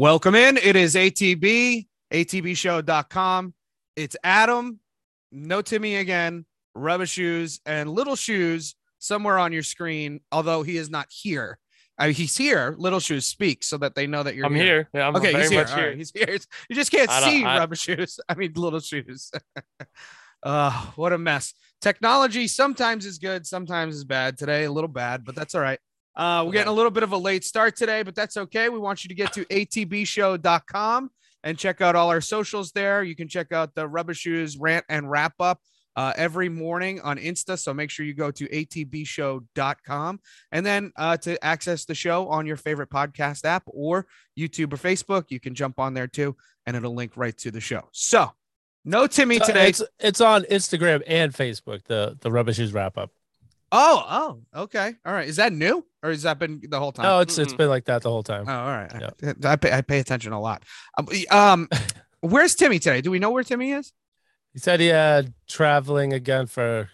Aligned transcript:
Welcome 0.00 0.34
in. 0.34 0.56
It 0.56 0.76
is 0.76 0.94
ATB, 0.94 1.86
ATBshow.com. 2.10 3.52
It's 3.96 4.16
Adam, 4.24 4.80
no 5.30 5.60
Timmy 5.60 5.96
again, 5.96 6.46
rubber 6.74 7.04
shoes, 7.04 7.60
and 7.66 7.90
little 7.90 8.16
shoes 8.16 8.76
somewhere 8.98 9.38
on 9.38 9.52
your 9.52 9.62
screen, 9.62 10.20
although 10.32 10.62
he 10.62 10.78
is 10.78 10.88
not 10.88 11.08
here. 11.10 11.58
Uh, 11.98 12.06
he's 12.06 12.34
here. 12.34 12.74
Little 12.78 12.98
shoes 12.98 13.26
speak 13.26 13.62
so 13.62 13.76
that 13.76 13.94
they 13.94 14.06
know 14.06 14.22
that 14.22 14.34
you're 14.36 14.46
I'm 14.46 14.54
here. 14.54 14.64
here. 14.64 14.88
Yeah, 14.94 15.08
I'm 15.08 15.16
okay, 15.16 15.32
very 15.32 15.42
he's 15.42 15.50
here. 15.50 15.60
much 15.60 15.70
All 15.72 15.76
here. 15.76 15.88
right, 15.88 15.98
he's 15.98 16.12
here. 16.12 16.38
You 16.70 16.76
just 16.76 16.90
can't 16.90 17.10
I 17.10 17.20
see 17.28 17.44
I- 17.44 17.58
rubber 17.58 17.76
shoes. 17.76 18.18
I 18.30 18.34
mean, 18.36 18.54
little 18.56 18.80
shoes. 18.80 19.30
uh, 20.42 20.86
what 20.96 21.12
a 21.12 21.18
mess. 21.18 21.52
Technology 21.82 22.48
sometimes 22.48 23.04
is 23.04 23.18
good, 23.18 23.46
sometimes 23.46 23.96
is 23.96 24.04
bad. 24.04 24.38
Today, 24.38 24.64
a 24.64 24.72
little 24.72 24.88
bad, 24.88 25.26
but 25.26 25.34
that's 25.34 25.54
all 25.54 25.60
right. 25.60 25.78
Uh, 26.16 26.42
we're 26.44 26.52
getting 26.52 26.68
a 26.68 26.72
little 26.72 26.90
bit 26.90 27.02
of 27.02 27.12
a 27.12 27.16
late 27.16 27.44
start 27.44 27.76
today, 27.76 28.02
but 28.02 28.14
that's 28.14 28.36
okay. 28.36 28.68
We 28.68 28.78
want 28.78 29.04
you 29.04 29.08
to 29.08 29.14
get 29.14 29.32
to 29.34 29.44
atbshow.com 29.46 31.10
and 31.42 31.58
check 31.58 31.80
out 31.80 31.96
all 31.96 32.10
our 32.10 32.20
socials 32.20 32.72
there. 32.72 33.02
You 33.02 33.16
can 33.16 33.28
check 33.28 33.52
out 33.52 33.74
the 33.74 33.86
Rubber 33.86 34.14
Shoes 34.14 34.58
rant 34.58 34.84
and 34.88 35.10
wrap 35.10 35.34
up 35.40 35.60
uh, 35.96 36.12
every 36.16 36.48
morning 36.48 37.00
on 37.00 37.18
Insta. 37.18 37.58
So 37.58 37.74
make 37.74 37.90
sure 37.90 38.06
you 38.06 38.14
go 38.14 38.30
to 38.30 38.48
atbshow.com 38.48 40.20
and 40.52 40.66
then 40.66 40.92
uh, 40.96 41.16
to 41.18 41.42
access 41.44 41.84
the 41.84 41.94
show 41.94 42.28
on 42.28 42.46
your 42.46 42.56
favorite 42.56 42.90
podcast 42.90 43.44
app 43.44 43.64
or 43.66 44.06
YouTube 44.38 44.72
or 44.72 44.76
Facebook, 44.76 45.26
you 45.28 45.40
can 45.40 45.54
jump 45.54 45.78
on 45.78 45.94
there 45.94 46.06
too, 46.06 46.36
and 46.66 46.76
it'll 46.76 46.94
link 46.94 47.16
right 47.16 47.36
to 47.38 47.50
the 47.50 47.60
show. 47.60 47.88
So, 47.92 48.30
no 48.84 49.06
Timmy 49.06 49.38
today. 49.38 49.68
It's 49.68 49.82
it's 49.98 50.20
on 50.22 50.44
Instagram 50.44 51.02
and 51.06 51.34
Facebook. 51.34 51.84
The 51.84 52.16
the 52.20 52.30
rubber 52.30 52.54
shoes 52.54 52.72
wrap 52.72 52.96
up. 52.96 53.10
Oh, 53.72 54.40
oh, 54.54 54.62
okay. 54.62 54.94
All 55.06 55.12
right. 55.12 55.28
Is 55.28 55.36
that 55.36 55.52
new 55.52 55.84
or 56.02 56.10
has 56.10 56.22
that 56.22 56.38
been 56.38 56.60
the 56.68 56.78
whole 56.78 56.92
time? 56.92 57.04
No, 57.04 57.20
it's 57.20 57.38
it's 57.38 57.52
Mm-mm. 57.52 57.58
been 57.58 57.68
like 57.68 57.84
that 57.84 58.02
the 58.02 58.10
whole 58.10 58.22
time. 58.22 58.44
Oh, 58.48 58.52
all 58.52 58.66
right. 58.68 59.44
I, 59.44 59.56
pay, 59.56 59.72
I 59.72 59.80
pay 59.80 60.00
attention 60.00 60.32
a 60.32 60.40
lot. 60.40 60.64
Um, 60.98 61.06
Um, 61.30 61.68
where's 62.20 62.54
Timmy 62.54 62.78
today? 62.78 63.00
Do 63.00 63.10
we 63.10 63.18
know 63.18 63.30
where 63.30 63.44
Timmy 63.44 63.72
is? 63.72 63.92
He 64.52 64.58
said 64.58 64.80
he 64.80 64.86
had 64.88 65.32
traveling 65.48 66.12
again 66.12 66.46
for 66.46 66.90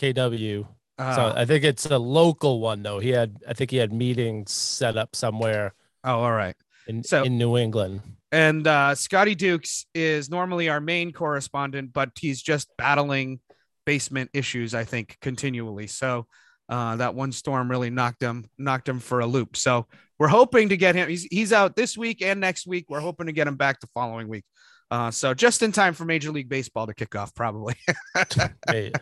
KW. 0.00 0.66
Uh, 0.98 1.14
So 1.14 1.32
I 1.36 1.44
think 1.44 1.64
it's 1.64 1.86
a 1.86 1.98
local 1.98 2.60
one 2.60 2.82
though. 2.82 2.98
He 2.98 3.10
had 3.10 3.36
I 3.48 3.54
think 3.54 3.70
he 3.70 3.76
had 3.76 3.92
meetings 3.92 4.50
set 4.52 4.96
up 4.96 5.14
somewhere 5.14 5.74
oh, 6.04 6.20
all 6.20 6.32
right. 6.32 6.56
in 6.88 7.04
So- 7.04 7.22
in 7.22 7.38
New 7.38 7.56
England. 7.56 8.00
And 8.32 8.66
uh, 8.66 8.96
Scotty 8.96 9.36
Dukes 9.36 9.86
is 9.94 10.28
normally 10.28 10.68
our 10.68 10.80
main 10.80 11.12
correspondent, 11.12 11.92
but 11.92 12.10
he's 12.18 12.42
just 12.42 12.68
battling 12.76 13.38
basement 13.86 14.28
issues, 14.34 14.74
I 14.74 14.84
think, 14.84 15.16
continually. 15.22 15.86
So 15.86 16.26
uh, 16.68 16.96
that 16.96 17.14
one 17.14 17.32
storm 17.32 17.70
really 17.70 17.88
knocked 17.90 18.22
him 18.22 18.44
knocked 18.58 18.88
him 18.88 19.00
for 19.00 19.20
a 19.20 19.26
loop. 19.26 19.56
So 19.56 19.86
we're 20.18 20.28
hoping 20.28 20.68
to 20.70 20.76
get 20.76 20.94
him. 20.94 21.08
He's 21.08 21.22
he's 21.24 21.52
out 21.52 21.76
this 21.76 21.96
week 21.96 22.20
and 22.20 22.40
next 22.40 22.66
week. 22.66 22.86
We're 22.88 23.00
hoping 23.00 23.26
to 23.26 23.32
get 23.32 23.46
him 23.46 23.56
back 23.56 23.80
the 23.80 23.86
following 23.94 24.28
week. 24.28 24.44
Uh, 24.90 25.10
so 25.10 25.34
just 25.34 25.62
in 25.62 25.72
time 25.72 25.94
for 25.94 26.04
Major 26.04 26.30
League 26.30 26.48
Baseball 26.48 26.86
to 26.86 26.94
kick 26.94 27.16
off, 27.16 27.34
probably. 27.34 27.74
Hey, 28.68 28.92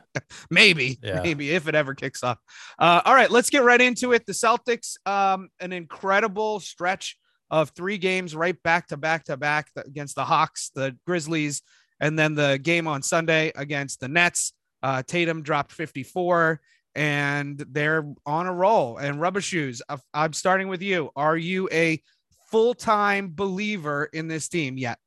maybe, 0.50 0.98
Yeah. 1.02 1.22
maybe 1.22 1.50
if 1.50 1.68
it 1.68 1.74
ever 1.74 1.94
kicks 1.94 2.22
off. 2.22 2.38
Uh, 2.78 3.00
all 3.04 3.14
right, 3.14 3.30
let's 3.30 3.50
get 3.50 3.62
right 3.64 3.80
into 3.80 4.12
it. 4.12 4.24
The 4.26 4.32
Celtics, 4.32 4.96
um, 5.06 5.48
an 5.60 5.72
incredible 5.72 6.60
stretch 6.60 7.16
of 7.50 7.70
three 7.70 7.98
games 7.98 8.34
right 8.34 8.60
back 8.62 8.88
to 8.88 8.96
back 8.96 9.24
to 9.24 9.36
back 9.36 9.68
against 9.76 10.16
the 10.16 10.24
Hawks, 10.24 10.70
the 10.74 10.96
Grizzlies, 11.06 11.62
and 12.00 12.18
then 12.18 12.34
the 12.34 12.58
game 12.62 12.86
on 12.86 13.02
Sunday 13.02 13.52
against 13.54 14.00
the 14.00 14.08
Nets. 14.08 14.52
Uh, 14.84 15.02
Tatum 15.02 15.40
dropped 15.40 15.72
54 15.72 16.60
and 16.94 17.56
they're 17.70 18.04
on 18.26 18.46
a 18.46 18.52
roll. 18.52 18.98
And 18.98 19.18
rubber 19.18 19.40
shoes, 19.40 19.80
I- 19.88 19.96
I'm 20.12 20.34
starting 20.34 20.68
with 20.68 20.82
you. 20.82 21.10
Are 21.16 21.38
you 21.38 21.70
a 21.72 22.02
full 22.50 22.74
time 22.74 23.32
believer 23.34 24.04
in 24.12 24.28
this 24.28 24.46
team 24.46 24.76
yet? 24.76 24.98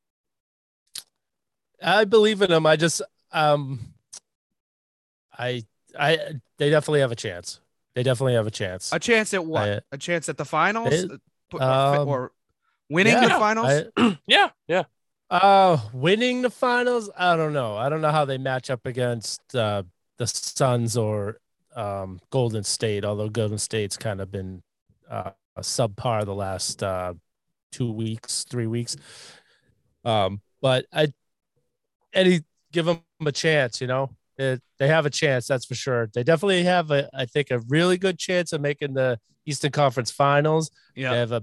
I 1.80 2.06
believe 2.06 2.42
in 2.42 2.50
them. 2.50 2.66
I 2.66 2.74
just 2.74 3.02
um 3.30 3.78
I 5.38 5.62
I 5.96 6.40
they 6.56 6.70
definitely 6.70 7.00
have 7.00 7.12
a 7.12 7.16
chance. 7.16 7.60
They 7.94 8.02
definitely 8.02 8.34
have 8.34 8.48
a 8.48 8.50
chance. 8.50 8.92
A 8.92 8.98
chance 8.98 9.32
at 9.32 9.44
what? 9.44 9.68
I- 9.68 9.80
a 9.92 9.98
chance 9.98 10.28
at 10.28 10.36
the 10.36 10.44
finals? 10.44 10.92
It- 10.92 11.20
um, 11.60 12.08
or 12.08 12.32
winning 12.90 13.12
yeah, 13.12 13.28
the 13.28 13.34
finals? 13.34 13.84
I- 13.96 14.18
Yeah, 14.26 14.50
yeah. 14.66 14.82
Uh, 15.30 15.78
winning 15.92 16.42
the 16.42 16.50
finals, 16.50 17.10
I 17.16 17.36
don't 17.36 17.52
know. 17.52 17.76
I 17.76 17.88
don't 17.88 18.00
know 18.00 18.10
how 18.10 18.24
they 18.24 18.38
match 18.38 18.70
up 18.70 18.86
against 18.86 19.54
uh, 19.54 19.82
the 20.16 20.26
Suns 20.26 20.96
or 20.96 21.38
um, 21.76 22.18
Golden 22.30 22.64
State. 22.64 23.04
Although 23.04 23.28
Golden 23.28 23.58
State's 23.58 23.96
kind 23.96 24.20
of 24.20 24.30
been 24.30 24.62
uh, 25.08 25.30
a 25.56 25.60
subpar 25.60 26.24
the 26.24 26.34
last 26.34 26.82
uh, 26.82 27.14
two 27.72 27.92
weeks, 27.92 28.44
three 28.48 28.66
weeks. 28.66 28.96
Um, 30.04 30.40
but 30.62 30.86
I, 30.92 31.12
any 32.14 32.40
give 32.72 32.86
them 32.86 33.02
a 33.24 33.32
chance. 33.32 33.80
You 33.82 33.86
know, 33.86 34.10
it, 34.38 34.62
they 34.78 34.88
have 34.88 35.04
a 35.04 35.10
chance. 35.10 35.46
That's 35.46 35.66
for 35.66 35.74
sure. 35.74 36.08
They 36.14 36.22
definitely 36.22 36.64
have 36.64 36.90
a, 36.90 37.10
I 37.12 37.26
think, 37.26 37.50
a 37.50 37.58
really 37.68 37.98
good 37.98 38.18
chance 38.18 38.52
of 38.54 38.62
making 38.62 38.94
the 38.94 39.20
Eastern 39.44 39.72
Conference 39.72 40.10
Finals. 40.10 40.70
yeah. 40.94 41.10
They 41.10 41.18
have 41.18 41.32
a 41.32 41.42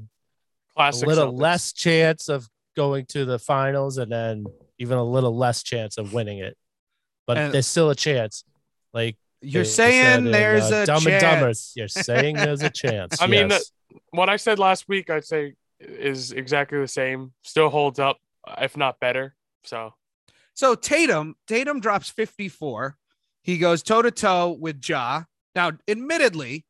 Classic. 0.75 1.05
a 1.05 1.09
little 1.09 1.31
Celtics. 1.31 1.39
less 1.41 1.73
chance 1.73 2.29
of 2.29 2.49
going 2.75 3.05
to 3.07 3.25
the 3.25 3.39
finals 3.39 3.97
and 3.97 4.11
then 4.11 4.45
even 4.79 4.97
a 4.97 5.03
little 5.03 5.35
less 5.35 5.63
chance 5.63 5.97
of 5.97 6.13
winning 6.13 6.39
it. 6.39 6.57
But 7.27 7.37
And- 7.37 7.53
there's 7.53 7.67
still 7.67 7.89
a 7.89 7.95
chance. 7.95 8.43
Like 8.93 9.17
You're 9.41 9.63
they- 9.63 9.69
they 9.69 9.73
said 9.73 9.91
saying 9.91 10.25
in, 10.27 10.31
there's 10.31 10.71
uh, 10.71 10.75
a 10.75 10.85
Dumb 10.85 11.01
chance. 11.01 11.23
and 11.23 11.39
Dumber. 11.39 11.53
You're 11.75 11.87
saying 11.87 12.35
there's 12.35 12.61
a 12.61 12.69
chance. 12.83 13.21
I 13.21 13.27
mean, 13.27 13.49
yes. 13.49 13.71
What 14.11 14.29
I 14.29 14.35
said 14.37 14.59
last 14.59 14.87
week, 14.87 15.09
I'd 15.09 15.25
say 15.25 15.53
is 15.79 16.31
exactly 16.31 16.79
the 16.79 16.87
same. 16.87 17.33
Still 17.43 17.69
holds 17.69 17.99
up, 17.99 18.17
if 18.59 18.75
not 18.77 18.99
better. 18.99 19.35
So 19.63 19.93
So 20.53 20.75
Tatum, 20.75 21.35
Tatum 21.47 21.79
drops 21.79 22.09
54. 22.09 22.97
He 23.43 23.57
goes 23.57 23.83
toe 23.83 24.01
to 24.01 24.11
toe 24.11 24.51
with 24.59 24.87
Ja. 24.87 25.23
Now, 25.53 25.71
admittedly, 25.87 26.65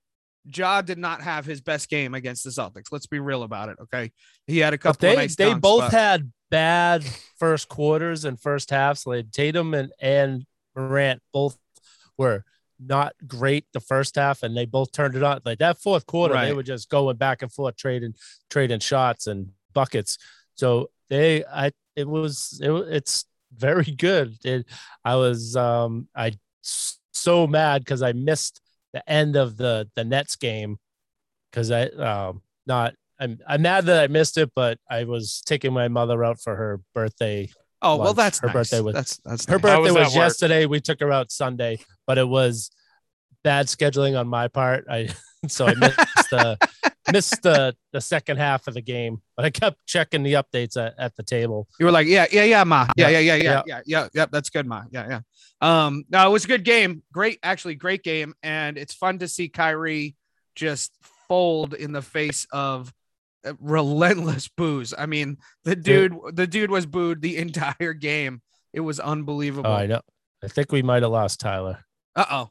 Ja 0.53 0.81
did 0.81 0.97
not 0.97 1.21
have 1.21 1.45
his 1.45 1.61
best 1.61 1.89
game 1.89 2.13
against 2.13 2.43
the 2.43 2.49
Celtics. 2.49 2.91
Let's 2.91 3.07
be 3.07 3.19
real 3.19 3.43
about 3.43 3.69
it. 3.69 3.77
Okay. 3.81 4.11
He 4.47 4.59
had 4.59 4.73
a 4.73 4.77
But 4.77 4.81
couple 4.81 4.99
they 5.07 5.13
of 5.13 5.17
nice 5.17 5.35
they 5.35 5.51
dunks, 5.51 5.61
both 5.61 5.81
but- 5.81 5.91
had 5.93 6.31
bad 6.51 7.03
first 7.39 7.67
quarters 7.69 8.25
and 8.25 8.39
first 8.39 8.69
halves. 8.69 9.05
Like 9.07 9.31
Tatum 9.31 9.73
and, 9.73 9.91
and 9.99 10.45
Morant 10.75 11.21
both 11.33 11.57
were 12.17 12.43
not 12.79 13.13
great 13.25 13.65
the 13.73 13.79
first 13.79 14.15
half, 14.15 14.43
and 14.43 14.55
they 14.55 14.65
both 14.65 14.91
turned 14.91 15.15
it 15.15 15.23
on. 15.23 15.39
Like 15.45 15.59
that 15.59 15.79
fourth 15.81 16.05
quarter, 16.05 16.35
they 16.35 16.53
were 16.53 16.61
just 16.63 16.89
going 16.89 17.17
back 17.17 17.41
and 17.41 17.51
forth, 17.51 17.77
trading 17.77 18.13
trading 18.49 18.79
shots 18.79 19.27
and 19.27 19.49
buckets. 19.73 20.17
So 20.55 20.89
they, 21.09 21.43
I, 21.45 21.71
it 21.95 22.07
was 22.07 22.59
it, 22.61 22.71
it's 22.71 23.25
very 23.55 23.85
good. 23.85 24.37
It, 24.43 24.65
I 25.03 25.15
was 25.15 25.55
um 25.55 26.07
I 26.15 26.33
so 26.61 27.47
mad 27.47 27.81
because 27.83 28.01
I 28.01 28.11
missed 28.11 28.61
the 28.95 29.07
end 29.11 29.35
of 29.35 29.57
the 29.57 29.89
the 29.95 30.05
Nets 30.05 30.37
game 30.37 30.77
because 31.51 31.69
I 31.69 31.83
um 31.87 32.41
not 32.65 32.93
I'm 33.19 33.39
I'm 33.45 33.61
mad 33.61 33.85
that 33.87 34.01
I 34.01 34.07
missed 34.07 34.37
it, 34.37 34.51
but 34.55 34.79
I 34.89 35.03
was 35.03 35.41
taking 35.45 35.73
my 35.73 35.89
mother 35.89 36.23
out 36.23 36.39
for 36.39 36.55
her 36.55 36.79
birthday. 36.93 37.49
Oh, 37.81 37.97
well, 37.97 38.13
that's 38.13 38.39
Her 38.39 38.47
nice. 38.47 38.53
birthday 38.53 38.79
was- 38.79 38.93
that's 38.93 39.17
that's 39.25 39.45
Her 39.47 39.57
nice. 39.57 39.61
Birthday 39.61 39.91
was 39.91 40.05
was, 40.07 40.15
yesterday. 40.15 40.65
We 40.65 40.79
took 40.79 41.01
her 41.01 41.11
out 41.11 41.29
Sunday, 41.29 41.79
but 42.07 42.17
it 42.17 42.27
was 42.27 42.71
bad 43.43 43.67
scheduling 43.67 44.17
on 44.17 44.27
my 44.29 44.47
part. 44.47 44.85
I 44.89 45.09
so 45.49 45.67
I 45.67 45.73
missed 45.75 46.29
the 46.29 46.57
missed 47.11 47.41
the 47.43 47.75
the 47.91 48.01
second 48.01 48.37
half 48.37 48.67
of 48.67 48.73
the 48.73 48.81
game, 48.81 49.21
but 49.35 49.45
I 49.45 49.49
kept 49.49 49.85
checking 49.85 50.23
the 50.23 50.33
updates 50.33 50.77
at, 50.77 50.95
at 50.97 51.15
the 51.15 51.23
table. 51.23 51.67
You 51.79 51.85
were 51.85 51.91
like, 51.91 52.07
yeah, 52.07 52.25
yeah, 52.31 52.43
yeah, 52.43 52.63
ma. 52.63 52.87
Yeah, 52.95 53.09
yeah, 53.09 53.19
Yeah, 53.19 53.35
yeah, 53.35 53.43
yeah, 53.43 53.63
yeah. 53.65 53.81
yeah, 53.85 54.07
yeah. 54.13 54.25
That's 54.31 54.49
good, 54.49 54.65
ma. 54.65 54.83
Yeah, 54.91 55.07
yeah. 55.07 55.19
Um, 55.61 56.05
no, 56.09 56.27
it 56.27 56.31
was 56.31 56.45
a 56.45 56.47
good 56.47 56.63
game. 56.63 57.03
Great, 57.11 57.39
actually, 57.43 57.75
great 57.75 58.03
game. 58.03 58.33
And 58.43 58.77
it's 58.77 58.93
fun 58.93 59.19
to 59.19 59.27
see 59.27 59.49
Kyrie 59.49 60.15
just 60.55 60.91
fold 61.27 61.73
in 61.73 61.91
the 61.91 62.01
face 62.01 62.45
of 62.51 62.93
uh, 63.45 63.53
relentless 63.59 64.47
boos. 64.47 64.93
I 64.97 65.05
mean, 65.05 65.37
the 65.63 65.75
dude, 65.75 66.15
the 66.33 66.47
dude 66.47 66.71
was 66.71 66.85
booed 66.85 67.21
the 67.21 67.37
entire 67.45 67.93
game. 67.93 68.41
It 68.73 68.81
was 68.81 68.99
unbelievable. 68.99 69.69
Oh, 69.69 69.73
I 69.73 69.85
know. 69.85 70.01
I 70.43 70.47
think 70.47 70.71
we 70.71 70.81
might 70.81 71.01
have 71.01 71.11
lost 71.11 71.39
Tyler. 71.39 71.85
Uh 72.15 72.25
oh. 72.29 72.49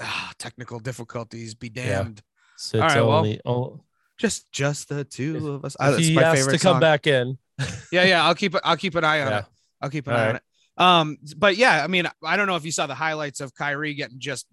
Ah, 0.00 0.32
technical 0.38 0.78
difficulties 0.78 1.54
be 1.54 1.70
Yeah. 1.74 2.02
damned. 2.02 2.22
So 2.58 2.78
All 2.80 2.86
it's 2.86 2.94
right, 2.94 3.02
well, 3.02 3.36
oh, 3.44 3.84
Just, 4.18 4.50
just 4.50 4.88
the 4.88 5.04
two 5.04 5.48
of 5.52 5.64
us. 5.64 5.74
if 5.74 5.78
that's 5.78 5.98
he 6.06 6.14
my 6.14 6.22
has 6.22 6.38
favorite 6.38 6.52
to 6.54 6.58
come 6.58 6.74
song. 6.74 6.80
back 6.80 7.06
in. 7.06 7.38
Yeah, 7.92 8.04
yeah. 8.04 8.24
I'll 8.24 8.34
keep 8.34 8.54
it. 8.54 8.60
I'll 8.64 8.76
keep 8.76 8.94
an 8.94 9.04
eye 9.04 9.20
on 9.20 9.28
Yeah. 9.28 9.38
it. 9.40 9.44
I'll 9.80 9.90
keep 9.90 10.06
an 10.06 10.14
All 10.14 10.18
eye 10.18 10.28
on 10.30 10.36
it. 10.36 10.42
Um, 10.78 11.16
but 11.36 11.56
yeah, 11.56 11.82
I 11.82 11.86
mean, 11.86 12.06
I 12.22 12.36
don't 12.36 12.46
know 12.46 12.56
if 12.56 12.64
you 12.64 12.72
saw 12.72 12.86
the 12.86 12.94
highlights 12.94 13.40
of 13.40 13.54
Kyrie 13.54 13.94
getting 13.94 14.18
just 14.18 14.46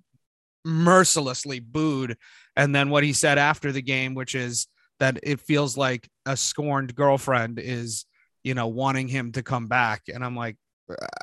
mercilessly 0.65 1.59
booed, 1.59 2.17
and 2.55 2.73
then 2.73 2.89
what 2.89 3.03
he 3.03 3.13
said 3.13 3.37
after 3.37 3.71
the 3.71 3.81
game, 3.81 4.13
which 4.15 4.35
is 4.35 4.67
that 4.99 5.19
it 5.23 5.39
feels 5.41 5.75
like 5.77 6.07
a 6.25 6.37
scorned 6.37 6.95
girlfriend 6.95 7.59
is, 7.59 8.05
you 8.43 8.53
know, 8.53 8.67
wanting 8.67 9.07
him 9.07 9.31
to 9.33 9.43
come 9.43 9.67
back. 9.67 10.03
And 10.13 10.23
I'm 10.23 10.35
like, 10.35 10.55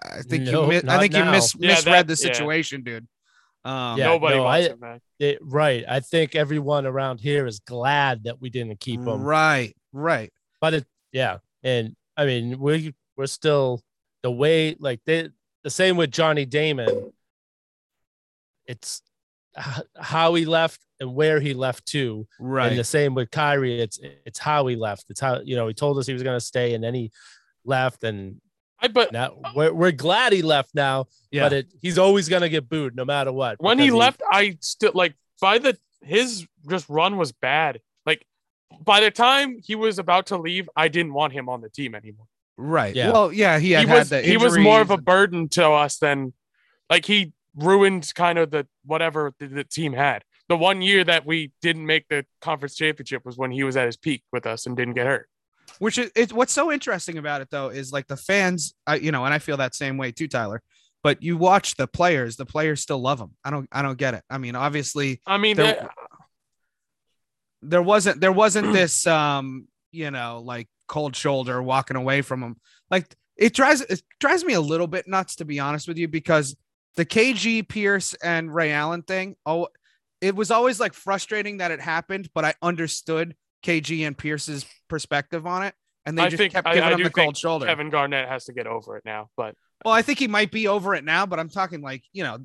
I 0.05 0.23
think 0.23 0.47
you, 0.47 0.67
mi- 0.67 0.77
I 0.79 0.81
not 0.83 1.01
think 1.01 1.15
you 1.15 1.25
mis- 1.25 1.55
Yeah, 1.59 1.69
misread 1.75 2.07
that- 2.09 2.17
the 2.17 2.23
yeah. 2.27 2.33
situation, 2.33 2.83
dude. 2.83 3.07
Um, 3.65 3.99
Yeah, 3.99 4.07
nobody 4.07 4.37
no, 4.37 4.45
wants 4.45 4.67
I- 4.67 4.71
him 4.71 4.79
back. 4.79 5.01
It, 5.19 5.39
right. 5.43 5.85
I 5.87 6.01
think 6.01 6.35
everyone 6.35 6.87
around 6.87 7.21
here 7.21 7.47
is 7.47 7.59
glad 7.61 8.25
that 8.25 8.41
we 8.41 8.49
didn't 8.49 8.81
keep 8.81 9.01
him. 9.01 9.23
Right, 9.23 9.75
right. 9.93 10.33
But 10.63 10.75
it, 10.75 10.87
yeah, 11.13 11.39
and 11.63 11.95
I 12.17 12.25
mean 12.27 12.59
we 12.59 12.95
we're 13.17 13.27
still 13.27 13.83
the 14.23 14.31
way 14.31 14.77
like 14.79 15.01
they 15.05 15.29
the 15.63 15.69
same 15.71 15.97
with 15.99 16.11
Johnny 16.11 16.47
Damon. 16.47 17.13
It's 18.67 19.03
how 19.99 20.35
he 20.35 20.45
left 20.45 20.81
and 21.01 21.15
where 21.15 21.41
he 21.41 21.55
left 21.55 21.87
to, 21.87 22.27
Right. 22.39 22.69
and 22.71 22.79
the 22.79 22.85
same 22.85 23.15
with 23.15 23.31
Kyrie. 23.31 23.81
It's 23.81 23.99
it's 24.25 24.39
how 24.39 24.67
he 24.69 24.77
left. 24.77 25.07
It's 25.11 25.21
how 25.21 25.41
you 25.41 25.57
know 25.57 25.67
he 25.69 25.75
told 25.75 25.99
us 25.99 26.07
he 26.07 26.13
was 26.15 26.23
going 26.23 26.37
to 26.39 26.45
stay, 26.45 26.75
and 26.75 26.83
then 26.83 26.95
he 26.95 27.11
left, 27.65 28.05
and 28.05 28.41
I 28.83 28.89
but 28.89 29.13
now 29.13 29.37
we're, 29.55 29.73
we're 29.73 29.93
glad 29.93 30.33
he 30.33 30.43
left 30.43 30.75
now. 30.75 31.07
yeah. 31.31 31.45
But 31.45 31.53
it, 31.53 31.67
he's 31.81 31.99
always 31.99 32.29
going 32.29 32.43
to 32.43 32.49
get 32.49 32.69
booed 32.69 32.97
no 32.97 33.05
matter 33.05 33.33
what. 33.33 33.61
when 33.61 33.79
he 33.79 33.87
because 33.87 33.99
left, 33.99 34.23
I 34.31 34.57
still 34.61 34.93
like 34.95 35.15
by 35.41 35.59
the 35.59 35.77
his 36.03 36.47
just 36.69 36.89
run 36.89 37.17
was 37.17 37.33
bad. 37.33 37.81
Like 38.07 38.27
by 38.85 39.01
the 39.01 39.11
time 39.11 39.59
he 39.63 39.75
was 39.75 39.99
about 39.99 40.27
to 40.27 40.39
leave, 40.39 40.69
I 40.77 40.89
didn't 40.89 41.13
want 41.13 41.33
him 41.33 41.49
on 41.49 41.61
the 41.61 41.69
team 41.69 41.95
anymore. 41.95 42.27
right. 42.57 42.95
Yeah. 42.95 43.13
Well, 43.13 43.33
yeah, 43.33 43.59
he 43.59 43.73
had, 43.73 43.85
he 43.85 43.89
had 43.89 43.99
was 43.99 44.09
the 44.11 44.23
he 44.23 44.37
was 44.37 44.57
more 44.59 44.81
of 44.81 44.91
a 44.91 44.99
burden 44.99 45.49
to 45.51 45.71
us 45.71 45.99
than 45.99 46.33
like 46.89 47.05
he 47.05 47.33
ruined 47.57 48.13
kind 48.15 48.39
of 48.39 48.51
the 48.51 48.67
whatever 48.85 49.33
the, 49.39 49.47
the 49.47 49.65
team 49.65 49.93
had. 49.93 50.25
The 50.49 50.57
one 50.57 50.83
year 50.83 51.05
that 51.05 51.25
we 51.25 51.53
didn't 51.63 51.87
make 51.87 52.09
the 52.09 52.27
conference 52.41 52.75
championship 52.75 53.25
was 53.25 53.39
when 53.39 53.53
he 53.53 53.63
was 53.63 53.77
at 53.77 53.87
his 53.87 53.97
peak 53.97 54.25
with 54.33 54.47
us 54.47 54.67
and 54.67 54.77
didn't 54.77 54.95
get 54.95 55.07
hurt. 55.07 55.29
Which 55.79 55.99
is 55.99 56.11
it's 56.15 56.33
what's 56.33 56.53
so 56.53 56.71
interesting 56.73 57.17
about 57.19 57.41
it 57.41 57.49
though 57.51 57.69
is 57.69 57.93
like 57.93 58.07
the 58.07 58.17
fans, 58.17 58.75
uh, 58.87 58.99
you 59.01 59.13
know, 59.13 59.25
and 59.25 59.33
I 59.33 59.39
feel 59.39 59.57
that 59.59 59.75
same 59.75 59.97
way 59.97 60.13
too, 60.13 60.29
Tyler. 60.29 60.63
But 61.03 61.23
you 61.23 61.39
watch 61.39 61.77
the 61.77 61.87
players, 61.87 62.37
the 62.37 62.45
players 62.45 62.83
still 62.83 62.99
love 63.01 63.19
them 63.19 63.35
I 63.43 63.51
don't, 63.51 63.69
I 63.73 63.81
don't 63.83 63.97
get 63.97 64.13
it. 64.15 64.23
I 64.29 64.37
mean, 64.39 64.55
obviously, 64.55 65.21
I 65.27 65.39
mean, 65.39 65.57
There- 65.57 65.89
there 67.63 67.83
wasn't, 67.83 68.21
there 68.21 68.33
wasn't 68.33 68.73
this, 68.73 69.07
um, 69.07 69.69
you 69.93 70.11
know, 70.11 70.43
like 70.45 70.69
cold 70.87 71.15
shoulder 71.17 71.63
walking 71.63 71.97
away 71.97 72.23
from 72.23 72.41
them 72.41 72.57
Like 72.91 73.15
it 73.37 73.55
drives, 73.55 73.81
it 73.83 74.03
drives 74.19 74.45
me 74.45 74.55
a 74.55 74.61
little 74.61 74.87
bit 74.87 75.07
nuts 75.09 75.37
to 75.37 75.45
be 75.45 75.59
honest 75.61 75.89
with 75.89 75.97
you 75.99 76.09
because 76.09 76.57
the 76.97 77.07
KG 77.07 77.67
Pierce 77.69 78.15
and 78.15 78.53
Ray 78.55 78.73
Allen 78.73 79.03
thing, 79.03 79.37
oh, 79.47 79.69
it 80.21 80.35
was 80.37 80.51
always 80.51 80.79
like 80.81 80.93
frustrating 80.93 81.59
that 81.59 81.71
it 81.71 81.81
happened, 81.81 82.29
but 82.35 82.45
I 82.45 82.55
understood 82.61 83.35
KG 83.63 84.07
and 84.07 84.17
Pierce's 84.17 84.65
perspective 84.89 85.47
on 85.47 85.63
it, 85.65 85.75
and 86.07 86.17
they 86.17 86.23
I 86.23 86.29
just 86.29 86.39
think 86.39 86.53
kept 86.53 86.67
I, 86.67 86.75
giving 86.75 86.89
I 86.89 86.93
him 86.93 87.03
the 87.03 87.11
cold 87.11 87.37
shoulder. 87.37 87.67
Kevin 87.67 87.91
Garnett 87.91 88.29
has 88.29 88.45
to 88.47 88.53
get 88.53 88.67
over 88.67 88.97
it 88.97 89.05
now, 89.05 89.29
but 89.37 89.55
Well, 89.85 89.95
I 89.95 90.03
think 90.03 90.19
he 90.19 90.29
might 90.29 90.51
be 90.51 90.69
over 90.69 90.95
it 90.95 91.05
now, 91.05 91.27
but 91.27 91.39
I'm 91.39 91.49
talking 91.49 91.81
like, 91.81 92.03
you 92.13 92.23
know, 92.23 92.39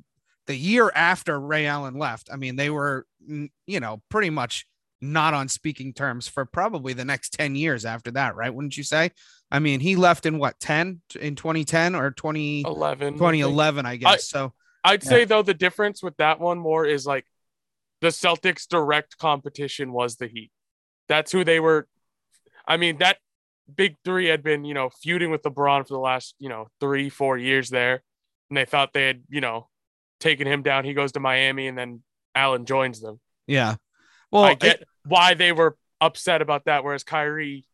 the 0.48 0.56
year 0.56 0.92
after 0.94 1.40
Ray 1.40 1.66
Allen 1.66 1.96
left. 1.98 2.30
I 2.32 2.36
mean, 2.36 2.56
they 2.56 2.70
were, 2.70 3.06
you 3.28 3.80
know, 3.80 4.02
pretty 4.10 4.30
much 4.30 4.68
not 5.02 5.34
on 5.34 5.48
speaking 5.48 5.94
terms 5.94 6.28
for 6.28 6.46
probably 6.46 6.94
the 6.94 7.06
next 7.06 7.34
10 7.34 7.56
years 7.56 7.84
after 7.86 8.12
that, 8.12 8.36
right? 8.36 8.54
Wouldn't 8.54 8.78
you 8.78 8.84
say? 8.84 9.12
I 9.52 9.60
mean, 9.60 9.80
he 9.80 9.96
left 9.96 10.26
in 10.26 10.38
what, 10.38 10.60
10 10.60 11.02
in 11.20 11.36
2010 11.36 11.96
or 11.96 12.12
20, 12.12 12.62
11. 12.62 13.08
I 13.08 13.10
think. 13.10 13.18
2011, 13.18 13.86
I 13.86 13.96
guess. 13.98 14.30
so, 14.30 14.54
I'd 14.84 15.04
Yeah. 15.04 15.10
say 15.10 15.26
though 15.26 15.42
the 15.42 15.54
difference 15.54 16.04
with 16.04 16.16
that 16.18 16.40
one 16.40 16.60
more 16.60 16.86
is 16.86 17.06
like 17.08 17.26
the 18.02 18.08
Celtics 18.10 18.68
direct 18.68 19.18
competition 19.18 19.92
was 19.92 20.18
the 20.18 20.28
Heat. 20.28 20.52
That's 21.08 21.32
who 21.32 21.44
they 21.44 21.60
were. 21.60 21.88
I 22.68 22.78
mean, 22.78 22.98
that 22.98 23.18
big 23.74 23.96
three 24.04 24.28
had 24.28 24.44
been, 24.44 24.66
you 24.66 24.74
know, 24.74 24.90
feuding 24.90 25.32
with 25.32 25.44
LeBron 25.44 25.88
for 25.88 25.94
the 25.94 26.00
last, 26.00 26.36
you 26.40 26.50
know, 26.50 26.68
three, 26.80 27.10
four 27.10 27.38
years 27.38 27.70
there. 27.70 28.04
And 28.50 28.58
they 28.58 28.66
thought 28.66 28.94
they 28.94 29.08
had, 29.08 29.24
you 29.30 29.42
know, 29.42 29.70
taken 30.20 30.48
him 30.48 30.62
down. 30.64 30.86
He 30.86 30.94
goes 30.94 31.12
to 31.14 31.20
Miami 31.20 31.68
and 31.68 31.78
then 31.78 32.02
Allen 32.34 32.66
joins 32.66 33.02
them. 33.02 33.20
yeah. 33.48 33.76
Well, 34.32 34.44
I 34.44 34.56
get 34.56 34.84
why 35.06 35.34
they 35.36 35.52
were 35.54 35.78
upset 36.02 36.42
about 36.42 36.66
that, 36.66 36.84
whereas 36.84 37.04
Kyrie 37.06 37.66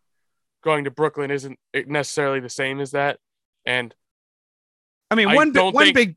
going 0.63 0.84
to 0.84 0.92
Brooklyn 0.92 1.31
isn't 1.31 1.57
necessarily 1.88 2.39
the 2.39 2.50
same 2.50 2.80
as 2.80 2.92
that. 2.92 3.18
And 3.66 3.95
I 5.10 5.16
mean, 5.16 5.34
one, 5.34 5.51
don't 5.54 5.74
one 5.74 5.86
think- 5.86 5.95
big, 5.95 6.16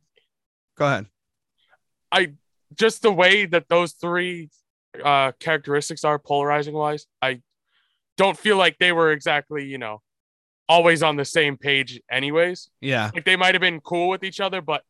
go 0.76 0.86
ahead. 0.86 1.06
I 2.12 2.32
just 2.74 3.00
the 3.00 3.12
way 3.12 3.46
that 3.46 3.68
those 3.68 3.92
three 3.92 4.50
uh 5.02 5.32
characteristics 5.40 6.04
are 6.04 6.18
polarizing 6.18 6.74
wise 6.74 7.06
i 7.22 7.40
don't 8.16 8.38
feel 8.38 8.56
like 8.56 8.78
they 8.78 8.92
were 8.92 9.12
exactly 9.12 9.64
you 9.64 9.78
know 9.78 10.00
always 10.68 11.02
on 11.02 11.16
the 11.16 11.24
same 11.24 11.56
page 11.56 12.00
anyways. 12.10 12.70
Yeah. 12.80 13.10
like 13.14 13.24
they 13.24 13.36
might 13.36 13.54
have 13.54 13.60
been 13.60 13.80
cool 13.80 14.08
with 14.08 14.24
each 14.24 14.40
other 14.40 14.60
but 14.60 14.82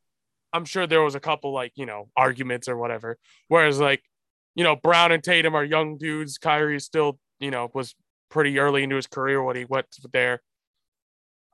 i'm 0.53 0.65
sure 0.65 0.87
there 0.87 1.03
was 1.03 1.15
a 1.15 1.21
couple 1.21 1.53
like 1.53 1.73
you 1.75 1.87
know 1.87 2.09
arguments 2.17 2.69
or 2.69 2.77
whatever. 2.77 3.19
Whereas 3.49 3.81
like 3.81 4.03
you 4.55 4.65
know 4.65 4.77
brown 4.77 5.13
and 5.13 5.23
tatum 5.23 5.55
are 5.55 5.65
young 5.65 5.99
dudes. 5.99 6.39
Kyrie 6.39 6.81
still 6.81 7.19
you 7.41 7.51
know 7.51 7.71
was 7.75 7.95
pretty 8.31 8.59
early 8.59 8.83
into 8.83 8.97
his 8.97 9.07
career 9.07 9.43
when 9.43 9.57
he 9.57 9.65
went 9.65 9.87
there. 10.13 10.41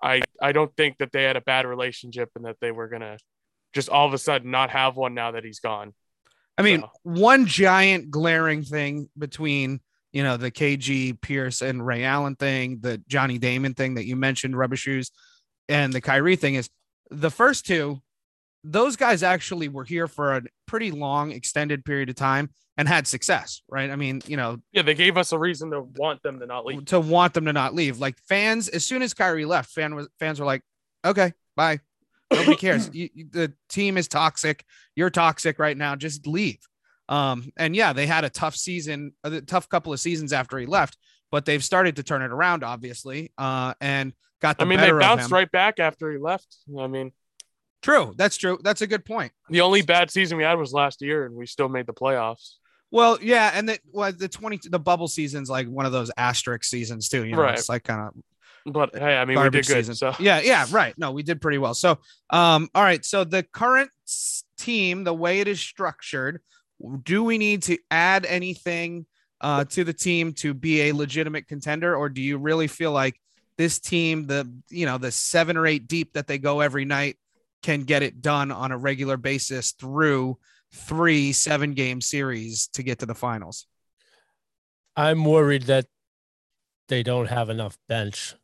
I 0.02 0.23
i 0.41 0.52
don't 0.52 0.75
think 0.76 0.99
that 0.99 1.12
they 1.12 1.25
had 1.25 1.37
a 1.37 1.41
bad 1.41 1.67
relationship 1.67 2.31
and 2.37 2.44
that 2.44 2.56
they 2.61 2.73
were 2.73 2.88
gonna 2.88 3.19
just 3.73 3.88
all 3.88 4.06
of 4.06 4.14
a 4.14 4.19
sudden 4.19 4.50
not 4.50 4.70
have 4.70 4.97
one 4.97 5.14
now 5.14 5.31
that 5.32 5.44
he's 5.44 5.61
gone 5.61 5.94
I 6.60 6.62
mean, 6.62 6.80
So- 6.80 6.90
one 7.02 7.46
giant 7.46 8.10
glaring 8.10 8.62
thing 8.62 9.08
between 9.18 9.80
you 10.12 10.22
know 10.24 10.36
the 10.36 10.50
KG 10.50 11.12
Pierce 11.20 11.62
and 11.62 11.84
Ray 11.86 12.04
Allen 12.04 12.34
thing, 12.36 12.80
the 12.80 12.98
Johnny 13.08 13.38
Damon 13.38 13.74
thing 13.74 13.94
that 13.94 14.06
you 14.06 14.16
mentioned, 14.16 14.56
rubber 14.58 14.76
shoes, 14.76 15.10
and 15.68 15.92
the 15.92 16.00
Kyrie 16.00 16.36
thing 16.36 16.54
is 16.56 16.68
the 17.10 17.30
first 17.30 17.66
two. 17.66 18.00
Those 18.62 18.96
guys 18.96 19.22
actually 19.22 19.68
were 19.68 19.84
here 19.84 20.06
for 20.06 20.36
a 20.36 20.42
pretty 20.66 20.90
long, 20.90 21.32
extended 21.32 21.82
period 21.84 22.10
of 22.10 22.16
time 22.16 22.50
and 22.76 22.86
had 22.86 23.06
success, 23.06 23.62
right? 23.70 23.88
I 23.90 23.96
mean, 23.96 24.20
you 24.26 24.36
know, 24.36 24.58
Yeah, 24.72 24.82
they 24.82 24.94
gave 24.94 25.16
us 25.16 25.32
a 25.32 25.38
reason 25.38 25.70
to 25.70 25.80
want 25.80 26.22
them 26.22 26.40
to 26.40 26.46
not 26.46 26.66
leave. 26.66 26.84
to 26.86 27.00
want 27.00 27.32
them 27.32 27.46
to 27.46 27.52
not 27.54 27.74
leave. 27.74 27.98
Like 28.00 28.18
fans, 28.28 28.68
as 28.68 28.84
soon 28.84 29.00
as 29.00 29.14
Kyrie 29.14 29.46
left, 29.46 29.70
fan 29.70 29.94
was 29.94 30.08
fans 30.18 30.38
were 30.40 30.46
like, 30.46 30.62
"Okay, 31.06 31.32
bye." 31.56 31.80
Nobody 32.32 32.56
cares. 32.56 32.90
You, 32.92 33.08
the 33.30 33.52
team 33.68 33.96
is 33.96 34.08
toxic. 34.08 34.64
You're 34.96 35.10
toxic 35.10 35.58
right 35.58 35.76
now. 35.76 35.96
Just 35.96 36.26
leave. 36.26 36.58
Um, 37.08 37.50
and 37.56 37.74
yeah, 37.74 37.92
they 37.92 38.06
had 38.06 38.24
a 38.24 38.30
tough 38.30 38.54
season, 38.54 39.12
a 39.24 39.40
tough 39.40 39.68
couple 39.68 39.92
of 39.92 39.98
seasons 40.00 40.32
after 40.32 40.58
he 40.58 40.66
left, 40.66 40.96
but 41.32 41.44
they've 41.44 41.64
started 41.64 41.96
to 41.96 42.02
turn 42.04 42.22
it 42.22 42.30
around, 42.30 42.62
obviously. 42.62 43.32
Uh, 43.36 43.74
and 43.80 44.12
got 44.40 44.58
the 44.58 44.64
I 44.64 44.66
mean, 44.66 44.80
they 44.80 44.92
bounced 44.92 45.30
right 45.32 45.50
back 45.50 45.80
after 45.80 46.12
he 46.12 46.18
left. 46.18 46.56
I 46.78 46.86
mean, 46.86 47.12
True. 47.82 48.12
That's 48.16 48.36
true. 48.36 48.58
That's 48.62 48.82
a 48.82 48.86
good 48.86 49.04
point. 49.06 49.32
the 49.48 49.62
only 49.62 49.80
bad 49.82 50.10
season 50.10 50.36
we 50.36 50.44
had 50.44 50.58
was 50.58 50.72
last 50.72 51.00
year, 51.00 51.24
and 51.24 51.34
we 51.34 51.46
still 51.46 51.68
made 51.70 51.86
the 51.86 51.94
playoffs. 51.94 52.56
Well, 52.90 53.18
yeah, 53.22 53.52
and 53.54 53.68
the 53.70 53.78
well, 53.90 54.12
the 54.12 54.28
twenty 54.28 54.60
the 54.68 54.78
bubble 54.78 55.08
season's 55.08 55.48
like 55.48 55.66
one 55.66 55.86
of 55.86 55.92
those 55.92 56.10
asterisk 56.16 56.64
seasons 56.64 57.08
too. 57.08 57.24
You 57.24 57.36
know, 57.36 57.42
Right. 57.42 57.58
it's 57.58 57.68
like 57.70 57.84
kind 57.84 58.00
of 58.02 58.14
But 58.67 58.95
hey, 58.95 59.17
I 59.17 59.25
mean, 59.25 59.38
we 59.38 59.45
did 59.45 59.67
good. 59.67 59.67
season. 59.67 59.95
So 59.95 60.14
Yeah, 60.19 60.40
yeah, 60.40 60.67
right. 60.71 60.97
No, 60.99 61.12
we 61.12 61.23
did 61.23 61.40
pretty 61.40 61.59
well. 61.59 61.75
So, 61.75 61.99
um, 62.31 62.69
all 62.75 62.83
right. 62.83 63.05
So 63.05 63.25
the 63.25 63.43
current 63.43 63.90
team, 64.59 65.05
the 65.05 65.14
way 65.14 65.40
it 65.40 65.49
is 65.49 65.61
structured, 65.61 66.40
do 67.02 67.25
we 67.25 67.38
need 67.38 67.62
to 67.64 67.79
add 67.90 68.26
anything 68.26 69.07
uh, 69.40 69.64
to 69.64 69.85
the 69.85 69.93
team 69.93 70.33
to 70.35 70.52
be 70.55 70.83
a 70.83 70.93
legitimate 70.93 71.49
contender, 71.49 71.97
or 71.97 72.09
do 72.09 72.21
you 72.21 72.38
really 72.38 72.67
feel 72.67 72.93
like 72.93 73.19
this 73.57 73.79
team, 73.79 74.26
the 74.26 74.50
you 74.69 74.87
know 74.87 74.99
the 74.99 75.11
seven 75.11 75.57
or 75.57 75.67
eight 75.67 75.87
deep 75.88 76.12
that 76.14 76.26
they 76.26 76.38
go 76.38 76.61
every 76.61 76.85
night, 76.85 77.17
can 77.62 77.83
get 77.83 78.02
it 78.02 78.23
done 78.23 78.50
on 78.50 78.73
a 78.73 78.79
regular 78.79 79.17
basis 79.17 79.73
through 79.73 80.38
three 80.73 81.33
seven 81.33 81.73
game 81.73 82.00
series 82.00 82.69
to 82.69 82.83
get 82.83 83.00
to 83.00 83.07
the 83.07 83.14
finals? 83.14 83.67
I'm 84.97 85.25
worried 85.25 85.64
that 85.64 85.87
they 86.88 87.02
don't 87.02 87.29
have 87.29 87.49
enough 87.49 87.79
bench 87.88 88.35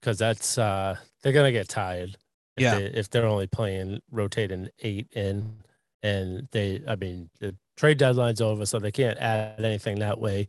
because 0.00 0.18
that's 0.18 0.58
uh 0.58 0.96
they're 1.22 1.32
gonna 1.32 1.52
get 1.52 1.68
tired. 1.68 2.16
If 2.56 2.62
Yeah. 2.62 2.78
they, 2.78 2.84
if 2.86 3.10
they're 3.10 3.26
only 3.26 3.46
playing 3.46 4.00
rotating 4.10 4.68
eight 4.80 5.06
in, 5.12 5.62
and 6.02 6.48
they, 6.52 6.82
I 6.86 6.96
mean, 6.96 7.30
the 7.40 7.54
trade 7.76 7.98
deadline's 7.98 8.40
over, 8.40 8.66
so 8.66 8.78
they 8.78 8.90
can't 8.92 9.18
add 9.18 9.60
anything 9.64 9.98
that 10.00 10.18
way. 10.18 10.48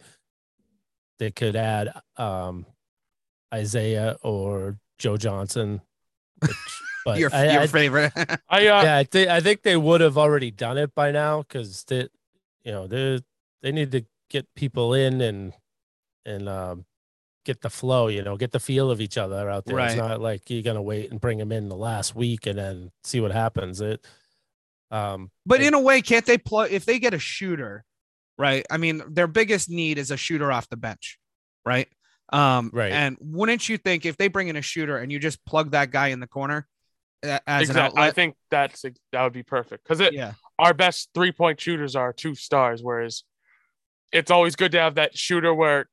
They 1.19 1.31
could 1.31 1.55
add 1.55 1.91
um 2.17 2.65
Isaiah 3.53 4.17
or 4.23 4.77
Joe 4.97 5.17
Johnson, 5.17 5.81
which, 6.39 6.51
but 7.05 7.19
your 7.19 7.29
I- 7.33 7.51
your 7.53 7.61
I- 7.63 7.67
favorite? 7.67 8.13
I 8.49 8.67
uh, 8.67 8.83
yeah, 8.83 8.97
I 8.97 9.03
think 9.03 9.29
I 9.29 9.39
think 9.39 9.61
they 9.63 9.77
would 9.77 10.01
have 10.01 10.17
already 10.17 10.51
done 10.51 10.77
it 10.77 10.95
by 10.95 11.11
now 11.11 11.41
because 11.43 11.83
they, 11.85 12.07
you 12.63 12.71
know, 12.71 12.87
they 12.87 13.19
they 13.61 13.71
need 13.71 13.91
to 13.91 14.05
get 14.29 14.47
people 14.55 14.93
in 14.93 15.21
and 15.21 15.53
and 16.25 16.47
um, 16.49 16.85
get 17.45 17.61
the 17.61 17.69
flow, 17.69 18.07
you 18.07 18.21
know, 18.23 18.37
get 18.37 18.51
the 18.51 18.59
feel 18.59 18.91
of 18.91 19.01
each 19.01 19.17
other 19.17 19.49
out 19.49 19.65
there. 19.65 19.79
It's 19.79 19.95
not 19.95 20.21
like 20.21 20.49
you're 20.49 20.61
gonna 20.63 20.81
wait 20.81 21.11
and 21.11 21.19
bring 21.19 21.37
them 21.37 21.51
in 21.51 21.69
the 21.69 21.75
last 21.75 22.15
week 22.15 22.45
and 22.45 22.57
then 22.59 22.91
see 23.03 23.19
what 23.19 23.31
happens. 23.31 23.81
It, 23.81 24.05
um, 24.91 25.31
But 25.45 25.59
Like- 25.59 25.67
in 25.67 25.73
a 25.73 25.79
way, 25.81 26.01
can't 26.01 26.25
they 26.25 26.37
plug 26.37 26.71
if 26.71 26.85
they 26.85 26.99
get 26.99 27.13
a 27.13 27.19
shooter, 27.19 27.83
right? 28.37 28.65
I 28.69 28.77
mean, 28.77 29.01
their 29.07 29.27
biggest 29.27 29.69
need 29.69 29.97
is 29.97 30.11
a 30.11 30.17
shooter 30.17 30.51
off 30.51 30.69
the 30.69 30.77
bench, 30.77 31.17
right? 31.65 31.87
Um, 32.33 32.69
Right. 32.73 32.91
And 32.91 33.17
wouldn't 33.19 33.67
you 33.67 33.77
think 33.77 34.05
if 34.05 34.17
they 34.17 34.27
bring 34.27 34.47
in 34.47 34.55
a 34.55 34.61
shooter 34.61 34.97
and 34.97 35.11
you 35.11 35.19
just 35.19 35.43
plug 35.45 35.71
that 35.71 35.91
guy 35.91 36.07
in 36.09 36.19
the 36.19 36.27
corner 36.27 36.67
a- 37.23 37.41
as 37.47 37.69
an 37.69 37.75
exactly. 37.75 38.01
I 38.01 38.11
think 38.11 38.35
that's 38.49 38.83
that 39.11 39.23
would 39.23 39.33
be 39.33 39.43
perfect 39.43 39.83
because 39.83 39.99
it 39.99 40.13
yeah, 40.13 40.33
our 40.57 40.73
best 40.73 41.09
three 41.13 41.31
point 41.31 41.59
shooters 41.59 41.95
are 41.95 42.13
two 42.13 42.35
stars, 42.35 42.81
whereas 42.81 43.23
it's 44.11 44.31
always 44.31 44.55
good 44.55 44.71
to 44.73 44.79
have 44.79 44.95
that 44.95 45.17
shooter 45.17 45.53
where 45.53 45.87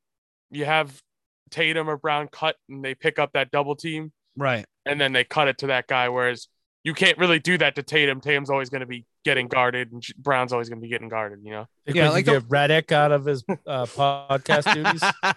you 0.49 0.65
have 0.65 1.01
Tatum 1.49 1.89
or 1.89 1.97
Brown 1.97 2.27
cut 2.31 2.55
and 2.69 2.83
they 2.83 2.95
pick 2.95 3.19
up 3.19 3.31
that 3.33 3.51
double 3.51 3.75
team 3.75 4.11
Right. 4.37 4.65
and 4.85 4.99
then 5.01 5.11
they 5.13 5.23
cut 5.23 5.47
it 5.47 5.57
to 5.59 5.67
that 5.67 5.87
guy. 5.87 6.09
Whereas 6.09 6.47
you 6.83 6.93
can't 6.93 7.17
really 7.17 7.39
do 7.39 7.57
that 7.57 7.75
to 7.75 7.83
Tatum. 7.83 8.21
Tatum's 8.21 8.49
always 8.49 8.69
going 8.69 8.79
to 8.81 8.87
be 8.87 9.05
getting 9.25 9.47
guarded 9.49 9.91
and 9.91 10.01
Brown's 10.17 10.53
always 10.53 10.69
going 10.69 10.79
to 10.79 10.81
be 10.81 10.87
getting 10.89 11.09
guarded, 11.09 11.39
you 11.43 11.51
know? 11.51 11.65
Yeah, 11.85 12.09
like 12.09 12.23
can 12.25 12.35
the- 12.35 12.39
get 12.39 12.49
Redick 12.49 12.91
out 12.93 13.11
of 13.11 13.25
his 13.25 13.43
uh, 13.67 13.85
podcast 13.85 14.73
duties. 14.73 15.01
I, 15.23 15.33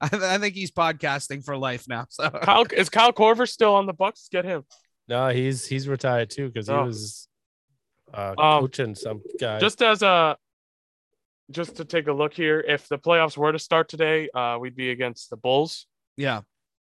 I 0.00 0.38
think 0.38 0.54
he's 0.56 0.72
podcasting 0.72 1.44
for 1.44 1.56
life 1.56 1.84
now. 1.88 2.06
So 2.10 2.28
Kyle, 2.30 2.66
is 2.72 2.88
Kyle 2.88 3.12
Korver 3.12 3.48
still 3.48 3.74
on 3.74 3.86
the 3.86 3.92
Bucks? 3.92 4.28
Get 4.30 4.44
him. 4.44 4.64
No, 5.08 5.28
he's 5.28 5.64
he's 5.66 5.86
retired 5.86 6.30
too 6.30 6.48
because 6.48 6.66
he 6.66 6.74
Oh. 6.74 6.84
was 6.86 7.28
uh, 8.12 8.34
Um, 8.36 8.60
coaching 8.62 8.94
some 8.96 9.22
guy. 9.38 9.60
Just 9.60 9.80
as 9.82 10.02
a, 10.02 10.36
just 11.50 11.76
to 11.76 11.84
take 11.84 12.08
a 12.08 12.12
look 12.12 12.34
here, 12.34 12.60
if 12.60 12.88
the 12.88 12.98
playoffs 12.98 13.36
were 13.36 13.52
to 13.52 13.58
start 13.58 13.88
today, 13.88 14.28
uh, 14.34 14.58
we'd 14.60 14.76
be 14.76 14.90
against 14.90 15.30
the 15.30 15.36
Bulls, 15.36 15.86
yeah, 16.16 16.40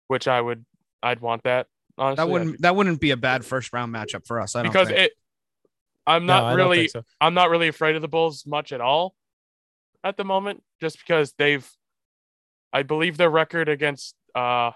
which 0.08 0.28
I 0.28 0.40
would, 0.40 0.64
I'd 1.02 1.20
want 1.20 1.44
that. 1.44 1.66
Honestly, 1.98 2.16
that 2.16 2.22
I'd 2.28 2.32
wouldn't 2.32 2.62
that 2.62 2.76
wouldn't 2.76 3.00
be 3.00 3.10
a 3.10 3.16
bad 3.16 3.44
first 3.44 3.72
round 3.72 3.94
matchup 3.94 4.26
for 4.26 4.40
us. 4.40 4.56
I 4.56 4.62
don't 4.62 4.72
because 4.72 4.88
think. 4.88 5.00
it 5.00 5.12
I'm 6.06 6.26
not 6.26 6.44
I 6.44 6.48
don't 6.50 6.56
really 6.56 6.88
so. 6.88 7.02
I'm 7.20 7.34
not 7.34 7.50
really 7.50 7.68
afraid 7.68 7.96
of 7.96 8.02
the 8.02 8.08
Bulls 8.08 8.46
much 8.46 8.72
at 8.72 8.80
all 8.80 9.14
at 10.02 10.16
the 10.16 10.24
moment, 10.24 10.62
just 10.80 10.98
because 10.98 11.34
they've 11.36 11.68
I 12.72 12.82
believe 12.82 13.16
their 13.16 13.30
record 13.30 13.68
against 13.68 14.14
uh 14.34 14.70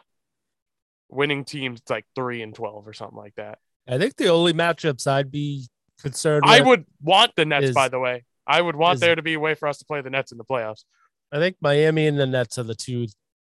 winning 1.08 1.44
teams 1.44 1.80
like 1.88 2.04
three 2.14 2.42
and 2.42 2.54
twelve 2.54 2.86
or 2.86 2.92
something 2.92 3.16
like 3.16 3.34
that. 3.36 3.58
I 3.88 3.98
think 3.98 4.16
the 4.16 4.28
only 4.28 4.52
matchups 4.52 5.06
I'd 5.06 5.30
be 5.30 5.68
concerned. 6.00 6.44
I 6.46 6.60
with- 6.60 6.66
would 6.68 6.86
want 7.02 7.32
the 7.36 7.44
Nets, 7.44 7.66
is- 7.66 7.74
by 7.74 7.88
the 7.88 7.98
way. 7.98 8.24
I 8.46 8.60
would 8.60 8.76
want 8.76 8.96
is- 8.96 9.00
there 9.00 9.14
to 9.14 9.22
be 9.22 9.34
a 9.34 9.40
way 9.40 9.54
for 9.54 9.68
us 9.68 9.78
to 9.78 9.84
play 9.84 10.00
the 10.00 10.10
Nets 10.10 10.32
in 10.32 10.38
the 10.38 10.44
playoffs. 10.44 10.84
I 11.32 11.38
think 11.38 11.56
Miami 11.60 12.06
and 12.06 12.18
the 12.18 12.26
Nets 12.26 12.58
are 12.58 12.62
the 12.62 12.74
two 12.74 13.06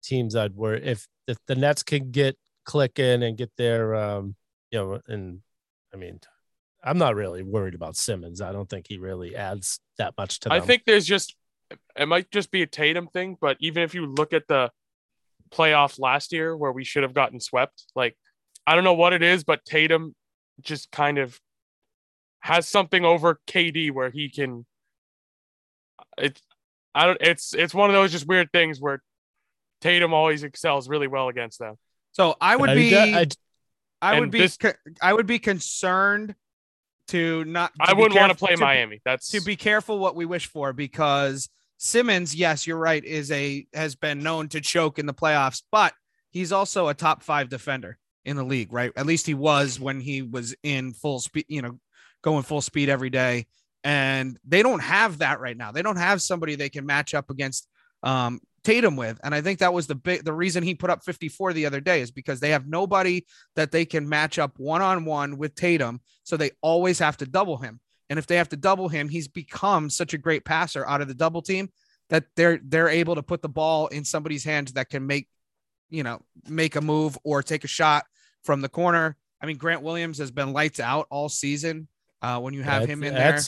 teams 0.04 0.36
I'd 0.36 0.56
worry 0.56 0.84
if 0.84 1.08
if 1.28 1.38
the 1.48 1.56
Nets 1.56 1.84
can 1.84 2.12
get 2.12 2.38
clicking 2.66 3.24
and 3.24 3.38
get 3.38 3.52
their 3.58 3.96
um 3.96 4.36
you 4.72 4.80
know 4.80 5.00
and 5.08 5.42
I 5.94 5.98
mean 5.98 6.20
I'm 6.84 6.98
not 6.98 7.16
really 7.16 7.44
worried 7.44 7.76
about 7.76 7.96
Simmons. 7.96 8.42
I 8.42 8.52
don't 8.52 8.70
think 8.70 8.88
he 8.88 8.98
really 8.98 9.36
adds 9.36 9.80
that 9.98 10.16
much 10.18 10.40
to 10.42 10.50
them. 10.50 10.58
I 10.58 10.66
think 10.66 10.84
there's 10.86 11.06
just 11.06 11.36
it 11.96 12.08
might 12.08 12.32
just 12.32 12.52
be 12.52 12.64
a 12.64 12.68
Tatum 12.68 13.08
thing, 13.08 13.38
but 13.40 13.58
even 13.60 13.84
if 13.84 13.94
you 13.94 14.06
look 14.06 14.34
at 14.34 14.48
the 14.48 14.72
playoff 15.52 16.00
last 16.00 16.32
year 16.34 16.56
where 16.56 16.72
we 16.72 16.84
should 16.84 17.04
have 17.04 17.14
gotten 17.14 17.40
swept, 17.40 17.86
like 17.96 18.18
I 18.66 18.76
don't 18.76 18.84
know 18.84 18.94
what 18.94 19.14
it 19.14 19.24
is, 19.24 19.44
but 19.44 19.64
Tatum 19.66 20.16
just 20.62 20.92
kind 20.92 21.18
of 21.18 21.40
has 22.40 22.68
something 22.68 23.06
over 23.06 23.40
KD 23.48 23.92
where 23.92 24.10
he 24.10 24.30
can 24.30 24.66
it's 26.22 26.42
I 26.96 27.06
don't 27.06 27.18
it's 27.22 27.54
it's 27.54 27.74
one 27.74 27.90
of 27.90 27.94
those 27.94 28.12
just 28.12 28.28
weird 28.28 28.52
things 28.52 28.80
where 28.80 29.02
Tatum 29.82 30.14
always 30.14 30.44
excels 30.44 30.88
really 30.90 31.08
well 31.08 31.28
against 31.30 31.60
them. 31.60 31.76
so 32.12 32.36
I 32.42 32.56
would 32.56 32.74
be 32.76 32.96
I- 32.96 33.26
I 34.04 34.20
would 34.20 34.32
be 34.32 34.40
this- 34.40 34.58
I 35.02 35.14
would 35.14 35.28
be 35.28 35.38
concerned 35.40 36.34
to 37.10 37.44
not. 37.46 37.72
to 37.76 37.82
I 37.90 37.94
wouldn't 37.94 38.20
want 38.20 38.32
to 38.32 38.38
play 38.38 38.56
be- 38.56 38.62
Miami. 38.62 39.02
That's 39.06 39.30
to 39.32 39.42
be 39.42 39.56
careful 39.56 40.00
what 40.00 40.16
we 40.16 40.26
wish 40.26 40.48
for 40.48 40.74
because 40.74 41.50
Simmons, 41.78 42.34
yes, 42.36 42.66
you're 42.66 42.78
right, 42.78 43.04
is 43.04 43.32
a 43.32 43.66
has 43.74 43.96
been 43.96 44.20
known 44.24 44.48
to 44.50 44.62
choke 44.62 44.98
in 45.00 45.06
the 45.06 45.14
playoffs, 45.14 45.62
but 45.72 45.94
he's 46.32 46.52
also 46.52 46.88
a 46.88 46.94
top 46.94 47.22
five 47.24 47.50
defender 47.50 47.98
in 48.26 48.38
the 48.38 48.44
league, 48.44 48.72
right? 48.74 48.92
At 48.96 49.06
least 49.06 49.26
he 49.28 49.34
was 49.34 49.80
when 49.80 50.00
he 50.00 50.22
was 50.22 50.56
in 50.64 50.94
full 50.94 51.20
speed, 51.20 51.46
you 51.48 51.62
know, 51.62 51.80
going 52.24 52.44
full 52.44 52.62
speed 52.62 52.88
every 52.90 53.10
day. 53.10 53.46
And 53.84 54.38
they 54.46 54.62
don't 54.62 54.82
have 54.82 55.20
that 55.20 55.40
right 55.40 55.58
now. 55.58 55.72
They 55.72 55.82
don't 55.82 55.98
have 55.98 56.22
somebody 56.22 56.56
they 56.56 56.70
can 56.70 56.86
match 56.86 57.14
up 57.14 57.30
against 57.30 57.68
um, 58.04 58.40
Tatum 58.64 58.96
with. 58.96 59.20
And 59.24 59.34
I 59.34 59.42
think 59.42 59.60
that 59.60 59.74
was 59.74 59.88
the 59.88 59.96
big 59.96 60.24
the 60.24 60.34
reason 60.34 60.64
he 60.64 60.76
put 60.76 60.90
up 60.90 61.04
54 61.04 61.54
the 61.54 61.66
other 61.66 61.80
day 61.80 62.02
is 62.02 62.12
because 62.12 62.40
they 62.40 62.52
have 62.52 62.68
nobody 62.68 63.26
that 63.56 63.72
they 63.72 63.86
can 63.86 64.08
match 64.08 64.38
up 64.38 64.58
one 64.58 64.82
on 64.82 65.06
one 65.06 65.38
with 65.38 65.56
Tatum. 65.56 66.02
So 66.24 66.38
they 66.38 66.52
always 66.62 67.00
have 67.00 67.18
to 67.18 67.26
double 67.26 67.58
him. 67.58 67.80
And 68.10 68.20
if 68.20 68.28
they 68.28 68.36
have 68.36 68.50
to 68.50 68.58
double 68.58 68.90
him, 68.90 69.10
he's 69.10 69.28
become 69.28 69.90
such 69.90 70.14
a 70.14 70.18
great 70.18 70.46
passer 70.46 70.86
out 70.86 71.02
of 71.02 71.08
the 71.08 71.14
double 71.14 71.42
team 71.42 71.70
that 72.10 72.26
they're 72.36 72.60
they're 72.64 72.90
able 72.90 73.16
to 73.16 73.24
put 73.24 73.42
the 73.42 73.50
ball 73.50 73.88
in 73.88 74.04
somebody's 74.04 74.44
hands 74.44 74.74
that 74.74 74.90
can 74.90 75.08
make, 75.08 75.28
you 75.90 76.04
know, 76.04 76.22
make 76.48 76.76
a 76.76 76.82
move 76.82 77.18
or 77.24 77.42
take 77.42 77.64
a 77.64 77.70
shot 77.70 78.06
from 78.44 78.62
the 78.62 78.70
corner. 78.70 79.18
I 79.42 79.46
mean, 79.46 79.58
Grant 79.58 79.82
Williams 79.82 80.20
has 80.20 80.30
been 80.30 80.54
lights 80.54 80.80
out 80.80 81.08
all 81.10 81.30
season. 81.30 81.88
Uh, 82.22 82.40
when 82.40 82.54
you 82.54 82.62
have 82.62 82.82
That's- 82.82 82.90
him 82.90 83.04
in 83.04 83.16
there, 83.16 83.40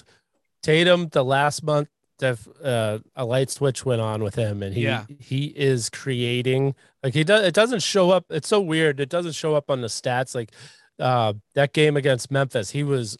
Tatum, 0.63 1.09
the 1.09 1.23
last 1.23 1.61
month, 1.63 1.89
def, 2.17 2.47
uh, 2.63 2.99
a 3.15 3.25
light 3.25 3.51
switch 3.51 3.85
went 3.85 4.01
on 4.01 4.23
with 4.23 4.35
him, 4.35 4.63
and 4.63 4.73
he 4.73 4.83
Yeah. 4.83 5.05
he 5.19 5.45
is 5.55 5.89
creating 5.89 6.73
like 7.03 7.13
he 7.13 7.23
does. 7.23 7.45
It 7.45 7.53
doesn't 7.53 7.83
show 7.83 8.09
up. 8.11 8.25
It's 8.29 8.47
so 8.47 8.59
weird. 8.61 8.99
It 8.99 9.09
doesn't 9.09 9.33
show 9.33 9.55
up 9.55 9.69
on 9.69 9.81
the 9.81 9.87
stats. 9.87 10.33
Like 10.33 10.51
uh, 10.99 11.33
that 11.53 11.73
game 11.73 11.97
against 11.97 12.31
Memphis, 12.31 12.71
he 12.71 12.83
was 12.83 13.17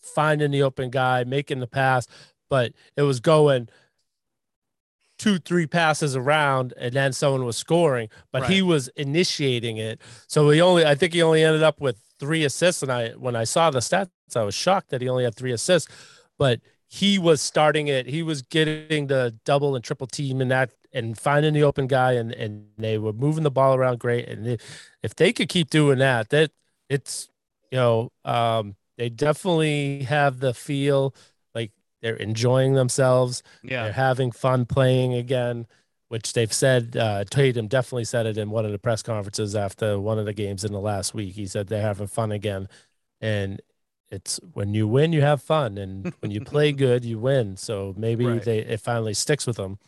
finding 0.00 0.50
the 0.50 0.62
open 0.62 0.90
guy, 0.90 1.22
making 1.24 1.60
the 1.60 1.66
pass, 1.68 2.06
but 2.50 2.72
it 2.96 3.02
was 3.02 3.20
going 3.20 3.68
two, 5.18 5.38
three 5.38 5.66
passes 5.68 6.16
around, 6.16 6.74
and 6.76 6.94
then 6.94 7.12
someone 7.12 7.44
was 7.44 7.56
scoring. 7.56 8.08
But 8.32 8.50
he 8.50 8.60
was 8.60 8.88
initiating 8.96 9.76
it. 9.76 10.00
So 10.26 10.50
he 10.50 10.60
only, 10.60 10.84
I 10.84 10.96
think 10.96 11.12
he 11.14 11.22
only 11.22 11.44
ended 11.44 11.62
up 11.62 11.80
with 11.80 11.96
three 12.18 12.42
assists. 12.44 12.82
And 12.82 12.90
I, 12.90 13.10
when 13.10 13.36
I 13.36 13.44
saw 13.44 13.70
the 13.70 13.78
stats, 13.78 14.08
I 14.34 14.42
was 14.42 14.54
shocked 14.56 14.88
that 14.90 15.00
he 15.00 15.08
only 15.08 15.22
had 15.22 15.36
three 15.36 15.52
assists. 15.52 15.88
But 16.38 16.60
he 16.88 17.18
was 17.18 17.40
starting 17.40 17.88
it. 17.88 18.06
He 18.06 18.22
was 18.22 18.42
getting 18.42 19.06
the 19.06 19.34
double 19.44 19.74
and 19.74 19.84
triple 19.84 20.06
team 20.06 20.40
and 20.40 20.50
that, 20.50 20.72
and 20.92 21.18
finding 21.18 21.54
the 21.54 21.62
open 21.62 21.86
guy, 21.86 22.12
and 22.12 22.32
and 22.32 22.66
they 22.78 22.98
were 22.98 23.12
moving 23.12 23.44
the 23.44 23.50
ball 23.50 23.74
around 23.74 23.98
great. 23.98 24.28
And 24.28 24.46
it, 24.46 24.60
if 25.02 25.14
they 25.14 25.32
could 25.32 25.48
keep 25.48 25.70
doing 25.70 25.98
that, 25.98 26.30
that 26.30 26.50
it's 26.88 27.28
you 27.70 27.78
know, 27.78 28.12
um, 28.24 28.76
they 28.98 29.08
definitely 29.08 30.02
have 30.04 30.40
the 30.40 30.52
feel 30.54 31.14
like 31.54 31.72
they're 32.02 32.16
enjoying 32.16 32.74
themselves. 32.74 33.42
yeah, 33.62 33.84
They're 33.84 33.92
having 33.92 34.30
fun 34.30 34.66
playing 34.66 35.14
again, 35.14 35.66
which 36.08 36.34
they've 36.34 36.52
said. 36.52 36.96
Uh, 36.96 37.24
Tatum 37.24 37.68
definitely 37.68 38.04
said 38.04 38.26
it 38.26 38.36
in 38.36 38.50
one 38.50 38.66
of 38.66 38.72
the 38.72 38.78
press 38.78 39.02
conferences 39.02 39.56
after 39.56 39.98
one 39.98 40.18
of 40.18 40.26
the 40.26 40.34
games 40.34 40.64
in 40.64 40.72
the 40.72 40.80
last 40.80 41.14
week. 41.14 41.34
He 41.34 41.46
said 41.46 41.68
they're 41.68 41.80
having 41.80 42.06
fun 42.08 42.32
again, 42.32 42.68
and 43.22 43.60
it's 44.12 44.38
when 44.52 44.74
you 44.74 44.86
win, 44.86 45.12
you 45.12 45.22
have 45.22 45.42
fun, 45.42 45.78
and 45.78 46.12
when 46.20 46.30
you 46.30 46.40
play 46.42 46.70
good, 46.72 47.04
you 47.04 47.18
win. 47.18 47.56
So 47.56 47.94
maybe 47.96 48.26
Right. 48.26 48.42
they 48.42 48.58
it 48.58 48.80
finally 48.80 49.14
sticks 49.14 49.46
with 49.46 49.56
them. 49.56 49.78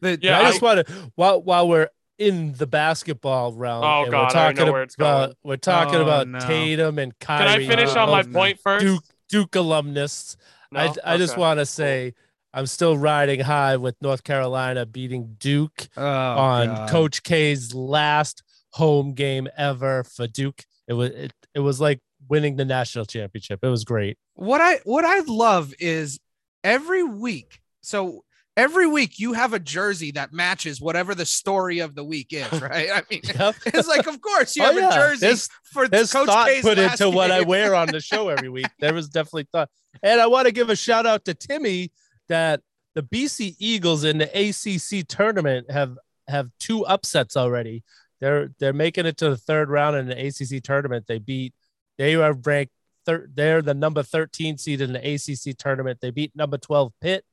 The- 0.00 0.18
Yeah, 0.22 0.38
I 0.38 0.42
I- 0.44 0.50
just 0.50 0.62
want 0.62 0.86
to 0.86 0.92
while 1.16 1.42
while 1.42 1.66
we're 1.68 1.88
in 2.16 2.52
the 2.52 2.66
basketball 2.66 3.52
realm, 3.52 3.82
Oh, 3.82 4.08
God, 4.08 4.08
I 4.08 4.08
we're 4.08 4.14
already 4.16 4.32
talking 4.34 4.66
know 4.66 4.72
where 4.72 4.82
it's 4.84 4.94
about 4.94 5.26
going. 5.26 5.34
we're 5.42 5.56
talking 5.56 5.96
Oh, 5.96 6.02
about 6.02 6.28
no. 6.28 6.38
Tatum 6.38 6.98
and 7.00 7.18
Kyrie. 7.18 7.64
Can 7.64 7.72
I 7.72 7.76
finish 7.76 7.96
on 7.96 8.08
my 8.08 8.22
point 8.22 8.60
first? 8.60 8.84
Duke 8.84 9.04
Duke 9.28 9.56
alumnus. 9.56 10.36
I, 10.72 10.86
No? 10.86 10.94
I 11.04 11.16
just 11.16 11.32
Okay. 11.32 11.40
want 11.40 11.58
to 11.58 11.66
say 11.66 12.14
I'm 12.52 12.66
still 12.66 12.96
riding 12.96 13.40
high 13.40 13.76
with 13.78 13.96
North 14.00 14.22
Carolina 14.22 14.86
beating 14.86 15.34
Duke 15.40 15.88
oh, 15.96 16.04
on 16.06 16.66
God. 16.68 16.88
Coach 16.90 17.22
K's 17.24 17.74
last 17.74 18.44
home 18.70 19.14
game 19.14 19.48
ever 19.56 20.04
for 20.04 20.28
Duke. 20.28 20.64
It 20.86 20.92
was 20.92 21.10
it, 21.10 21.32
it 21.54 21.60
was 21.60 21.80
like 21.80 22.00
winning 22.28 22.56
the 22.56 22.64
national 22.64 23.04
championship. 23.04 23.60
It 23.62 23.68
was 23.68 23.84
great. 23.84 24.18
what 24.34 24.60
I 24.60 24.80
what 24.84 25.04
I 25.04 25.20
love 25.20 25.72
is 25.78 26.18
every 26.62 27.02
week. 27.02 27.60
So 27.82 28.24
every 28.56 28.86
week 28.86 29.18
you 29.18 29.32
have 29.32 29.52
a 29.52 29.58
jersey 29.58 30.12
that 30.12 30.32
matches 30.32 30.80
whatever 30.80 31.14
the 31.14 31.26
story 31.26 31.80
of 31.80 31.94
the 31.94 32.04
week 32.04 32.28
is, 32.30 32.50
right? 32.62 32.88
I 32.94 33.02
mean, 33.10 33.20
Yep. 33.24 33.54
it's 33.66 33.88
like, 33.88 34.06
of 34.06 34.20
course, 34.20 34.56
you 34.56 34.62
Oh, 34.62 34.66
have 34.66 34.76
yeah. 34.76 34.88
a 34.88 34.92
jersey 34.94 35.20
There's- 35.26 35.48
for 35.64 35.88
There's 35.88 36.12
Coach 36.12 36.26
thought 36.26 36.48
K's 36.48 36.62
put 36.62 36.78
into 36.78 37.10
what 37.10 37.30
I 37.30 37.40
wear 37.42 37.74
on 37.74 37.88
the 37.88 38.00
show 38.00 38.28
every 38.28 38.48
week. 38.48 38.66
There 38.78 38.94
was 38.94 39.08
definitely 39.08 39.48
thought. 39.52 39.68
And 40.02 40.20
I 40.20 40.26
want 40.28 40.46
to 40.46 40.52
give 40.52 40.70
a 40.70 40.76
shout 40.76 41.04
out 41.06 41.24
to 41.26 41.34
Timmy 41.34 41.90
that 42.28 42.60
the 42.94 43.02
BC 43.02 43.56
Eagles 43.58 44.04
in 44.04 44.18
the 44.18 44.26
ACC 44.32 45.06
tournament 45.06 45.70
have 45.70 45.96
have 46.28 46.48
two 46.60 46.86
upsets 46.86 47.36
already. 47.36 47.82
They're 48.20 48.50
they're 48.60 48.72
making 48.72 49.04
it 49.06 49.16
to 49.18 49.28
the 49.30 49.36
third 49.36 49.68
round 49.68 49.96
in 49.96 50.06
the 50.06 50.26
ACC 50.28 50.62
tournament. 50.62 51.06
They 51.08 51.18
beat 51.18 51.52
they 51.98 52.14
are 52.14 52.32
ranked 52.32 52.72
third. 53.04 53.32
They're 53.34 53.62
the 53.62 53.74
number 53.74 54.02
13 54.02 54.58
seed 54.58 54.80
in 54.80 54.92
the 54.92 55.14
ACC 55.14 55.56
tournament. 55.56 56.00
They 56.00 56.10
beat 56.10 56.34
number 56.34 56.58
12 56.58 56.92
Pitt 57.00 57.24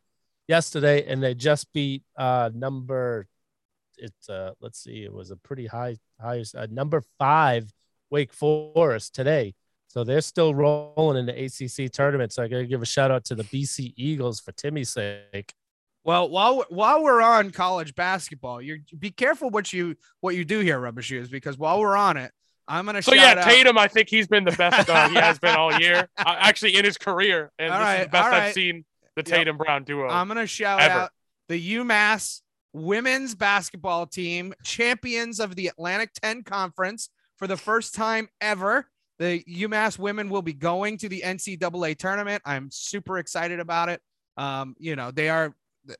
yesterday, 0.47 1.05
and 1.07 1.21
they 1.23 1.33
just 1.33 1.71
beat 1.73 2.03
uh 2.17 2.49
number 2.53 3.27
it's 3.97 4.29
uh 4.29 4.51
let's 4.61 4.83
see, 4.83 5.03
it 5.03 5.13
was 5.13 5.31
a 5.31 5.35
pretty 5.35 5.67
high 5.67 5.97
highest 6.19 6.55
uh, 6.55 6.67
number 6.71 7.03
five 7.19 7.71
Wake 8.09 8.33
Forest 8.33 9.15
today. 9.15 9.53
So 9.87 10.03
they're 10.03 10.21
still 10.21 10.55
rolling 10.55 11.17
in 11.17 11.25
the 11.25 11.45
ACC 11.45 11.91
tournament. 11.91 12.31
So 12.31 12.43
I 12.43 12.47
got 12.47 12.59
to 12.59 12.65
give 12.65 12.81
a 12.81 12.85
shout 12.85 13.11
out 13.11 13.25
to 13.25 13.35
the 13.35 13.43
BC 13.43 13.93
Eagles 13.97 14.39
for 14.39 14.53
Timmy's 14.53 14.89
sake. 14.93 15.53
Well, 16.03 16.29
while 16.29 16.65
while 16.69 17.03
we're 17.03 17.21
on 17.21 17.51
college 17.51 17.93
basketball, 17.93 18.61
you 18.61 18.79
be 18.97 19.11
careful 19.11 19.49
what 19.49 19.71
you 19.71 19.95
what 20.19 20.35
you 20.35 20.45
do 20.45 20.59
here, 20.59 20.79
rubber 20.79 21.01
shoes, 21.01 21.29
because 21.29 21.57
while 21.57 21.79
we're 21.79 21.95
on 21.95 22.17
it, 22.17 22.31
I'm 22.71 22.85
gonna 22.85 23.01
So 23.01 23.13
shout 23.13 23.37
yeah, 23.37 23.43
out. 23.43 23.49
Tatum, 23.49 23.77
I 23.77 23.87
think 23.87 24.09
he's 24.09 24.27
been 24.27 24.45
the 24.45 24.51
best 24.53 24.89
uh, 24.89 25.09
he 25.09 25.15
has 25.15 25.37
been 25.39 25.55
all 25.55 25.77
year, 25.79 26.07
uh, 26.17 26.35
actually 26.39 26.75
in 26.77 26.85
his 26.85 26.97
career, 26.97 27.51
and 27.59 27.73
All 27.73 27.79
this 27.79 27.99
is 27.99 28.05
the 28.05 28.09
best 28.11 28.27
all 28.27 28.33
I've 28.33 28.53
seen 28.53 28.85
the 29.15 29.21
Yep. 29.21 29.25
Tatum 29.25 29.57
Brown 29.57 29.83
duo. 29.83 30.07
I'm 30.07 30.27
gonna 30.27 30.47
shout 30.47 30.79
Ever. 30.81 30.93
out 31.01 31.09
the 31.49 31.75
UMass 31.75 32.41
women's 32.73 33.35
basketball 33.35 34.05
team, 34.07 34.53
champions 34.63 35.39
of 35.41 35.55
the 35.55 35.67
Atlantic 35.67 36.11
10 36.23 36.43
Conference 36.43 37.09
for 37.37 37.45
the 37.47 37.57
first 37.57 37.93
time 37.93 38.29
ever. 38.39 38.87
The 39.19 39.43
UMass 39.43 39.99
women 39.99 40.29
will 40.29 40.41
be 40.41 40.53
going 40.53 40.97
to 40.99 41.09
the 41.09 41.21
NCAA 41.25 41.97
tournament. 41.97 42.41
I'm 42.45 42.69
super 42.71 43.17
excited 43.19 43.59
about 43.59 43.89
it. 43.89 44.01
Um, 44.37 44.75
you 44.79 44.95
know, 44.95 45.11
they 45.11 45.29
are 45.29 45.53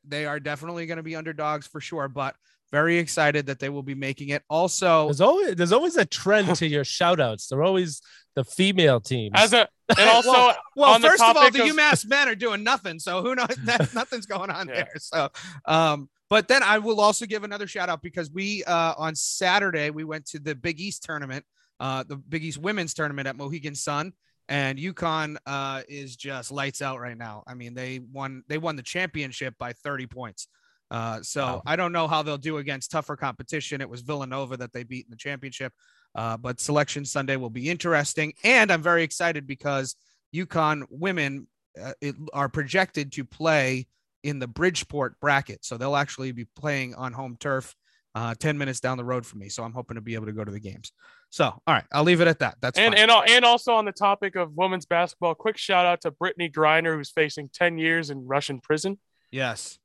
they 0.04 0.24
are 0.26 0.40
definitely 0.40 0.86
going 0.86 0.96
to 0.96 1.02
be 1.02 1.16
underdogs 1.16 1.66
for 1.66 1.80
sure, 1.80 2.08
but 2.08 2.34
very 2.72 2.98
excited 2.98 3.46
that 3.46 3.58
they 3.60 3.68
will 3.68 3.82
be 3.82 3.94
making 3.94 4.30
it. 4.30 4.42
Also, 4.50 5.04
There's 5.06 5.20
always 5.20 5.54
there's 5.54 5.72
always 5.72 5.96
a 5.96 6.04
trend 6.04 6.56
to 6.56 6.66
your 6.66 6.84
shout 6.98 7.20
outs. 7.20 7.46
They're 7.46 7.62
always 7.62 8.00
the 8.34 8.44
female 8.44 8.98
team. 9.00 9.32
As 9.34 9.52
a 9.52 9.68
and 9.96 10.08
also 10.10 10.32
well, 10.32 10.56
well 10.74 10.98
first 10.98 11.22
of 11.22 11.36
all, 11.36 11.50
the 11.50 11.62
of- 11.62 11.68
UMass 11.76 12.06
men 12.08 12.28
are 12.28 12.34
doing 12.34 12.64
nothing, 12.64 12.98
so 12.98 13.22
who 13.22 13.34
knows? 13.34 13.54
That, 13.64 13.92
nothing's 13.94 14.26
going 14.26 14.50
on 14.50 14.68
Yeah. 14.68 14.74
there. 14.74 14.92
So, 14.96 15.28
um, 15.66 16.08
but 16.30 16.48
then 16.48 16.62
I 16.62 16.78
will 16.78 16.98
also 16.98 17.26
give 17.26 17.44
another 17.44 17.66
shout 17.66 17.90
out 17.90 18.00
because 18.00 18.30
we 18.30 18.64
uh, 18.64 18.94
on 18.96 19.14
Saturday 19.14 19.90
we 19.90 20.04
went 20.04 20.24
to 20.28 20.38
the 20.38 20.54
Big 20.54 20.80
East 20.80 21.02
tournament, 21.04 21.44
uh, 21.78 22.04
the 22.08 22.16
Big 22.16 22.42
East 22.42 22.56
women's 22.58 22.94
tournament 22.94 23.28
at 23.28 23.36
Mohegan 23.36 23.74
Sun, 23.74 24.14
and 24.48 24.78
UConn 24.78 25.36
uh, 25.44 25.82
is 25.88 26.16
just 26.16 26.50
lights 26.50 26.80
out 26.80 27.00
right 27.00 27.18
now. 27.18 27.42
I 27.46 27.52
mean, 27.52 27.74
they 27.74 28.00
won 28.00 28.44
they 28.48 28.56
won 28.56 28.76
the 28.76 28.82
championship 28.82 29.56
by 29.58 29.74
30 29.74 30.06
points. 30.06 30.48
Uh, 30.92 31.22
so 31.22 31.44
Wow. 31.44 31.62
I 31.64 31.74
don't 31.74 31.92
know 31.92 32.06
how 32.06 32.22
they'll 32.22 32.36
do 32.36 32.58
against 32.58 32.90
tougher 32.90 33.16
competition. 33.16 33.80
It 33.80 33.88
was 33.88 34.02
Villanova 34.02 34.58
that 34.58 34.74
they 34.74 34.82
beat 34.84 35.06
in 35.06 35.10
the 35.10 35.16
championship. 35.16 35.72
Uh, 36.14 36.36
but 36.36 36.60
selection 36.60 37.06
Sunday 37.06 37.36
will 37.36 37.50
be 37.50 37.70
interesting, 37.70 38.34
and 38.44 38.70
I'm 38.70 38.82
very 38.82 39.02
excited 39.02 39.46
because 39.46 39.96
UConn 40.34 40.82
women 40.90 41.46
uh, 41.82 41.94
it, 42.02 42.14
are 42.34 42.50
projected 42.50 43.12
to 43.12 43.24
play 43.24 43.86
in 44.22 44.38
the 44.38 44.46
Bridgeport 44.46 45.18
bracket, 45.20 45.64
so 45.64 45.78
they'll 45.78 45.96
actually 45.96 46.32
be 46.32 46.44
playing 46.54 46.94
on 46.94 47.14
home 47.14 47.38
turf, 47.40 47.74
uh, 48.14 48.34
ten 48.38 48.58
minutes 48.58 48.78
down 48.78 48.98
the 48.98 49.04
road 49.04 49.24
from 49.24 49.38
me. 49.38 49.48
So 49.48 49.64
I'm 49.64 49.72
hoping 49.72 49.94
to 49.94 50.02
be 50.02 50.14
able 50.14 50.26
to 50.26 50.32
go 50.32 50.44
to 50.44 50.52
the 50.52 50.60
games. 50.60 50.92
So 51.30 51.46
all 51.46 51.60
right, 51.66 51.84
I'll 51.92 52.04
leave 52.04 52.20
it 52.20 52.28
at 52.28 52.40
that. 52.40 52.56
That's 52.60 52.78
and 52.78 52.94
fine. 52.94 53.08
and 53.08 53.30
and 53.30 53.44
also 53.46 53.72
on 53.72 53.86
the 53.86 53.92
topic 53.92 54.36
of 54.36 54.54
women's 54.54 54.84
basketball, 54.84 55.34
quick 55.34 55.56
shout 55.56 55.86
out 55.86 56.02
to 56.02 56.10
Brittney 56.10 56.52
Griner, 56.52 56.94
who's 56.94 57.10
facing 57.10 57.48
10 57.54 57.78
years 57.78 58.10
in 58.10 58.26
Russian 58.26 58.60
prison. 58.60 58.98
yes, 59.30 59.78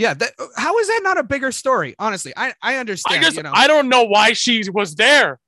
yeah. 0.00 0.14
That, 0.14 0.32
how 0.56 0.78
is 0.78 0.86
that 0.88 1.00
not 1.02 1.18
a 1.18 1.22
bigger 1.22 1.52
story? 1.52 1.94
Honestly, 1.98 2.32
I 2.36 2.54
I 2.62 2.76
understand. 2.76 3.12
I 3.12 3.16
understand. 3.16 3.22
just 3.24 3.36
you 3.36 3.42
know, 3.44 3.52
I 3.54 3.66
don't 3.66 3.88
know 3.88 4.04
why 4.04 4.32
she 4.32 4.64
was 4.72 4.94
there. 4.94 5.38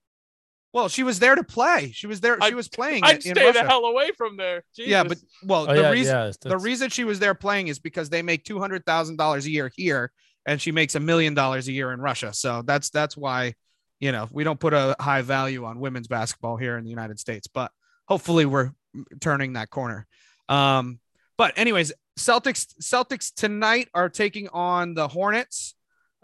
well, 0.73 0.89
she 0.89 1.03
was 1.03 1.19
there 1.19 1.35
to 1.35 1.45
play. 1.45 1.93
She 1.93 2.07
was 2.07 2.21
there. 2.21 2.37
I- 2.41 2.49
She 2.49 2.55
was 2.55 2.69
playing 2.69 3.05
I'd 3.05 3.17
it 3.17 3.27
in 3.27 3.35
stay 3.35 3.53
the 3.53 3.65
hell 3.65 3.85
away 3.85 4.11
from 4.17 4.37
there. 4.37 4.65
Yeah, 4.77 5.05
but 5.05 5.19
well, 5.45 5.67
oh 5.69 5.75
the 5.75 5.83
yeah, 5.83 5.91
reason 5.91 6.15
yeah. 6.17 6.33
the 6.43 6.59
reason 6.59 6.89
she 6.91 7.05
was 7.05 7.19
there 7.19 7.35
playing 7.35 7.69
is 7.69 7.79
because 7.79 8.09
they 8.11 8.23
make 8.23 8.45
two 8.45 8.59
hundred 8.61 8.85
thousand 8.87 9.17
dollars 9.17 9.47
a 9.47 9.51
year 9.51 9.71
here, 9.77 10.13
and 10.47 10.61
she 10.61 10.73
makes 10.73 10.95
a 10.95 11.01
million 11.01 11.35
dollars 11.35 11.69
a 11.69 11.73
year 11.73 11.93
in 11.93 12.01
Russia. 12.01 12.33
So 12.33 12.63
that's 12.65 12.91
that's 12.91 13.17
why, 13.17 13.55
you 14.01 14.13
know, 14.13 14.29
we 14.31 14.45
don't 14.45 14.61
put 14.61 14.73
a 14.75 14.97
high 15.01 15.23
value 15.23 15.65
on 15.65 15.79
women's 15.79 16.09
basketball 16.09 16.57
here 16.57 16.77
in 16.79 16.85
the 16.85 16.91
United 16.91 17.19
States. 17.19 17.47
But 17.49 17.71
hopefully, 18.07 18.47
we're 18.47 18.73
turning 19.21 19.55
that 19.55 19.71
corner. 19.71 20.07
Um, 20.49 21.01
but 21.39 21.55
anyways, 21.57 21.93
Celtics 22.19 22.75
Celtics 22.81 23.33
tonight 23.35 23.89
are 23.95 24.09
taking 24.09 24.49
on 24.49 24.95
the 24.95 25.09
Hornets. 25.09 25.75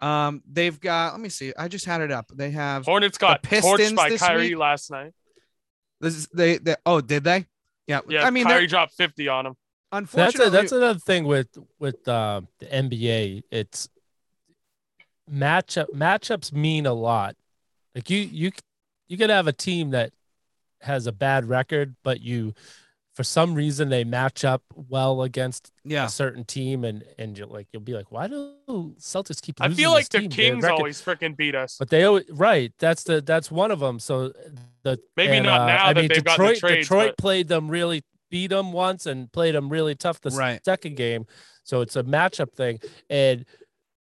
Um, 0.00 0.42
they've 0.50 0.78
got. 0.78 1.12
Let 1.12 1.21
me 1.21 1.28
see. 1.28 1.52
I 1.59 1.68
just 1.68 1.85
had 1.85 2.00
it 2.00 2.12
up. 2.12 2.30
They 2.35 2.50
have 2.50 2.85
Hornets 2.85 3.18
got 3.18 3.42
Pistons 3.42 3.92
torched 3.92 3.97
by 3.97 4.09
this 4.11 4.21
Kyrie 4.21 4.49
week? 4.50 4.59
last 4.59 4.90
night. 4.90 5.12
this. 6.00 6.14
Is, 6.14 6.28
they, 6.28 6.59
they. 6.59 6.76
Oh, 6.87 7.00
did 7.00 7.25
they? 7.25 7.47
Yeah. 7.87 8.00
Yeah, 8.09 8.25
I 8.25 8.30
mean, 8.30 8.45
they're- 8.45 8.57
Kyrie 8.57 8.66
dropped 8.66 8.95
50 8.95 9.28
on 9.28 9.47
him. 9.47 9.54
that's 9.90 10.00
unfortunately, 10.14 10.47
a, 10.47 10.50
that's 10.50 10.73
another 10.73 10.99
thing 10.99 11.25
with 11.25 11.49
with 11.78 12.07
uh, 12.07 12.42
the 12.59 12.66
NBA. 12.66 13.42
It's 13.50 13.88
matchup 15.33 15.87
matchups 15.95 16.52
mean 16.52 16.87
a 16.87 16.92
lot. 16.92 17.35
Like 17.95 18.11
you 18.11 18.18
you 18.18 18.52
you 19.09 19.16
could 19.16 19.31
have 19.31 19.46
a 19.46 19.53
team 19.53 19.90
that 19.90 20.12
has 20.83 21.07
a 21.07 21.12
bad 21.12 21.48
record, 21.48 21.96
but 22.05 22.20
you 22.20 22.55
for 23.18 23.24
some 23.24 23.52
reason 23.52 23.88
they 23.88 24.04
match 24.04 24.44
up 24.44 24.62
well 24.76 25.22
against 25.22 25.72
yeah. 25.83 26.07
a 26.07 26.09
certain 26.09 26.44
team, 26.44 26.85
and 26.85 27.02
and 27.18 27.37
you're 27.37 27.48
like 27.48 27.66
you'll 27.72 27.83
be 27.83 27.92
like, 27.92 28.12
why 28.12 28.28
do 28.28 28.54
Celtics 29.00 29.42
keep? 29.42 29.61
I 29.61 29.66
losing 29.66 29.76
feel 29.76 29.90
this 29.90 29.96
like 30.04 30.09
the 30.11 30.18
team? 30.20 30.31
Kings 30.31 30.62
record- 30.62 30.76
always 30.76 31.02
freaking 31.02 31.37
beat 31.37 31.57
us. 31.57 31.74
But 31.81 31.90
they 31.90 32.04
always 32.04 32.31
right. 32.31 32.72
That's 32.78 33.02
the 33.02 33.20
that's 33.20 33.50
one 33.50 33.72
of 33.72 33.81
them. 33.81 33.98
So 33.98 34.33
the 34.85 35.00
Maybe 35.16 35.38
and, 35.38 35.46
not 35.46 35.62
uh, 35.62 35.66
now 35.66 35.87
I 35.87 35.92
that 35.94 36.00
mean, 36.00 36.09
they've 36.11 36.22
gotten 36.22 36.46
the 36.46 36.52
Detroit 36.52 36.70
trades, 36.70 36.87
Detroit 36.87 37.09
but- 37.16 37.18
played 37.18 37.48
them 37.48 37.68
really, 37.68 38.04
beat 38.31 38.50
them 38.50 38.70
once, 38.72 39.04
and 39.04 39.33
played 39.33 39.57
them 39.57 39.68
really 39.68 39.96
tough 39.96 40.20
the 40.20 40.31
Right. 40.31 40.64
second 40.64 40.96
game. 40.96 41.26
So 41.64 41.81
it's 41.81 41.96
a 41.96 42.04
matchup 42.04 42.52
thing. 42.52 42.78
And 43.11 43.44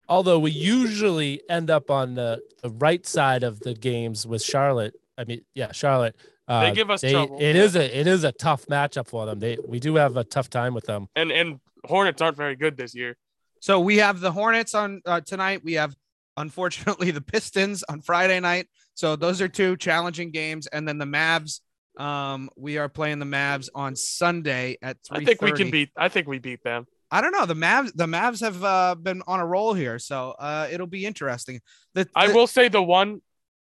although 0.06 0.38
we 0.38 0.50
usually 0.50 1.40
end 1.48 1.70
up 1.70 1.90
on 1.90 2.12
the, 2.12 2.42
the 2.62 2.68
right 2.68 3.06
side 3.06 3.42
of 3.42 3.60
the 3.60 3.72
games 3.72 4.26
with 4.26 4.42
Charlotte, 4.42 4.94
I 5.18 5.24
mean, 5.24 5.40
yeah, 5.54 5.72
Charlotte. 5.72 6.16
Uh, 6.46 6.70
give 6.70 6.90
us 6.90 7.02
trouble, 7.02 7.36
It 7.38 7.56
yeah. 7.56 7.62
is 7.62 7.76
a 7.76 8.00
it 8.00 8.06
is 8.06 8.24
a 8.24 8.32
tough 8.32 8.64
matchup 8.66 9.06
for 9.08 9.26
them. 9.26 9.38
They 9.38 9.58
we 9.66 9.80
do 9.80 9.96
have 9.96 10.16
a 10.16 10.24
tough 10.24 10.48
time 10.48 10.72
with 10.72 10.84
them. 10.86 11.08
and 11.14 11.30
and 11.30 11.60
Hornets 11.84 12.22
aren't 12.22 12.36
very 12.36 12.56
good 12.56 12.76
this 12.76 12.94
year. 12.94 13.16
So 13.60 13.80
we 13.80 13.98
have 13.98 14.20
the 14.20 14.32
Hornets 14.32 14.74
on 14.74 15.02
uh, 15.04 15.20
tonight. 15.20 15.62
We 15.64 15.74
have, 15.74 15.94
unfortunately, 16.36 17.10
the 17.18 17.20
Pistons 17.20 17.82
on 17.88 18.00
Friday 18.00 18.40
night. 18.40 18.68
So 18.94 19.16
those 19.16 19.40
are 19.42 19.48
two 19.48 19.76
challenging 19.76 20.30
games, 20.30 20.66
and 20.68 20.86
then 20.86 20.98
the 20.98 21.04
Mavs. 21.04 21.60
Um, 21.98 22.48
we 22.56 22.78
are 22.78 22.88
playing 22.88 23.18
the 23.18 23.26
Mavs 23.26 23.68
on 23.74 23.96
Sunday 23.96 24.78
at 24.82 24.96
I 25.10 25.24
think 25.24 25.42
we 25.42 25.52
can 25.52 25.70
beat. 25.70 25.90
I 25.96 26.08
think 26.08 26.28
we 26.28 26.38
beat 26.38 26.62
them. 26.62 26.86
I 27.10 27.20
don't 27.20 27.32
know. 27.32 27.46
The 27.46 27.54
Mavs. 27.54 27.92
The 27.94 28.06
Mavs 28.06 28.40
have 28.40 28.62
uh, 28.62 28.94
been 28.94 29.22
on 29.26 29.40
a 29.40 29.46
roll 29.46 29.74
here, 29.74 29.98
so 29.98 30.34
uh, 30.38 30.68
it'll 30.70 30.86
be 30.86 31.04
interesting. 31.04 31.60
The, 31.94 32.08
I 32.14 32.32
will 32.32 32.46
say 32.46 32.68
the 32.68 32.82
one. 32.82 33.20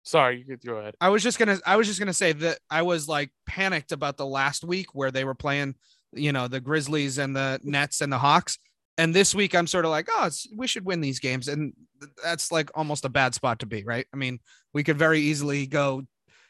Sorry, 0.10 0.39
you 0.39 0.45
could 0.45 0.65
go 0.65 0.78
ahead. 0.78 0.95
I 1.00 1.10
was 1.10 1.22
just 1.22 1.38
gonna 1.38 1.60
I 1.67 1.76
was 1.76 1.86
just 1.86 2.00
gonna 2.00 2.13
say 2.13 2.32
that 2.34 2.58
I 2.67 2.82
was 2.82 3.08
like 3.08 3.30
panicked 3.45 3.91
about 3.91 4.17
the 4.17 4.26
last 4.26 4.63
week 4.63 4.95
where 4.95 5.12
they 5.12 5.24
were 5.24 5.36
playing, 5.36 5.76
you 6.13 6.32
know, 6.32 6.48
the 6.48 6.60
Grizzlies 6.60 7.19
and 7.19 7.36
the 7.36 7.60
Nets 7.63 8.02
and 8.02 8.12
the 8.12 8.17
Hawks. 8.17 8.58
And 8.98 9.13
this 9.13 9.36
week 9.36 9.54
I'm 9.54 9.67
sort 9.67 9.86
of 9.86 9.91
like, 9.91 10.08
oh, 10.10 10.32
we 10.58 10.65
should 10.65 10.84
win 10.84 11.00
these 11.00 11.19
games. 11.19 11.48
And 11.48 11.74
that's 12.24 12.52
like 12.52 12.72
almost 12.74 13.06
a 13.06 13.10
bad 13.10 13.36
spot 13.36 13.60
to 13.60 13.67
be, 13.67 13.84
right? 13.84 14.08
I 14.12 14.17
mean, 14.17 14.39
we 14.74 14.84
could 14.84 14.98
very 14.98 15.19
easily 15.19 15.67
go, 15.67 16.02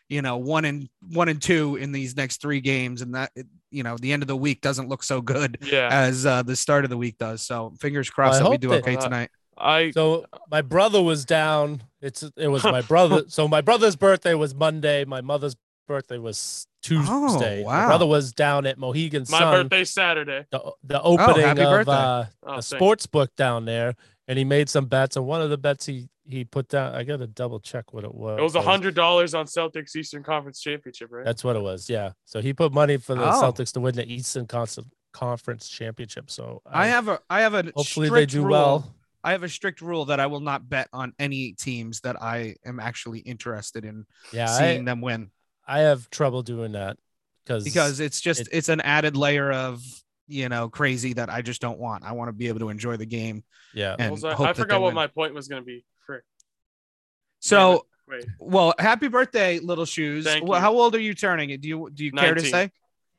you 0.07 0.21
know, 0.21 0.37
one 0.37 0.63
and 0.63 0.87
one 1.11 1.27
and 1.27 1.41
two 1.41 1.75
in 1.75 1.91
these 1.91 2.15
next 2.15 2.41
three 2.41 2.61
games, 2.61 3.01
and 3.01 3.13
that 3.15 3.31
you 3.71 3.83
know, 3.83 3.97
the 3.97 4.13
end 4.13 4.23
of 4.23 4.27
the 4.27 4.37
week 4.37 4.61
doesn't 4.61 4.87
look 4.87 5.03
so 5.03 5.19
good 5.19 5.57
Yeah, 5.61 5.89
as 5.91 6.25
uh, 6.25 6.43
the 6.43 6.55
start 6.55 6.85
of 6.85 6.89
the 6.89 6.97
week 6.97 7.17
does. 7.17 7.41
So 7.41 7.73
fingers 7.81 8.09
crossed 8.09 8.39
I 8.39 8.43
that 8.45 8.51
we 8.51 8.57
do 8.57 8.69
that- 8.69 8.83
okay 8.83 8.95
uh, 8.95 9.01
tonight. 9.01 9.31
I 9.59 9.91
So 9.91 10.25
my 10.49 10.61
brother 10.61 11.01
was 11.01 11.25
down. 11.25 11.83
It's 12.01 12.23
it 12.37 12.47
was 12.47 12.63
my 12.63 12.81
brother. 12.81 13.23
So 13.29 13.47
my 13.47 13.61
brother's 13.61 13.95
birthday 13.95 14.33
was 14.33 14.55
Monday. 14.55 15.05
My 15.05 15.21
mother's 15.21 15.55
birthday 15.87 16.17
was 16.17 16.65
Tuesday. 16.81 17.61
Oh, 17.61 17.65
wow. 17.65 17.81
My 17.81 17.85
brother 17.87 18.05
was 18.05 18.31
down 18.31 18.65
at 18.65 18.77
Mohegan 18.77 19.25
Sun. 19.25 19.41
my 19.41 19.51
birthday 19.63 19.83
Saturday. 19.83 20.45
The, 20.51 20.71
the 20.83 21.01
opening 21.01 21.41
happy 21.41 21.61
of 21.63 21.89
uh, 21.89 22.25
Oh, 22.43 22.55
a 22.57 22.61
sports 22.61 23.05
book 23.05 23.35
down 23.35 23.65
there, 23.65 23.95
and 24.27 24.37
he 24.37 24.45
made 24.45 24.69
some 24.69 24.85
bets. 24.85 25.15
And 25.17 25.25
one 25.25 25.41
of 25.41 25.49
the 25.49 25.57
bets 25.57 25.85
he 25.85 26.07
he 26.25 26.45
put 26.45 26.67
down, 26.69 26.93
I 26.93 27.03
got 27.03 27.17
to 27.17 27.27
double 27.27 27.59
check 27.59 27.91
what 27.91 28.03
it 28.03 28.13
was. 28.13 28.37
It 28.39 28.43
was 28.43 28.55
a 28.55 28.61
hundred 28.61 28.93
dollars 28.95 29.33
on 29.33 29.45
Celtics 29.47 29.95
Eastern 29.95 30.21
Conference 30.23 30.61
Championship, 30.61 31.09
right? 31.11 31.25
That's 31.25 31.43
what 31.43 31.55
it 31.55 31.61
was. 31.61 31.89
Yeah. 31.89 32.11
So 32.25 32.39
he 32.39 32.53
put 32.53 32.71
money 32.71 32.97
for 32.97 33.15
the 33.15 33.23
Oh. 33.27 33.41
Celtics 33.41 33.71
to 33.73 33.79
win 33.79 33.95
the 33.95 34.05
Eastern 34.07 34.45
Con- 34.45 34.67
Conference 35.11 35.67
Championship. 35.67 36.29
So 36.29 36.61
I 36.65 36.87
have 36.87 37.07
a 37.07 37.19
I 37.29 37.41
have 37.41 37.55
a 37.55 37.71
hopefully 37.75 38.09
they 38.09 38.25
do 38.27 38.41
rule. 38.43 38.51
well. 38.51 38.95
I 39.23 39.31
have 39.33 39.43
a 39.43 39.49
strict 39.49 39.81
rule 39.81 40.05
that 40.05 40.19
I 40.19 40.27
will 40.27 40.39
not 40.39 40.69
bet 40.69 40.87
on 40.93 41.13
any 41.19 41.53
teams 41.53 42.01
that 42.01 42.21
I 42.21 42.55
am 42.65 42.79
actually 42.79 43.19
interested 43.19 43.85
in 43.85 44.05
Yeah, 44.31 44.45
seeing 44.45 44.81
I, 44.81 44.85
them 44.85 45.01
win 45.01 45.31
I 45.67 45.79
have 45.79 46.09
trouble 46.09 46.41
doing 46.41 46.71
that 46.71 46.97
because 47.45 47.63
because 47.63 47.99
it's 47.99 48.21
just 48.21 48.41
it- 48.41 48.49
it's 48.51 48.69
an 48.69 48.81
added 48.81 49.15
layer 49.15 49.51
of 49.51 49.81
you 50.27 50.47
know 50.49 50.69
crazy 50.69 51.13
that 51.13 51.29
I 51.29 51.41
just 51.41 51.61
don't 51.61 51.79
want. 51.79 52.03
I 52.03 52.13
want 52.13 52.29
to 52.29 52.33
be 52.33 52.47
able 52.47 52.59
to 52.59 52.69
enjoy 52.69 52.97
the 52.97 53.05
game. 53.05 53.43
yeah. 53.73 53.95
And 53.99 54.11
What 54.11 54.15
was 54.21 54.23
I, 54.25 54.33
hope 54.35 54.47
I 54.47 54.53
that 54.53 54.55
forgot 54.55 54.81
what 54.81 54.87
win. 54.87 54.95
my 54.95 55.07
point 55.07 55.33
was 55.33 55.47
going 55.47 55.61
to 55.61 55.65
be. 55.65 55.85
Frick. 56.05 56.23
So, 57.39 57.85
Wait, 58.07 58.25
well, 58.39 58.73
happy 58.79 59.07
birthday, 59.07 59.59
little 59.59 59.85
shoes. 59.85 60.25
Thank 60.25 60.47
Well, 60.47 60.59
you. 60.59 60.61
how 60.61 60.73
old 60.73 60.95
are 60.95 60.99
you 60.99 61.13
turning? 61.13 61.59
Do 61.59 61.67
you 61.67 61.89
do 61.93 62.05
you 62.05 62.11
care 62.11 62.33
to 62.35 62.41
say? 62.41 62.71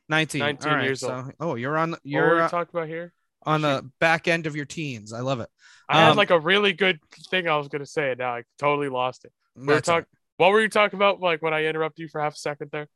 19. 0.08 0.40
19 0.40 0.68
All 0.68 0.76
right, 0.76 0.84
years 0.84 1.00
so, 1.00 1.14
old. 1.14 1.32
Oh, 1.38 1.54
you're 1.54 1.76
on 1.76 1.92
what 1.92 2.00
were 2.04 2.10
you're 2.10 2.34
we 2.36 2.40
uh, 2.42 2.48
talking 2.48 2.76
about 2.76 2.88
here? 2.88 3.12
On 3.44 3.62
the 3.62 3.88
back 4.00 4.28
end 4.28 4.46
of 4.46 4.54
your 4.56 4.64
teens. 4.66 5.12
I 5.12 5.20
love 5.20 5.40
it. 5.40 5.48
I 5.88 6.00
had 6.00 6.10
um, 6.10 6.16
like 6.16 6.30
a 6.30 6.38
really 6.38 6.72
good 6.72 7.00
thing 7.30 7.48
I 7.48 7.56
was 7.56 7.68
going 7.68 7.80
to 7.80 7.86
say, 7.86 8.10
and 8.10 8.18
now 8.18 8.34
I 8.36 8.42
totally 8.58 8.88
lost 8.88 9.24
it. 9.24 9.32
We 9.56 9.66
were 9.66 9.74
That's 9.74 9.88
all 9.88 9.96
talking. 9.96 10.06
What 10.36 10.52
were 10.52 10.60
you 10.60 10.68
talking 10.68 10.96
about? 10.98 11.20
Like 11.20 11.42
when 11.42 11.52
I 11.52 11.64
interrupted 11.64 12.02
you 12.02 12.08
for 12.08 12.20
half 12.20 12.34
a 12.34 12.38
second 12.38 12.70
there? 12.72 12.88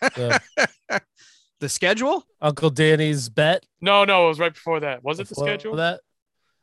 The 0.00 0.40
the 1.60 1.68
schedule. 1.68 2.24
Uncle 2.40 2.70
Danny's 2.70 3.28
bet. 3.28 3.64
No, 3.80 4.04
no, 4.04 4.26
it 4.26 4.28
was 4.28 4.38
right 4.38 4.52
before 4.54 4.80
that. 4.80 5.02
Was 5.02 5.20
it 5.20 5.28
the 5.28 5.34
schedule? 5.34 5.76
That 5.76 6.00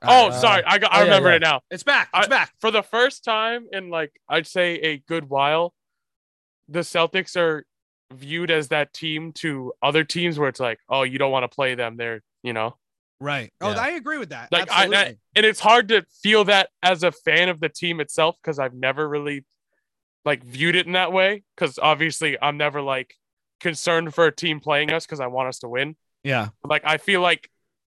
Oh, 0.03 0.29
Uh, 0.29 0.31
sorry, 0.31 0.63
I 0.65 0.79
got. 0.79 0.91
oh, 0.91 0.95
I 0.95 0.99
yeah, 0.99 1.03
remember 1.05 1.29
yeah. 1.29 1.35
it 1.35 1.41
now. 1.41 1.61
It's 1.69 1.83
back. 1.83 2.09
It's 2.15 2.25
I- 2.27 2.29
back. 2.29 2.53
For 2.59 2.71
the 2.71 2.81
first 2.81 3.23
time 3.23 3.67
in 3.71 3.89
like 3.89 4.11
I'd 4.27 4.47
say 4.47 4.75
a 4.75 4.97
good 4.97 5.29
while, 5.29 5.73
the 6.67 6.79
Celtics 6.79 7.35
are 7.35 7.65
viewed 8.11 8.49
as 8.51 8.69
that 8.69 8.93
team 8.93 9.31
to 9.33 9.73
other 9.81 10.03
teams 10.03 10.39
where 10.39 10.49
it's 10.49 10.59
like, 10.59 10.79
oh, 10.89 11.03
you 11.03 11.17
don't 11.19 11.31
want 11.31 11.43
to 11.43 11.53
play 11.55 11.75
them. 11.75 11.97
They're 11.97 12.21
you 12.43 12.53
know, 12.53 12.75
Right. 13.21 13.53
Oh, 13.62 13.69
Yeah. 13.69 13.79
I 13.79 13.89
agree 13.91 14.17
with 14.17 14.29
that. 14.29 14.51
Like, 14.51 14.69
I- 14.71 14.86
Absolutely. 14.86 15.19
and 15.36 15.45
it's 15.45 15.60
hard 15.60 15.88
to 15.89 16.03
feel 16.23 16.43
that 16.45 16.69
as 16.81 17.03
a 17.03 17.12
fan 17.12 17.49
of 17.49 17.60
the 17.60 17.69
team 17.69 17.99
itself 18.01 18.36
because 18.41 18.57
I've 18.60 18.73
never 18.73 19.07
really 19.07 19.45
like 20.25 20.43
viewed 20.43 20.75
it 20.75 20.88
in 20.88 20.93
that 20.93 21.13
way. 21.13 21.43
Because 21.55 21.77
obviously, 21.79 22.38
I'm 22.41 22.57
never 22.57 22.81
like 22.81 23.15
concerned 23.60 24.13
for 24.15 24.25
a 24.25 24.36
team 24.36 24.60
playing 24.60 24.91
us 24.91 25.05
because 25.05 25.19
I 25.19 25.27
want 25.27 25.49
us 25.49 25.60
to 25.60 25.69
win. 25.69 25.95
yeah. 26.23 26.49
Like, 26.63 26.81
I 26.84 26.97
feel 26.97 27.21
like 27.21 27.49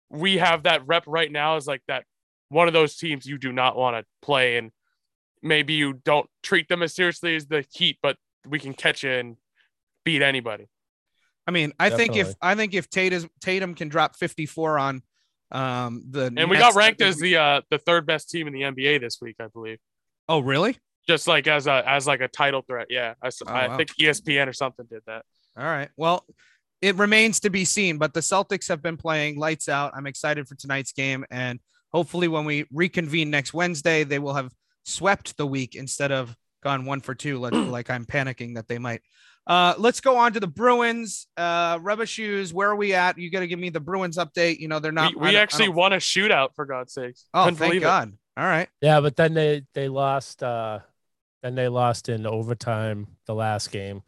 we 0.09 0.37
have 0.37 0.63
that 0.63 0.87
rep 0.87 1.03
right 1.07 1.31
now 1.31 1.57
is 1.57 1.67
like 1.67 1.81
that 1.89 2.05
one 2.49 2.67
of 2.69 2.73
those 2.73 2.95
teams 2.95 3.25
you 3.25 3.37
do 3.37 3.51
not 3.51 3.75
want 3.75 3.97
to 3.97 4.05
play, 4.21 4.55
and 4.57 4.71
maybe 5.41 5.73
you 5.73 5.91
don't 5.93 6.29
treat 6.41 6.69
them 6.69 6.81
as 6.81 6.93
seriously 6.95 7.35
as 7.35 7.47
the 7.47 7.65
Heat, 7.73 7.97
but 8.01 8.15
we 8.47 8.57
can 8.59 8.73
catch 8.73 9.03
you 9.03 9.11
and 9.11 9.35
beat 10.05 10.21
anybody. 10.21 10.69
I 11.45 11.51
mean, 11.51 11.73
I 11.79 11.89
think 11.89 12.15
if 12.15 12.33
I 12.41 12.55
think 12.55 12.73
if 12.73 12.89
Tatum 12.89 13.29
Tatum 13.41 13.73
can 13.75 13.89
drop 13.89 14.15
54 14.15 14.79
on 14.79 15.01
um 15.51 16.03
the 16.09 16.31
And 16.35 16.49
we 16.49 16.57
got 16.57 16.75
ranked 16.75 17.01
as 17.01 17.17
the 17.17 17.37
uh 17.37 17.61
the 17.69 17.77
third 17.77 18.05
best 18.05 18.29
team 18.29 18.47
in 18.47 18.53
the 18.53 18.61
NBA 18.61 18.99
this 18.99 19.19
week, 19.21 19.37
I 19.39 19.47
believe. 19.47 19.79
Oh, 20.27 20.39
really? 20.39 20.77
Just 21.07 21.27
like 21.27 21.47
as 21.47 21.67
a 21.67 21.83
as 21.87 22.05
like 22.05 22.21
a 22.21 22.27
title 22.27 22.61
threat. 22.61 22.87
Yeah, 22.89 23.13
I, 23.21 23.27
Oh, 23.27 23.31
I 23.47 23.67
wow. 23.69 23.77
think 23.77 23.95
ESPN 23.95 24.47
or 24.47 24.53
something 24.53 24.85
did 24.89 25.01
that. 25.07 25.23
All 25.57 25.65
right. 25.65 25.89
Well, 25.95 26.25
it 26.81 26.95
remains 26.95 27.39
to 27.41 27.49
be 27.49 27.65
seen, 27.65 27.97
but 27.97 28.13
the 28.13 28.19
Celtics 28.19 28.67
have 28.67 28.81
been 28.81 28.97
playing 28.97 29.39
lights 29.39 29.69
out. 29.69 29.93
I'm 29.95 30.05
excited 30.05 30.47
for 30.47 30.55
tonight's 30.55 30.91
game 30.91 31.25
and 31.31 31.59
hopefully 31.91 32.27
when 32.27 32.45
we 32.45 32.65
reconvene 32.71 33.29
next 33.31 33.53
Wednesday, 33.53 34.03
they 34.03 34.19
will 34.19 34.33
have 34.33 34.51
swept 34.83 35.37
the 35.37 35.47
week 35.47 35.75
instead 35.75 36.11
of 36.11 36.35
gone 36.63 36.85
one 36.85 36.99
for 37.01 37.15
two 37.15 37.39
like, 37.39 37.53
like 37.53 37.89
I'm 37.89 38.05
panicking 38.05 38.55
that 38.55 38.67
they 38.67 38.77
might. 38.77 39.01
Uh, 39.47 39.73
let's 39.77 40.01
go 40.01 40.17
on 40.17 40.33
to 40.33 40.39
the 40.41 40.47
Bruins. 40.47 41.25
Uh, 41.37 41.79
rubber 41.81 42.05
shoes. 42.05 42.53
Where 42.53 42.69
are 42.69 42.75
we 42.75 42.93
at? 42.93 43.17
You 43.17 43.31
got 43.31 43.39
to 43.39 43.47
give 43.47 43.59
me 43.59 43.69
the 43.69 43.79
Bruins 43.79 44.17
update. 44.17 44.59
You 44.59 44.67
know 44.67 44.79
they're 44.79 44.91
not. 44.91 45.15
we 45.15 45.29
we 45.29 45.37
actually 45.37 45.67
don't- 45.67 45.75
won 45.75 45.93
a 45.93 45.97
shootout 45.97 46.49
for 46.55 46.65
God's 46.65 46.93
sakes. 46.93 47.25
Oh, 47.33 47.45
Couldn't 47.45 47.57
thank 47.57 47.69
believe 47.71 47.81
it. 47.83 47.85
God. 47.85 48.13
All 48.35 48.43
right. 48.43 48.67
Yeah, 48.81 48.99
but 48.99 49.15
then 49.15 49.33
they 49.33 49.63
they 49.73 49.87
lost. 49.87 50.43
uh 50.43 50.79
Then 51.43 51.55
they 51.55 51.69
lost 51.69 52.09
in 52.09 52.25
overtime 52.27 53.07
the 53.25 53.33
last 53.35 53.71
game. 53.71 54.03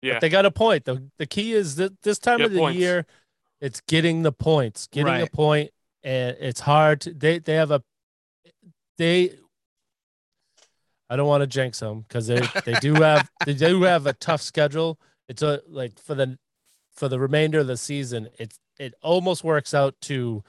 But 0.00 0.06
Yeah. 0.08 0.18
they 0.20 0.28
got 0.28 0.46
a 0.46 0.50
point. 0.52 0.84
the 0.84 1.08
The 1.18 1.26
key 1.26 1.52
is 1.54 1.74
that 1.76 2.00
this 2.02 2.18
time 2.20 2.38
Get 2.38 2.46
of 2.46 2.52
the 2.52 2.58
points. 2.60 2.78
year, 2.78 3.04
it's 3.60 3.80
getting 3.80 4.22
the 4.22 4.32
points, 4.32 4.86
getting 4.86 5.06
Right. 5.12 5.26
a 5.26 5.30
point, 5.30 5.70
and 6.04 6.36
it's 6.38 6.60
hard. 6.60 7.00
To, 7.02 7.12
they 7.14 7.40
they 7.40 7.54
have 7.54 7.72
a 7.72 7.82
they. 8.98 9.38
I 11.10 11.16
don't 11.16 11.28
want 11.28 11.42
to 11.42 11.46
jinx 11.46 11.80
them 11.80 12.00
because 12.08 12.26
they 12.26 12.40
they 12.64 12.74
do 12.80 12.94
have 12.94 13.28
they 13.46 13.54
do 13.54 13.82
have 13.82 14.06
a 14.06 14.12
tough 14.14 14.42
schedule. 14.42 14.98
It's 15.28 15.42
a 15.42 15.60
like 15.68 15.98
for 15.98 16.14
the 16.14 16.38
for 16.92 17.08
the 17.08 17.18
remainder 17.18 17.60
of 17.60 17.66
the 17.66 17.76
season. 17.76 18.28
It's 18.38 18.58
it 18.78 18.94
almost 19.02 19.44
works 19.44 19.74
out 19.74 19.94
to 20.02 20.42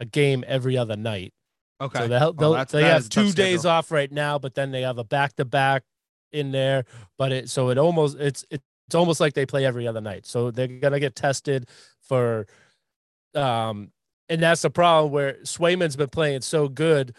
a 0.00 0.04
game 0.04 0.44
every 0.46 0.76
other 0.76 0.96
night. 0.96 1.32
Okay. 1.80 1.98
So 2.00 2.08
they'll, 2.08 2.32
they'll, 2.32 2.52
that's- 2.52 2.72
they 2.72 2.82
have 2.84 3.08
two 3.08 3.32
days 3.32 3.60
schedule. 3.60 3.70
off 3.70 3.90
right 3.90 4.10
now, 4.10 4.38
but 4.38 4.54
then 4.54 4.70
they 4.72 4.82
have 4.82 4.98
a 4.98 5.04
back 5.04 5.36
to 5.36 5.44
back 5.44 5.84
in 6.32 6.50
there. 6.52 6.84
But 7.16 7.32
it 7.32 7.48
so 7.50 7.70
it 7.70 7.78
almost 7.78 8.16
it's 8.18 8.44
it's 8.50 8.94
almost 8.94 9.20
like 9.20 9.34
they 9.34 9.46
play 9.46 9.64
every 9.64 9.86
other 9.86 10.00
night. 10.00 10.26
So 10.26 10.50
they're 10.50 10.66
gonna 10.66 10.98
get 11.00 11.14
tested 11.14 11.68
for, 12.00 12.46
um, 13.34 13.92
and 14.28 14.42
that's 14.42 14.62
the 14.62 14.70
problem 14.70 15.12
where 15.12 15.34
Swayman's 15.44 15.96
been 15.96 16.08
playing 16.08 16.40
so 16.40 16.68
good, 16.68 17.14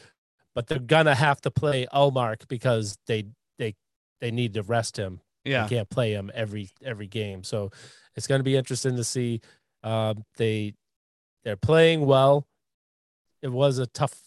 but 0.60 0.68
they're 0.68 0.80
gonna 0.80 1.16
have 1.16 1.40
to 1.40 1.52
play 1.52 1.88
Ullmark 1.94 2.50
because 2.50 2.98
they 3.08 3.24
they 3.60 3.76
they 4.20 4.30
need 4.30 4.56
to 4.56 4.62
rest 4.62 4.98
him. 4.98 5.22
yeah. 5.46 5.64
They 5.64 5.78
can't 5.78 5.90
play 5.90 6.12
him 6.12 6.30
every 6.34 6.70
every 6.84 7.08
game. 7.08 7.46
So 7.46 7.72
it's 8.18 8.28
going 8.28 8.40
to 8.40 8.44
be 8.44 8.58
interesting 8.58 8.98
to 8.98 9.06
see. 9.06 9.40
Um, 9.84 10.26
they 10.36 10.74
they're 11.46 11.56
playing 11.56 12.06
well. 12.06 12.46
It 13.42 13.48
was 13.48 13.78
a 13.78 13.88
tough 13.88 14.20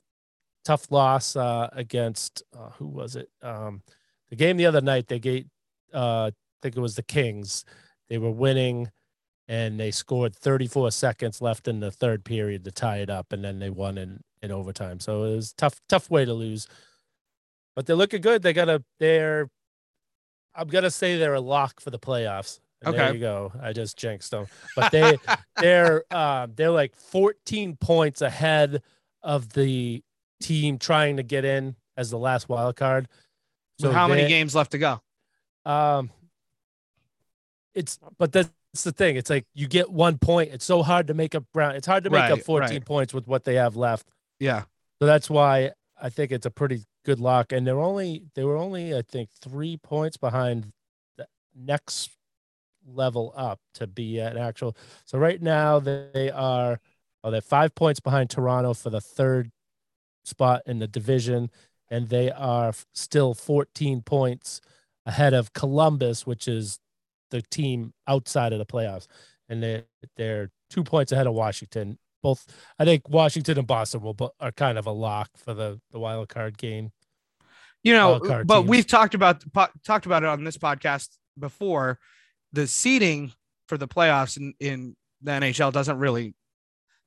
tough 0.64 0.90
loss 0.90 1.37
uh, 1.37 1.68
against 1.73 2.42
uh, 2.59 2.71
who 2.79 2.87
was 2.87 3.14
it? 3.14 3.29
Um, 3.42 3.83
the 4.31 4.37
game 4.37 4.57
the 4.57 4.64
other 4.64 4.81
night 4.81 5.09
they 5.09 5.18
gave 5.18 5.45
uh, 5.92 6.31
I 6.31 6.33
think 6.62 6.79
it 6.79 6.81
was 6.81 6.97
the 6.97 7.03
Kings. 7.03 7.66
They 8.09 8.16
were 8.16 8.31
winning 8.31 8.90
and 9.53 9.79
they 9.79 9.91
scored 9.91 10.35
34 10.35 10.91
seconds 10.93 11.43
left 11.43 11.69
in 11.69 11.81
the 11.81 11.91
third 11.91 12.25
period 12.25 12.65
to 12.65 12.73
tie 12.73 12.97
it 12.97 13.11
up 13.11 13.35
and 13.35 13.45
then 13.45 13.59
they 13.59 13.69
won 13.69 13.99
in 13.99 14.19
in 14.41 14.51
overtime. 14.51 14.99
So 14.99 15.25
it 15.25 15.37
was 15.37 15.53
tough 15.53 15.79
tough 15.91 16.11
way 16.11 16.25
to 16.25 16.33
lose. 16.33 16.67
But 17.77 17.85
they're 17.85 17.95
looking 17.95 18.23
good. 18.23 18.41
They 18.41 18.55
got 18.55 18.71
a 18.71 18.83
they're 18.99 19.51
I'm 20.55 20.69
gonna 20.69 20.91
say 20.91 21.19
they're 21.19 21.35
a 21.35 21.41
lock 21.41 21.83
for 21.83 21.91
the 21.91 21.99
playoffs. 21.99 22.61
And 22.81 22.95
There 22.95 23.12
you 23.12 23.21
go. 23.21 23.53
I 23.62 23.75
just 23.75 23.99
jinxed 23.99 24.31
them. 24.31 24.47
But 24.75 24.91
they 24.91 25.19
they're 25.61 26.05
uh, 26.11 26.47
they're 26.57 26.71
like 26.71 26.97
14 26.97 27.77
points 27.77 28.23
ahead 28.23 28.83
of 29.23 29.51
the 29.53 30.03
team 30.41 30.79
trying 30.79 31.19
to 31.19 31.23
get 31.23 31.45
in 31.45 31.77
as 31.99 32.09
the 32.09 32.19
last 32.19 32.49
wild 32.49 32.77
card. 32.77 33.07
So 33.79 33.93
how 33.93 34.09
many 34.09 34.27
games 34.29 34.55
left 34.55 34.73
to 34.73 34.79
go? 34.79 35.03
Um, 35.67 36.09
it's 37.75 37.99
but 38.17 38.33
that's 38.33 38.49
the 38.81 38.93
thing. 38.93 39.17
It's 39.17 39.29
like 39.29 39.45
you 39.55 39.69
get 39.69 39.91
one 39.91 40.17
point. 40.19 40.51
It's 40.53 40.65
so 40.65 40.83
hard 40.83 41.09
to 41.09 41.15
make 41.15 41.35
up 41.35 41.45
ground. 41.53 41.77
It's 41.77 41.87
hard 41.87 42.05
to 42.05 42.11
make 42.11 42.23
Right, 42.23 42.33
up 42.33 42.41
14 42.41 42.71
right. 42.71 42.85
points 42.85 43.13
with 43.13 43.27
what 43.27 43.45
they 43.45 43.57
have 43.57 43.77
left. 43.77 44.09
Yeah. 44.41 44.63
So 44.99 45.07
that's 45.07 45.29
why 45.29 45.73
I 46.01 46.09
think 46.09 46.33
it's 46.33 46.47
a 46.47 46.51
pretty 46.51 46.83
good 47.05 47.21
lock. 47.21 47.53
And 47.53 47.67
they're 47.67 47.79
only 47.81 48.25
they 48.35 48.45
were 48.45 48.57
only 48.57 48.97
I 48.97 49.03
think 49.03 49.29
three 49.31 49.77
points 49.77 50.17
behind 50.17 50.73
the 51.19 51.27
next 51.55 52.11
level 52.87 53.33
up 53.37 53.61
to 53.75 53.87
be 53.87 54.19
an 54.19 54.39
actual. 54.39 54.77
So 55.05 55.19
right 55.19 55.41
now 55.41 55.79
they 55.79 56.31
are 56.35 56.81
oh 57.23 57.31
they're 57.31 57.41
five 57.41 57.75
points 57.75 58.01
behind 58.01 58.31
Toronto 58.31 58.75
for 58.75 58.91
the 58.91 59.01
third 59.01 59.51
spot 60.25 60.63
in 60.67 60.79
the 60.79 60.89
division, 60.89 61.51
and 61.91 62.09
they 62.09 62.31
are 62.31 62.73
still 62.95 63.35
14 63.35 64.03
points 64.03 64.61
ahead 65.05 65.35
of 65.35 65.53
Columbus, 65.53 66.27
which 66.27 66.47
is 66.49 66.79
the 67.33 67.42
team 67.42 67.92
outside 68.07 68.53
of 68.53 68.61
the 68.61 68.66
playoffs, 68.66 69.09
and 69.49 69.61
they 69.61 69.85
they're 70.16 70.51
two 70.71 70.85
points 70.85 71.11
ahead 71.11 71.27
of 71.27 71.35
Washington. 71.35 71.99
Both, 72.23 72.47
I 72.79 72.85
think 72.85 73.09
Washington 73.09 73.59
and 73.59 73.66
Boston 73.66 74.01
will 74.03 74.16
are 74.38 74.53
kind 74.53 74.79
of 74.79 74.87
a 74.87 74.92
lock 74.92 75.31
for 75.37 75.55
the 75.55 75.81
the 75.90 75.99
wild 75.99 76.29
card 76.29 76.57
game. 76.57 76.92
You 77.83 77.95
know, 77.95 78.21
but 78.45 78.59
teams. 78.59 78.68
we've 78.68 78.87
talked 78.87 79.14
about 79.16 79.42
po- 79.53 79.66
talked 79.85 80.07
about 80.07 80.23
it 80.23 80.29
on 80.29 80.45
this 80.45 80.57
podcast 80.57 81.09
before. 81.37 81.99
The 82.53 82.66
seeding 82.68 83.33
for 83.66 83.77
the 83.79 83.88
playoffs 83.88 84.37
in, 84.37 84.55
in 84.61 84.95
the 85.23 85.33
NHL 85.33 85.73
doesn't 85.73 85.99
really 85.99 86.35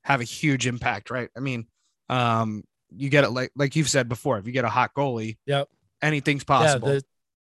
have 0.02 0.20
a 0.20 0.24
huge 0.24 0.66
impact, 0.66 1.10
right? 1.10 1.30
I 1.36 1.40
mean, 1.40 1.66
um, 2.08 2.64
you 2.90 3.08
get 3.08 3.24
it 3.24 3.30
like 3.30 3.52
like 3.56 3.76
you've 3.76 3.88
said 3.88 4.08
before. 4.08 4.38
If 4.38 4.46
you 4.46 4.52
get 4.52 4.64
a 4.64 4.68
hot 4.68 4.92
goalie, 4.94 5.38
Yep. 5.46 5.68
anything's 6.02 6.44
possible. 6.44 6.88
Yeah, 6.88 6.94
the 6.96 7.04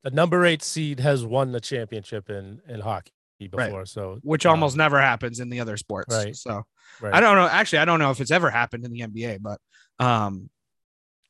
the 0.03 0.11
number 0.11 0.45
eight 0.45 0.61
seed 0.61 0.99
has 0.99 1.25
won 1.25 1.51
the 1.51 1.61
championship 1.61 2.29
in 2.29 2.61
in 2.67 2.79
hockey 2.79 3.11
before, 3.39 3.85
so 3.85 4.19
which 4.21 4.45
um, 4.45 4.51
almost 4.51 4.77
never 4.77 4.99
happens 5.01 5.39
in 5.39 5.49
the 5.49 5.59
other 5.59 5.77
sports. 5.77 6.13
Right. 6.13 6.35
So 6.35 6.63
right. 7.01 7.13
I 7.13 7.19
don't 7.19 7.35
know. 7.35 7.47
Actually, 7.47 7.79
I 7.79 7.85
don't 7.85 7.99
know 7.99 8.11
if 8.11 8.21
it's 8.21 8.31
ever 8.31 8.49
happened 8.49 8.85
in 8.85 8.91
the 8.91 9.01
NBA, 9.01 9.39
but 9.41 9.59
um, 9.99 10.49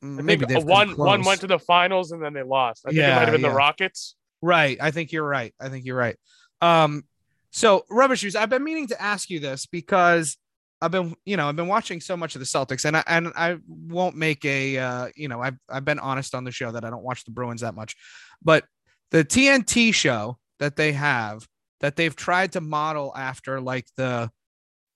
I 0.02 0.06
maybe 0.06 0.46
think 0.46 0.60
they've 0.60 0.68
one 0.68 0.98
one 0.98 1.24
went 1.24 1.42
to 1.42 1.48
the 1.48 1.60
finals 1.60 2.12
and 2.12 2.22
then 2.24 2.34
they 2.34 2.44
lost. 2.44 2.84
I 2.86 2.90
think 2.90 3.00
it 3.00 3.02
Yeah, 3.02 3.16
might 3.16 3.22
have 3.22 3.32
been 3.32 3.42
yeah. 3.42 3.50
the 3.50 3.56
Rockets. 3.56 4.16
Right. 4.42 4.78
I 4.82 4.92
think 4.92 5.12
you're 5.12 5.28
right. 5.28 5.54
I 5.60 5.70
think 5.70 5.86
you're 5.86 5.98
right. 5.98 6.18
Um, 6.62 7.06
so 7.52 7.86
rubber 7.90 8.16
shoes. 8.16 8.36
I've 8.36 8.50
been 8.50 8.64
meaning 8.64 8.88
to 8.88 9.02
ask 9.02 9.30
you 9.30 9.40
this 9.40 9.66
because 9.66 10.38
I've 10.84 10.92
been, 10.92 11.16
you 11.26 11.38
know, 11.38 11.48
I've 11.48 11.56
been 11.56 11.70
watching 11.70 12.02
so 12.02 12.18
much 12.18 12.36
of 12.36 12.40
the 12.40 12.46
Celtics, 12.46 12.84
and 12.84 12.98
I 12.98 13.04
and 13.08 13.32
I 13.38 13.58
won't 13.68 14.18
make 14.18 14.44
a, 14.44 14.78
uh, 14.78 15.08
you 15.16 15.30
know, 15.30 15.42
I've 15.42 15.58
I've 15.70 15.86
been 15.86 16.00
honest 16.00 16.36
on 16.36 16.44
the 16.44 16.52
show 16.52 16.72
that 16.74 16.84
I 16.84 16.90
don't 16.90 17.04
watch 17.04 17.24
the 17.24 17.32
Bruins 17.32 17.62
that 17.62 17.74
much, 17.74 17.96
but 18.42 18.66
the 19.12 19.24
TNT 19.24 19.94
show 19.94 20.38
that 20.60 20.76
they 20.76 20.92
have 20.92 21.48
that 21.80 21.96
they've 21.96 22.16
tried 22.16 22.52
to 22.54 22.62
model 22.62 23.14
after 23.16 23.62
like 23.62 23.86
the, 23.96 24.30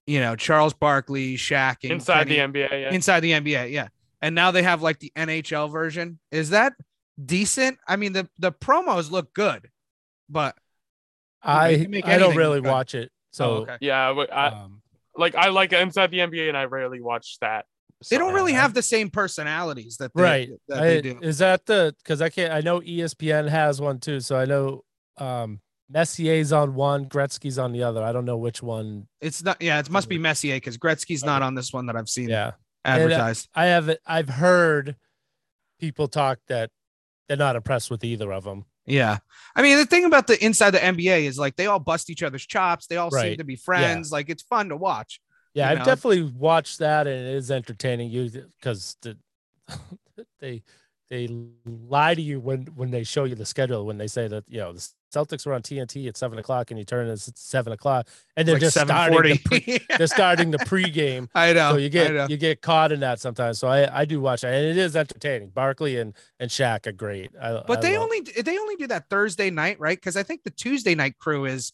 you 0.06 0.20
know, 0.20 0.36
Charles 0.36 0.74
Barkley, 0.74 1.36
Shaq, 1.38 1.78
and 1.84 1.94
Inside 1.94 2.28
Kenny- 2.28 2.54
the 2.54 2.60
NBA, 2.60 2.72
yeah. 2.72 2.94
inside 2.94 3.20
the 3.22 3.32
NBA, 3.32 3.72
yeah. 3.72 3.88
And 4.22 4.36
now 4.36 4.52
they 4.52 4.64
have 4.64 4.82
like 4.82 5.00
the 5.00 5.12
NHL 5.16 5.72
version. 5.72 6.20
Is 6.32 6.50
that 6.50 6.74
decent? 7.24 7.78
I 7.88 7.96
mean, 7.96 8.12
the 8.12 8.28
the 8.40 8.52
promos 8.52 9.10
look 9.10 9.34
good, 9.34 9.70
but 10.30 10.58
I 11.42 11.70
you 11.70 11.88
make 11.88 12.06
I 12.08 12.18
don't 12.18 12.36
really 12.36 12.60
good. 12.60 12.70
watch 12.70 12.94
it, 12.94 13.10
so 13.32 13.50
oh, 13.50 13.56
okay. 13.62 13.78
yeah, 13.80 14.12
but 14.14 14.34
I, 14.34 14.48
um, 14.48 14.77
like 15.18 15.36
I 15.36 15.50
like 15.50 15.74
Inside 15.74 16.12
the 16.12 16.20
NBA 16.20 16.48
and 16.48 16.58
I 16.58 16.66
rarely 16.66 17.02
watch 17.02 17.38
that. 17.42 17.66
they 18.10 18.18
don't 18.18 18.34
really 18.34 18.54
have 18.54 18.74
the 18.74 18.82
same 18.84 19.10
personalities 19.10 19.98
that 19.98 20.12
they, 20.16 20.22
right. 20.24 20.50
that 20.68 20.80
I- 20.84 20.86
they 20.88 21.02
do. 21.02 21.20
Is 21.22 21.40
that 21.40 21.66
the 21.66 21.96
because 22.04 22.22
I 22.22 22.30
can't 22.30 22.54
I 22.54 22.62
know 22.62 22.80
ESPN 22.82 23.50
has 23.50 23.82
one 23.82 24.00
too, 24.00 24.20
so 24.20 24.38
I 24.38 24.46
know 24.46 24.84
um 25.18 25.60
Messier's 25.90 26.52
on 26.52 26.76
one, 26.76 27.06
Gretzky's 27.08 27.58
on 27.58 27.72
the 27.72 27.84
other. 27.84 28.04
I 28.04 28.12
don't 28.12 28.26
know 28.26 28.36
which 28.38 28.62
one. 28.62 29.08
It's 29.22 29.42
not. 29.42 29.62
Yeah, 29.62 29.80
it 29.80 29.90
must 29.90 30.10
be 30.10 30.18
Messier 30.18 30.58
because 30.58 30.78
Gretzky's 30.78 31.24
not 31.24 31.42
on 31.42 31.56
this 31.56 31.72
one 31.72 31.86
that 31.86 31.96
I've 31.96 32.10
seen 32.10 32.28
Yeah, 32.30 32.52
advertised. 32.84 33.48
I 33.56 33.68
have 33.68 33.96
I've 34.06 34.28
heard 34.28 34.98
people 35.80 36.08
talk 36.10 36.40
that 36.50 36.72
they're 37.28 37.38
not 37.38 37.56
impressed 37.56 37.90
with 37.90 38.04
either 38.04 38.32
of 38.34 38.44
them. 38.44 38.66
Yeah, 38.88 39.18
I 39.56 39.62
mean 39.62 39.78
the 39.78 39.86
thing 39.86 40.06
about 40.06 40.28
the 40.28 40.44
inside 40.44 40.72
the 40.72 40.80
NBA 40.80 41.24
is 41.24 41.38
like 41.38 41.56
they 41.56 41.68
all 41.68 41.80
bust 41.80 42.10
each 42.10 42.24
other's 42.24 42.46
chops. 42.46 42.88
They 42.88 42.98
all 42.98 43.12
seem 43.12 43.38
to 43.38 43.44
be 43.44 43.58
friends. 43.58 44.12
Like 44.12 44.30
it's 44.30 44.44
fun 44.44 44.70
to 44.70 44.78
watch. 44.78 45.20
Yeah, 45.54 45.70
I've 45.70 45.80
know? 45.80 45.86
definitely 45.86 46.24
watched 46.24 46.80
that, 46.80 47.08
and 47.08 47.28
it 47.28 47.36
is 47.36 47.52
entertaining. 47.52 48.10
You 48.10 48.30
because 48.60 48.96
the, 49.02 49.18
they 50.40 50.64
they 51.10 51.28
lie 51.66 52.16
to 52.16 52.22
you 52.22 52.40
when 52.40 52.68
when 52.76 52.92
they 52.92 53.04
show 53.04 53.26
you 53.26 53.36
the 53.36 53.46
schedule 53.46 53.86
when 53.86 53.98
they 53.98 54.08
say 54.08 54.28
that 54.28 54.44
you 54.48 54.60
know 54.60 54.74
the 54.74 54.88
Celtics 55.14 55.46
were 55.46 55.54
on 55.54 55.62
TNT 55.62 56.08
at 56.08 56.18
seven 56.18 56.38
o'clock 56.38 56.70
and 56.70 56.78
you 56.78 56.84
turn 56.86 57.08
it 57.08 57.12
at 57.12 57.20
seven 57.38 57.72
o'clock 57.74 58.08
and 58.36 58.48
they're 58.48 58.56
like 58.56 58.62
just 58.62 58.78
starting 58.80 59.22
the 59.24 59.40
pre, 59.46 59.80
they're 59.98 60.08
starting 60.08 60.52
the 60.52 60.58
pregame. 60.60 61.30
I 61.36 61.54
know. 61.54 61.72
so 61.72 61.78
you 61.78 61.90
get 61.90 62.14
know. 62.14 62.28
you 62.30 62.38
get 62.38 62.62
caught 62.62 62.92
in 62.92 63.00
that 63.00 63.20
sometimes. 63.20 63.58
So 63.60 63.68
I 63.68 64.02
I 64.02 64.06
do 64.06 64.20
watch 64.20 64.42
that, 64.42 64.54
and 64.54 64.66
it 64.66 64.78
is 64.78 64.96
entertaining. 64.96 65.50
Barkley 65.50 65.98
and 65.98 66.14
and 66.40 66.50
Shaq 66.50 66.88
are 66.88 66.92
great. 66.92 67.32
I, 67.42 67.64
But 67.66 67.80
I 67.80 67.82
they 67.82 67.94
love- 67.98 68.04
only 68.04 68.22
they 68.42 68.58
only 68.58 68.76
do 68.76 68.88
that 68.88 69.10
Thursday 69.10 69.50
night, 69.50 69.80
right? 69.80 69.98
Because 69.98 70.18
I 70.18 70.24
think 70.24 70.44
the 70.44 70.50
Tuesday 70.52 70.94
night 70.96 71.18
crew 71.20 71.46
is 71.46 71.72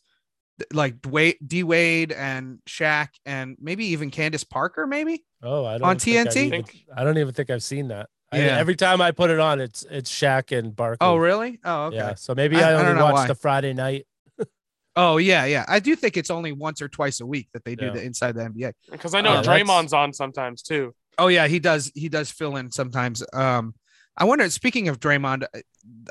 like 0.72 1.02
Dwyane, 1.02 1.38
D 1.46 1.64
Wade 1.64 2.12
and 2.12 2.60
Shaq 2.70 3.08
and 3.26 3.58
maybe 3.60 3.88
even 3.88 4.12
Candace 4.12 4.44
Parker, 4.44 4.86
maybe. 4.86 5.24
oh 5.42 5.66
I 5.66 5.80
don't 5.80 5.88
on 5.88 5.98
TNT? 5.98 6.36
even- 6.46 6.66
I 6.96 7.04
don't 7.04 7.18
even 7.18 7.34
think 7.34 7.50
I've 7.50 7.64
seen 7.64 7.88
that. 7.88 8.10
I- 8.34 8.38
Yeah. 8.46 8.58
every 8.58 8.76
time 8.76 9.02
I 9.02 9.12
put 9.12 9.30
it 9.30 9.40
on, 9.40 9.60
it's 9.62 9.84
it's 9.90 10.12
Shaq 10.12 10.58
and 10.58 10.76
Barkley. 10.76 10.98
Oh, 11.08 11.16
really? 11.18 11.60
Oh, 11.64 11.86
okay. 11.86 11.98
Yeah. 11.98 12.16
So 12.16 12.34
maybe 12.36 12.58
I- 12.58 12.70
I, 12.70 12.72
I 12.72 12.76
only 12.76 12.94
don't 12.94 13.02
watch 13.04 13.14
why. 13.14 13.28
the 13.28 13.36
Friday 13.36 13.74
night. 13.74 14.06
Oh, 14.96 15.18
yeah, 15.18 15.46
yeah. 15.46 15.66
I 15.68 15.80
do 15.80 15.96
think 15.96 16.18
it's 16.18 16.30
only 16.30 16.52
once 16.52 16.80
or 16.80 16.88
twice 16.88 17.20
a 17.20 17.26
week 17.26 17.50
that 17.54 17.66
they 17.66 17.76
do 17.76 17.86
Yeah. 17.88 17.92
the 17.94 18.04
inside 18.04 18.36
the 18.36 18.42
NBA. 18.44 18.74
Because 18.92 19.16
I 19.16 19.22
know 19.22 19.32
Uh, 19.32 19.42
that's- 19.42 19.48
Draymond's 19.68 19.92
on 19.94 20.14
sometimes 20.14 20.62
too. 20.62 20.94
Oh 21.18 21.28
yeah, 21.30 21.48
he 21.48 21.58
does. 21.60 21.92
He 21.96 22.10
does 22.10 22.30
fill 22.32 22.56
in 22.58 22.70
sometimes. 22.72 23.24
Um, 23.34 23.74
I 24.18 24.26
wonder. 24.26 24.48
Speaking 24.52 24.90
of 24.90 25.00
Draymond, 25.00 25.46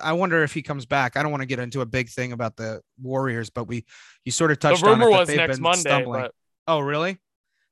I 0.02 0.12
wonder 0.14 0.42
if 0.42 0.52
he 0.52 0.62
comes 0.62 0.84
back. 0.86 1.16
I 1.16 1.22
don't 1.22 1.30
want 1.30 1.42
to 1.42 1.46
get 1.46 1.58
into 1.60 1.80
a 1.80 1.86
big 1.86 2.08
thing 2.08 2.32
about 2.32 2.56
the 2.56 2.80
Warriors, 3.00 3.50
but 3.50 3.64
we 3.68 3.84
you 4.24 4.32
sort 4.32 4.50
of 4.50 4.58
The 4.58 4.68
touched 4.70 4.82
on 4.84 5.00
it 5.00 5.04
that 5.04 5.10
was 5.10 5.28
they've 5.28 5.36
next 5.36 5.56
been 5.58 5.62
Monday, 5.62 5.80
stumbling. 5.80 6.22
but 6.22 6.34
Oh, 6.66 6.80
really? 6.80 7.18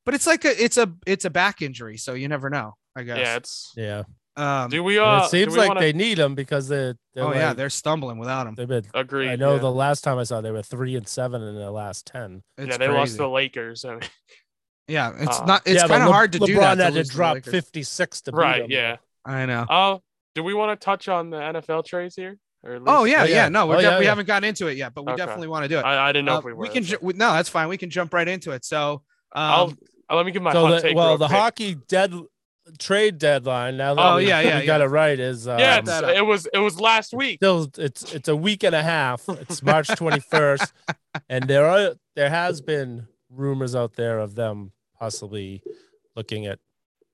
But 0.06 0.14
it's 0.14 0.26
like 0.28 0.44
a 0.44 0.64
it's 0.64 0.76
a 0.76 0.92
it's 1.06 1.24
a 1.24 1.30
back 1.30 1.60
injury, 1.62 1.96
so 1.96 2.14
you 2.14 2.28
never 2.28 2.50
know. 2.50 2.74
I 2.96 3.02
guess. 3.02 3.18
yeah, 3.18 3.36
it's. 3.36 3.72
Yeah. 3.76 4.02
Um, 4.37 4.71
Do 4.71 4.83
we? 4.85 4.97
And 4.99 5.07
Uh, 5.07 5.23
it 5.25 5.31
seems 5.31 5.57
like 5.57 5.69
wanna 5.69 5.81
they 5.81 5.93
need 5.93 6.19
him 6.19 6.35
because 6.35 6.69
they. 6.69 6.95
They're 7.14 7.25
oh 7.25 7.35
yeah, 7.35 7.53
they're 7.53 7.69
stumbling 7.71 8.19
without 8.19 8.47
him. 8.47 8.55
they've 8.55 8.69
been. 8.69 8.85
agree. 8.95 9.29
I 9.29 9.37
know 9.37 9.55
yeah. 9.55 9.61
the 9.61 9.71
last 9.73 10.03
time 10.05 10.19
I 10.19 10.23
saw 10.23 10.40
they 10.40 10.53
were 10.53 10.62
three 10.62 10.95
and 10.97 11.07
seven 11.07 11.43
in 11.43 11.57
the 11.57 11.71
last 11.71 12.07
ten. 12.07 12.43
It's 12.57 12.69
yeah, 12.71 12.77
they 12.79 12.87
lost 12.88 12.99
crazy. 13.01 13.16
to 13.16 13.23
the 13.25 13.29
Lakers. 13.29 13.85
I 13.85 13.90
mean, 13.90 14.01
Yeah, 14.88 15.12
it's 15.19 15.38
Uh, 15.40 15.45
not. 15.45 15.62
It's 15.66 15.77
yeah, 15.77 15.83
but 15.83 15.88
kind 15.88 16.03
of 16.03 16.09
Le- 16.09 16.14
hard 16.14 16.33
to 16.33 16.38
LeBron 16.38 16.47
do 16.47 16.55
that. 16.55 16.79
had 16.79 16.95
to, 16.95 17.05
to 17.05 17.11
drop 17.11 17.45
fifty 17.45 17.83
six 17.83 18.21
to 18.23 18.33
beat 18.33 18.38
right? 18.38 18.62
him. 18.64 18.71
Yeah. 18.71 18.97
I 19.25 19.47
know. 19.47 19.62
Uh, 19.69 19.99
do 20.35 20.43
we 20.45 20.55
want 20.55 20.79
to 20.81 20.85
touch 20.85 21.09
on 21.09 21.31
the 21.31 21.37
NFL 21.37 21.85
trades 21.85 22.14
here? 22.16 22.38
Or 22.62 22.75
at 22.77 22.83
Oh 22.87 23.05
yeah, 23.05 23.23
Oh, 23.23 23.25
yeah. 23.25 23.35
yeah. 23.35 23.49
No, 23.49 23.66
we're 23.66 23.75
Oh, 23.77 23.81
def- 23.81 23.90
yeah, 23.93 23.99
we 23.99 24.05
yeah. 24.05 24.11
haven't 24.11 24.27
gotten 24.27 24.49
into 24.49 24.69
it 24.69 24.77
yet, 24.77 24.95
but 24.95 25.05
we 25.05 25.12
Okay. 25.12 25.19
definitely 25.19 25.49
want 25.49 25.64
to 25.64 25.69
do 25.69 25.79
it. 25.79 25.85
I, 25.85 26.09
I 26.09 26.12
didn't 26.12 26.27
know 26.27 26.37
Uh, 26.37 26.38
if 26.38 26.45
we 26.45 26.53
were. 26.53 26.59
we 26.62 26.69
can. 26.69 26.83
Ju- 26.85 26.99
we, 27.03 27.12
no, 27.14 27.33
that's 27.33 27.49
fine. 27.49 27.69
We 27.69 27.77
can 27.77 27.90
jump 27.90 28.12
right 28.14 28.27
into 28.29 28.53
it. 28.53 28.64
So, 28.64 29.03
I'll, 29.33 29.64
um, 29.64 29.79
uh, 30.09 30.16
let 30.16 30.25
me 30.27 30.33
give 30.33 30.43
my 30.43 30.53
So 30.53 30.66
hot 30.66 30.71
the, 30.77 30.81
take. 30.81 30.97
well, 30.97 31.09
real 31.11 31.19
the 31.19 31.27
quick. 31.27 31.38
hockey 31.38 31.75
dead 31.88 32.12
trade 32.78 33.18
deadline. 33.18 33.76
Now 33.76 33.94
that 33.94 34.12
Oh, 34.12 34.16
we, 34.16 34.28
yeah, 34.28 34.40
yeah, 34.42 34.61
we 34.61 34.66
got 34.66 34.80
it 34.80 34.87
right 34.87 35.18
is 35.18 35.46
um, 35.48 35.59
Yeah, 35.59 35.80
it 36.14 36.24
was 36.24 36.46
it 36.52 36.59
was 36.59 36.80
last 36.80 37.12
week. 37.14 37.38
still 37.38 37.68
it's 37.78 38.12
it's 38.14 38.28
a 38.28 38.37
week 38.37 38.62
and 38.64 38.74
a 38.74 38.83
half. 38.83 39.28
It's 39.28 39.62
March 39.62 39.88
twenty 39.96 40.20
first, 40.20 40.72
and 41.28 41.44
there 41.44 41.66
are 41.66 41.94
there 42.16 42.30
has 42.30 42.61
been 42.61 43.06
rumors 43.30 43.74
out 43.74 43.94
there 43.94 44.18
of 44.18 44.35
them 44.35 44.72
possibly 44.98 45.62
looking 46.16 46.46
at 46.46 46.59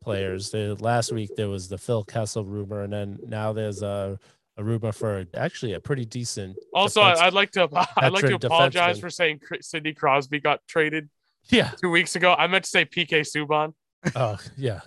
players. 0.03 0.51
The 0.51 0.77
last 0.81 1.13
week 1.13 1.31
there 1.37 1.49
was 1.49 1.69
the 1.69 1.79
Phil 1.79 2.05
Kessel 2.05 2.45
rumor, 2.45 2.83
and 2.83 2.93
then 2.93 3.19
now 3.27 3.53
there's 3.53 3.83
a 3.83 4.19
a 4.59 4.65
rumor 4.65 4.91
for 4.93 5.27
actually 5.35 5.75
a 5.75 5.81
pretty 5.81 6.07
decent. 6.07 6.57
Also, 6.73 7.01
defense- 7.03 7.21
I'd 7.21 7.35
like 7.35 7.51
to 7.53 7.69
I'd 7.97 8.13
like 8.13 8.25
to 8.27 8.35
apologize 8.37 8.97
defenseman. 8.97 9.01
for 9.01 9.11
saying 9.11 9.41
Sidney 9.61 9.93
Crosby 9.93 10.41
got 10.41 10.61
traded 10.67 11.11
yeah. 11.49 11.71
two 11.81 11.91
weeks 11.91 12.17
ago. 12.17 12.35
I 12.37 12.47
meant 12.47 12.65
to 12.65 12.71
say 12.71 12.85
PK 12.87 13.21
Subban. 13.21 13.75
Oh 14.15 14.39
yeah. 14.57 14.81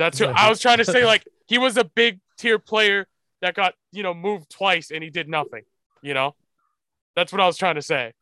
That's 0.00 0.18
who 0.18 0.24
Yeah, 0.24 0.32
I 0.34 0.48
was 0.48 0.60
trying 0.60 0.78
to 0.78 0.84
say. 0.84 1.04
Like 1.04 1.24
he 1.46 1.58
was 1.58 1.76
a 1.76 1.84
big 1.84 2.20
tier 2.38 2.58
player 2.58 3.06
that 3.42 3.54
got 3.54 3.74
you 3.92 4.02
know 4.02 4.14
moved 4.14 4.50
twice 4.50 4.90
and 4.90 5.04
he 5.04 5.10
did 5.10 5.28
nothing. 5.28 5.62
You 6.00 6.14
know, 6.14 6.34
that's 7.14 7.32
what 7.32 7.40
I 7.42 7.46
was 7.46 7.58
trying 7.58 7.74
to 7.74 7.82
say. 7.82 8.14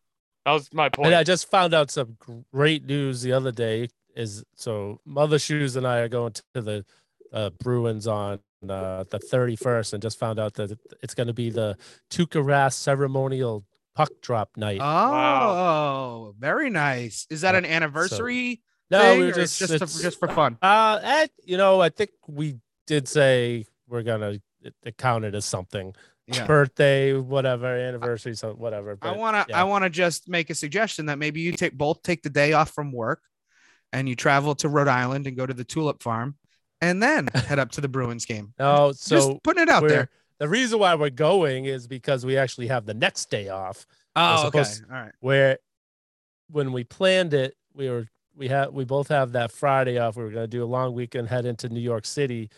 That 0.45 0.53
was 0.53 0.69
my 0.73 0.89
point. 0.89 1.07
And 1.07 1.15
I 1.15 1.23
just 1.23 1.49
found 1.49 1.75
out 1.75 1.93
some 1.93 2.17
great 2.53 2.85
news 2.85 3.23
the 3.23 3.33
other 3.33 3.53
day. 3.53 3.89
Is 4.17 4.43
so 4.57 5.01
Mother 5.05 5.39
Shoes 5.39 5.77
and 5.77 5.87
I 5.87 5.99
are 5.99 6.09
going 6.09 6.33
to 6.33 6.61
the 6.61 6.85
uh, 7.33 7.51
Bruins 7.63 8.09
on 8.09 8.41
uh, 8.69 9.05
the 9.05 9.21
31st, 9.21 9.93
and 9.93 10.03
just 10.03 10.19
found 10.19 10.41
out 10.41 10.55
that 10.55 10.77
it's 11.01 11.15
going 11.15 11.29
to 11.29 11.33
be 11.33 11.51
the 11.51 11.77
Tuukka 12.11 12.45
Rask 12.45 12.73
ceremonial 12.73 13.65
puck 13.95 14.11
drop 14.21 14.51
night. 14.57 14.81
oh, 14.83 16.35
very 16.41 16.71
nice. 16.71 17.29
Is 17.31 17.43
that 17.43 17.55
an 17.55 17.65
anniversary 17.65 18.63
no, 18.91 19.19
we 19.19 19.27
were 19.27 19.33
just 19.33 19.59
just 19.59 19.73
to, 19.73 20.03
just 20.03 20.19
for 20.19 20.29
fun? 20.29 20.59
uh, 20.63 21.01
and, 21.03 21.31
you 21.45 21.57
know, 21.57 21.81
I 21.81 21.89
think 21.91 22.11
we 22.27 22.57
did 22.87 23.09
say 23.09 23.67
we're 23.89 24.03
gonna 24.03 24.41
it, 24.63 24.75
it 24.83 25.35
as 25.35 25.45
something. 25.45 25.95
Yeah. 26.27 26.47
Birthday, 26.47 27.15
whatever, 27.15 27.67
anniversary, 27.67 28.35
so 28.35 28.53
whatever. 28.53 28.97
But, 28.97 29.15
I 29.15 29.17
want 29.17 29.37
to 29.37 29.47
yeah. 29.51 29.61
I 29.61 29.65
want 29.65 29.85
to 29.85 29.91
just 29.91 30.29
make 30.29 30.51
a 30.51 30.55
suggestion 30.55 31.07
that 31.07 31.19
maybe 31.19 31.41
you 31.41 31.53
take 31.53 31.73
both 31.73 32.03
take 32.03 32.23
the 32.23 32.31
day 32.31 32.53
off 32.53 32.71
from 32.71 32.93
work 32.93 33.23
and 33.95 34.07
you 34.09 34.15
travel 34.15 34.55
to 34.57 34.69
Rhode 34.69 34.89
Island 34.89 35.27
and 35.27 35.37
go 35.37 35.47
to 35.47 35.55
the 35.55 35.65
tulip 35.65 36.03
farm 36.03 36.37
and 36.83 37.03
then 37.03 37.29
head 37.35 37.59
up 37.59 37.71
to 37.73 37.81
the 37.81 37.89
Bruins 37.89 38.27
game. 38.27 38.53
no, 38.59 38.93
so 38.93 39.17
just 39.17 39.43
putting 39.43 39.63
it 39.63 39.69
out 39.71 39.89
there. 39.89 40.11
the 40.39 40.49
reason 40.49 40.79
why 40.79 40.95
we're 40.95 41.09
going 41.09 41.65
is 41.65 41.87
because 41.87 42.27
we 42.27 42.37
actually 42.37 42.67
have 42.67 42.85
the 42.85 42.95
next 42.95 43.31
day 43.31 43.49
off. 43.49 43.87
Oh, 44.15 44.49
okay. 44.49 44.59
All 44.59 44.65
right. 44.91 45.13
where 45.21 45.59
when 46.51 46.73
we 46.73 46.85
planned 46.85 47.33
it, 47.33 47.55
we 47.73 47.89
were 47.89 48.07
we 48.39 48.49
had 48.49 48.73
we 48.73 48.85
both 48.85 49.09
have 49.09 49.33
that 49.33 49.53
Friday 49.53 49.99
off. 49.99 50.17
We 50.17 50.23
were 50.25 50.31
gonna 50.31 50.47
do 50.47 50.63
a 50.63 50.67
long 50.67 50.95
weekend, 50.95 51.29
head 51.29 51.45
into 51.45 51.69
New 51.69 51.81
York 51.81 52.07
City. 52.07 52.49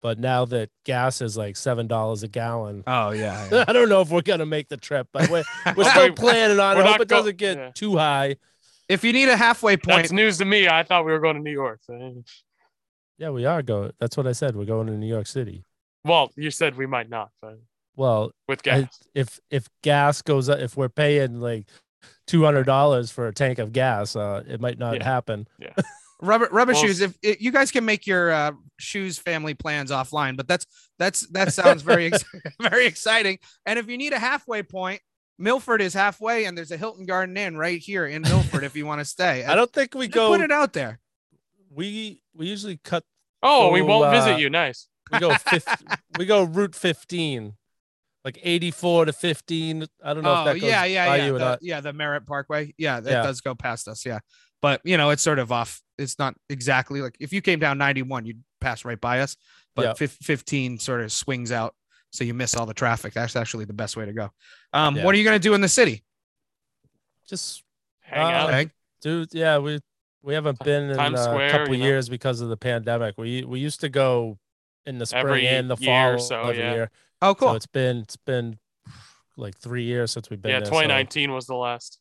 But 0.00 0.20
now 0.20 0.44
that 0.44 0.70
gas 0.84 1.20
is 1.20 1.36
like 1.36 1.56
seven 1.56 1.88
dollars 1.88 2.22
a 2.22 2.28
gallon, 2.28 2.84
Oh 2.86 3.10
yeah. 3.10 3.64
I 3.68 3.72
don't 3.72 3.88
know 3.88 4.00
if 4.02 4.10
we're 4.10 4.20
gonna 4.22 4.46
make 4.46 4.68
the 4.68 4.76
trip. 4.76 5.08
But 5.12 5.28
we're 5.28 5.42
we're 5.76 5.84
still 5.90 6.12
planning 6.12 6.60
on 6.60 6.76
we're 6.76 6.82
it. 6.84 6.86
Hope 6.86 7.00
it 7.00 7.08
go- 7.08 7.16
doesn't 7.16 7.36
get 7.38 7.56
yeah. 7.56 7.70
too 7.74 7.96
high. 7.96 8.36
if 8.88 9.02
you 9.02 9.12
need 9.12 9.28
a 9.28 9.36
halfway 9.36 9.76
point, 9.76 10.02
That's 10.02 10.12
news 10.12 10.38
to 10.38 10.44
me. 10.44 10.68
I 10.68 10.84
thought 10.84 11.04
we 11.04 11.10
were 11.10 11.18
going 11.18 11.34
to 11.36 11.42
New 11.42 11.50
York. 11.50 11.80
so- 11.82 12.22
Yeah, 13.18 13.30
we 13.30 13.44
are 13.44 13.62
going. 13.62 13.90
That's 13.98 14.16
what 14.16 14.26
I 14.28 14.32
said. 14.32 14.54
We're 14.54 14.66
going 14.66 14.86
to 14.86 14.92
New 14.92 15.08
York 15.08 15.26
City. 15.26 15.64
Well, 16.04 16.30
you 16.36 16.52
said 16.52 16.76
we 16.76 16.86
might 16.86 17.08
not, 17.10 17.30
but 17.42 17.58
Well, 17.96 18.30
with 18.46 18.60
I- 18.68 18.82
gas. 18.82 19.00
if 19.14 19.40
if 19.50 19.66
gas 19.82 20.22
goes 20.22 20.48
up, 20.48 20.60
if 20.60 20.76
we're 20.76 20.88
paying 20.88 21.40
like 21.40 21.66
two 22.26 22.44
hundred 22.44 22.64
dollars 22.64 23.10
for 23.10 23.28
a 23.28 23.32
tank 23.32 23.58
of 23.58 23.72
gas, 23.72 24.16
uh, 24.16 24.42
it 24.46 24.60
might 24.60 24.78
not 24.78 24.96
Yeah. 24.96 25.04
happen. 25.04 25.46
rubber 26.20 26.48
rubber 26.50 26.72
Well, 26.72 26.82
shoes. 26.82 27.00
If 27.00 27.16
it, 27.22 27.40
you 27.40 27.50
guys 27.52 27.70
can 27.70 27.84
make 27.84 28.06
your 28.06 28.30
uh, 28.30 28.52
shoes 28.78 29.18
family 29.18 29.54
plans 29.54 29.90
offline, 29.90 30.36
but 30.36 30.48
that's 30.48 30.66
that's 30.98 31.26
that 31.28 31.52
sounds 31.52 31.82
very 31.82 32.06
ex- 32.12 32.24
very 32.60 32.86
exciting. 32.86 33.38
And 33.66 33.78
if 33.78 33.88
you 33.88 33.96
need 33.98 34.12
a 34.12 34.18
halfway 34.18 34.62
point, 34.62 35.00
Milford 35.38 35.80
is 35.80 35.94
halfway, 35.94 36.44
and 36.46 36.56
there's 36.58 36.72
a 36.72 36.76
Hilton 36.76 37.06
Garden 37.06 37.36
Inn 37.36 37.56
right 37.56 37.78
here 37.80 38.06
in 38.06 38.22
Milford 38.22 38.64
if 38.64 38.74
you 38.76 38.84
want 38.86 39.00
to 39.00 39.04
stay. 39.04 39.44
I 39.46 39.54
don't 39.54 39.72
think 39.72 39.94
we 39.94 40.06
Just 40.06 40.14
go. 40.14 40.28
put 40.30 40.40
it 40.40 40.50
out 40.50 40.72
there. 40.72 40.98
We 41.70 42.22
we 42.34 42.46
usually 42.46 42.78
cut 42.82 43.04
Oh, 43.42 43.70
we 43.70 43.82
won't 43.82 44.06
uh, 44.06 44.10
visit 44.10 44.40
you. 44.40 44.50
Nice. 44.50 44.88
we 45.12 45.20
go 45.20 45.32
50, 45.34 45.70
we 46.18 46.26
go 46.26 46.42
route 46.42 46.74
15 46.74 47.54
like 48.24 48.38
84 48.42 49.06
to 49.06 49.12
15 49.12 49.86
i 50.04 50.12
don't 50.14 50.22
know 50.22 50.32
if 50.32 50.38
Oh 50.40 50.44
that 50.44 50.54
goes 50.54 50.62
yeah, 50.62 50.84
yeah, 50.84 51.06
by 51.06 51.16
yeah, 51.16 51.26
you 51.26 51.36
or 51.36 51.38
the, 51.38 51.44
not 51.44 51.58
yeah. 51.62 51.80
The 51.80 51.92
Merritt 51.92 52.26
Parkway. 52.26 52.74
Yeah, 52.76 53.00
that 53.00 53.10
Yeah. 53.10 53.22
does 53.22 53.40
go 53.40 53.54
past 53.54 53.88
us. 53.88 54.04
Yeah, 54.04 54.18
but 54.60 54.80
you 54.84 54.96
know 54.96 55.10
it's 55.10 55.22
sort 55.22 55.38
of 55.38 55.52
off. 55.52 55.80
It's 55.98 56.18
not 56.18 56.34
exactly 56.50 57.00
like 57.00 57.16
if 57.20 57.32
you 57.32 57.40
came 57.40 57.58
down 57.58 57.78
91, 57.78 58.26
you'd 58.26 58.42
pass 58.60 58.84
right 58.84 59.00
by 59.00 59.20
us. 59.20 59.36
But 59.76 59.84
Yeah. 59.84 59.94
fif- 59.94 60.18
15 60.22 60.78
sort 60.80 61.00
of 61.02 61.12
swings 61.12 61.52
out, 61.52 61.74
so 62.10 62.24
you 62.24 62.34
miss 62.34 62.56
all 62.56 62.66
the 62.66 62.74
traffic. 62.74 63.14
That's 63.14 63.36
actually 63.36 63.64
the 63.66 63.72
best 63.72 63.96
way 63.96 64.04
to 64.06 64.12
go. 64.12 64.30
Um, 64.72 64.96
Yeah. 64.96 65.04
what 65.04 65.14
are 65.14 65.18
you 65.18 65.24
gonna 65.24 65.38
do 65.38 65.54
in 65.54 65.60
the 65.60 65.68
city? 65.68 66.04
just 67.28 67.62
Hang 68.00 68.24
Uh, 68.24 68.36
out. 68.36 68.48
Okay. 68.54 68.70
dude 69.02 69.28
yeah 69.34 69.58
we 69.58 69.78
we 70.22 70.34
haven't 70.34 70.58
been 70.60 70.90
in 70.90 70.98
uh, 70.98 71.16
Square, 71.24 71.48
a 71.48 71.50
couple 71.52 71.74
you 71.74 71.80
know? 71.80 71.86
years 71.86 72.08
because 72.08 72.40
of 72.40 72.48
the 72.48 72.56
pandemic 72.56 73.16
we 73.18 73.44
we 73.44 73.60
used 73.60 73.80
to 73.80 73.88
go 73.90 74.38
in 74.86 74.98
the 74.98 75.04
spring 75.06 75.24
Every 75.26 75.46
and 75.46 75.70
the 75.70 75.76
year 75.76 76.16
fall 76.16 76.18
so, 76.18 76.40
every 76.42 76.58
yeah. 76.58 76.72
year 76.72 76.90
Oh, 77.20 77.34
cool. 77.34 77.48
so 77.50 77.54
it's 77.54 77.66
been 77.66 77.98
it's 77.98 78.16
been 78.16 78.58
like 79.36 79.56
three 79.58 79.84
years 79.84 80.10
since 80.12 80.30
we've 80.30 80.40
been 80.40 80.50
Yeah, 80.50 80.58
there, 80.60 80.66
so- 80.66 80.70
2019 80.72 81.32
was 81.32 81.46
the 81.46 81.54
last. 81.54 81.98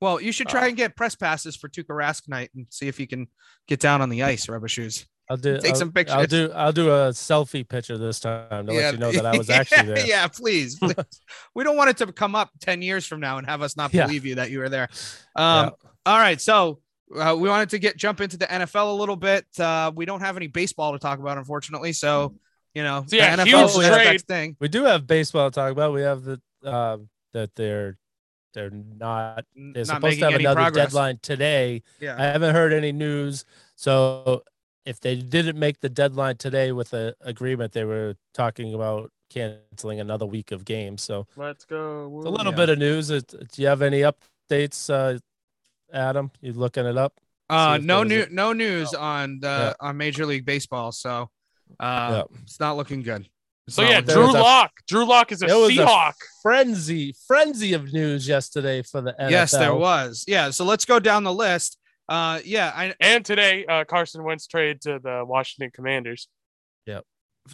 well, 0.00 0.20
you 0.20 0.32
should 0.32 0.48
try 0.48 0.64
uh, 0.64 0.68
and 0.68 0.76
get 0.76 0.96
press 0.96 1.14
passes 1.14 1.56
for 1.56 1.68
Tuukka 1.68 1.90
Rask 1.90 2.28
night 2.28 2.50
and 2.54 2.66
see 2.70 2.88
if 2.88 2.98
you 3.00 3.06
can 3.06 3.28
get 3.68 3.80
down 3.80 4.02
on 4.02 4.08
the 4.08 4.22
ice, 4.22 4.48
rubber 4.48 4.68
shoes. 4.68 5.06
I'll 5.30 5.36
do 5.36 5.58
Take 5.58 5.70
I'll, 5.70 5.76
some 5.76 5.92
I'll 6.08 6.26
do 6.26 6.50
I'll 6.52 6.72
do 6.72 6.90
a 6.90 7.10
selfie 7.10 7.66
picture 7.66 7.96
this 7.96 8.20
time 8.20 8.66
to 8.66 8.72
let 8.72 8.92
you 8.94 8.98
know 8.98 9.12
that 9.12 9.24
I 9.24 9.38
was 9.38 9.48
actually 9.60 9.94
there. 9.94 10.06
yeah, 10.06 10.26
please. 10.26 10.78
please. 10.78 10.94
we 11.54 11.64
don't 11.64 11.76
want 11.76 11.90
it 11.90 11.96
to 11.98 12.12
come 12.12 12.34
up 12.34 12.50
10 12.60 12.82
years 12.82 13.06
from 13.06 13.20
now 13.20 13.38
and 13.38 13.46
have 13.46 13.62
us 13.62 13.76
not 13.76 13.94
Yeah. 13.94 14.06
believe 14.06 14.26
you 14.26 14.34
that 14.34 14.50
you 14.50 14.58
were 14.58 14.68
there. 14.68 14.88
Um, 15.36 15.66
Yeah. 15.66 15.70
All 16.06 16.18
right. 16.18 16.40
So 16.40 16.80
uh, 17.16 17.36
we 17.38 17.48
wanted 17.48 17.70
to 17.70 17.78
get 17.78 17.96
jump 17.96 18.20
into 18.20 18.36
the 18.36 18.46
NFL 18.46 18.90
a 18.90 18.94
little 18.94 19.16
bit. 19.16 19.46
Uh, 19.58 19.92
we 19.94 20.04
don't 20.04 20.20
have 20.20 20.36
any 20.36 20.48
baseball 20.48 20.92
to 20.92 20.98
talk 20.98 21.18
about, 21.20 21.38
unfortunately. 21.38 21.92
So, 21.92 22.34
you 22.74 22.82
know, 22.82 23.04
So, 23.06 23.16
yeah, 23.16 23.36
the 23.36 23.44
huge 23.44 23.54
NFL 23.56 23.64
is 23.66 23.74
the 23.74 23.88
trade. 23.88 24.04
next 24.04 24.26
thing. 24.26 24.56
We 24.60 24.68
do 24.68 24.84
have 24.84 25.06
baseball 25.06 25.50
to 25.50 25.54
talk 25.54 25.72
about. 25.72 25.92
We 25.92 26.02
have 26.02 26.22
the 26.24 26.40
uh, 26.64 26.98
that 27.32 27.54
they're 27.54 27.98
they're 28.54 28.70
not. 28.70 29.44
They're 29.56 29.84
Not 29.84 29.86
supposed 29.86 30.18
to 30.18 30.30
have 30.30 30.40
another 30.40 30.54
progress. 30.60 30.86
deadline 30.88 31.18
today. 31.22 31.82
Yeah. 32.00 32.16
I 32.18 32.24
haven't 32.24 32.54
heard 32.54 32.72
any 32.74 32.92
news. 32.92 33.44
So 33.76 34.42
if 34.84 35.00
they 35.00 35.16
didn't 35.16 35.58
make 35.58 35.80
the 35.80 35.88
deadline 35.88 36.36
today 36.36 36.72
with 36.72 36.92
a 36.92 37.14
agreement, 37.22 37.72
they 37.72 37.84
were 37.84 38.16
talking 38.34 38.74
about 38.74 39.10
canceling 39.30 40.00
another 40.00 40.26
week 40.26 40.52
of 40.52 40.64
games. 40.66 41.00
So 41.02 41.26
Let's 41.36 41.64
go. 41.64 42.14
it's 42.18 42.26
a 42.26 42.30
little 42.30 42.52
Yeah. 42.52 42.56
bit 42.56 42.68
of 42.68 42.78
news. 42.78 43.08
It- 43.10 43.28
Do 43.52 43.62
you 43.62 43.68
have 43.68 43.80
any 43.80 44.02
updates, 44.02 44.90
uh, 44.92 45.18
Adam? 45.92 46.30
You 46.42 46.52
looking 46.52 46.84
it 46.84 46.98
up? 46.98 47.14
Uh, 47.48 47.78
no 47.82 48.02
new, 48.02 48.20
was 48.20 48.30
no 48.30 48.52
news 48.52 48.92
Oh. 48.94 49.00
on 49.00 49.40
the 49.40 49.74
Yeah. 49.80 49.86
on 49.88 49.96
Major 49.96 50.26
League 50.26 50.44
Baseball. 50.44 50.92
So, 50.92 51.30
uh, 51.80 52.24
it's 52.42 52.60
not 52.60 52.76
looking 52.76 53.02
good. 53.02 53.26
It's 53.66 53.76
So 53.76 53.82
yeah, 53.82 54.00
Drew 54.00 54.32
Lock. 54.32 54.72
Drew 54.88 55.04
Lock 55.04 55.30
is 55.32 55.42
a 55.42 55.46
There 55.46 55.56
was 55.58 55.70
a 55.70 55.82
Seahawk. 55.82 56.14
frenzy, 56.42 57.14
frenzy 57.26 57.72
of 57.74 57.92
news 57.92 58.26
yesterday 58.26 58.82
for 58.82 59.00
the 59.00 59.12
NFL. 59.12 59.30
Yes, 59.30 59.50
there 59.52 59.74
was. 59.74 60.24
Yeah. 60.26 60.50
So 60.50 60.64
let's 60.64 60.84
go 60.84 60.98
down 60.98 61.24
the 61.24 61.32
list. 61.32 61.78
Uh, 62.08 62.40
yeah. 62.44 62.72
I 62.74 62.94
and 63.00 63.24
today, 63.24 63.64
uh, 63.66 63.84
Carson 63.84 64.24
Wentz 64.24 64.46
trade 64.46 64.80
to 64.82 64.98
the 65.02 65.24
Washington 65.26 65.70
Commanders. 65.74 66.28
Yep. 66.86 67.04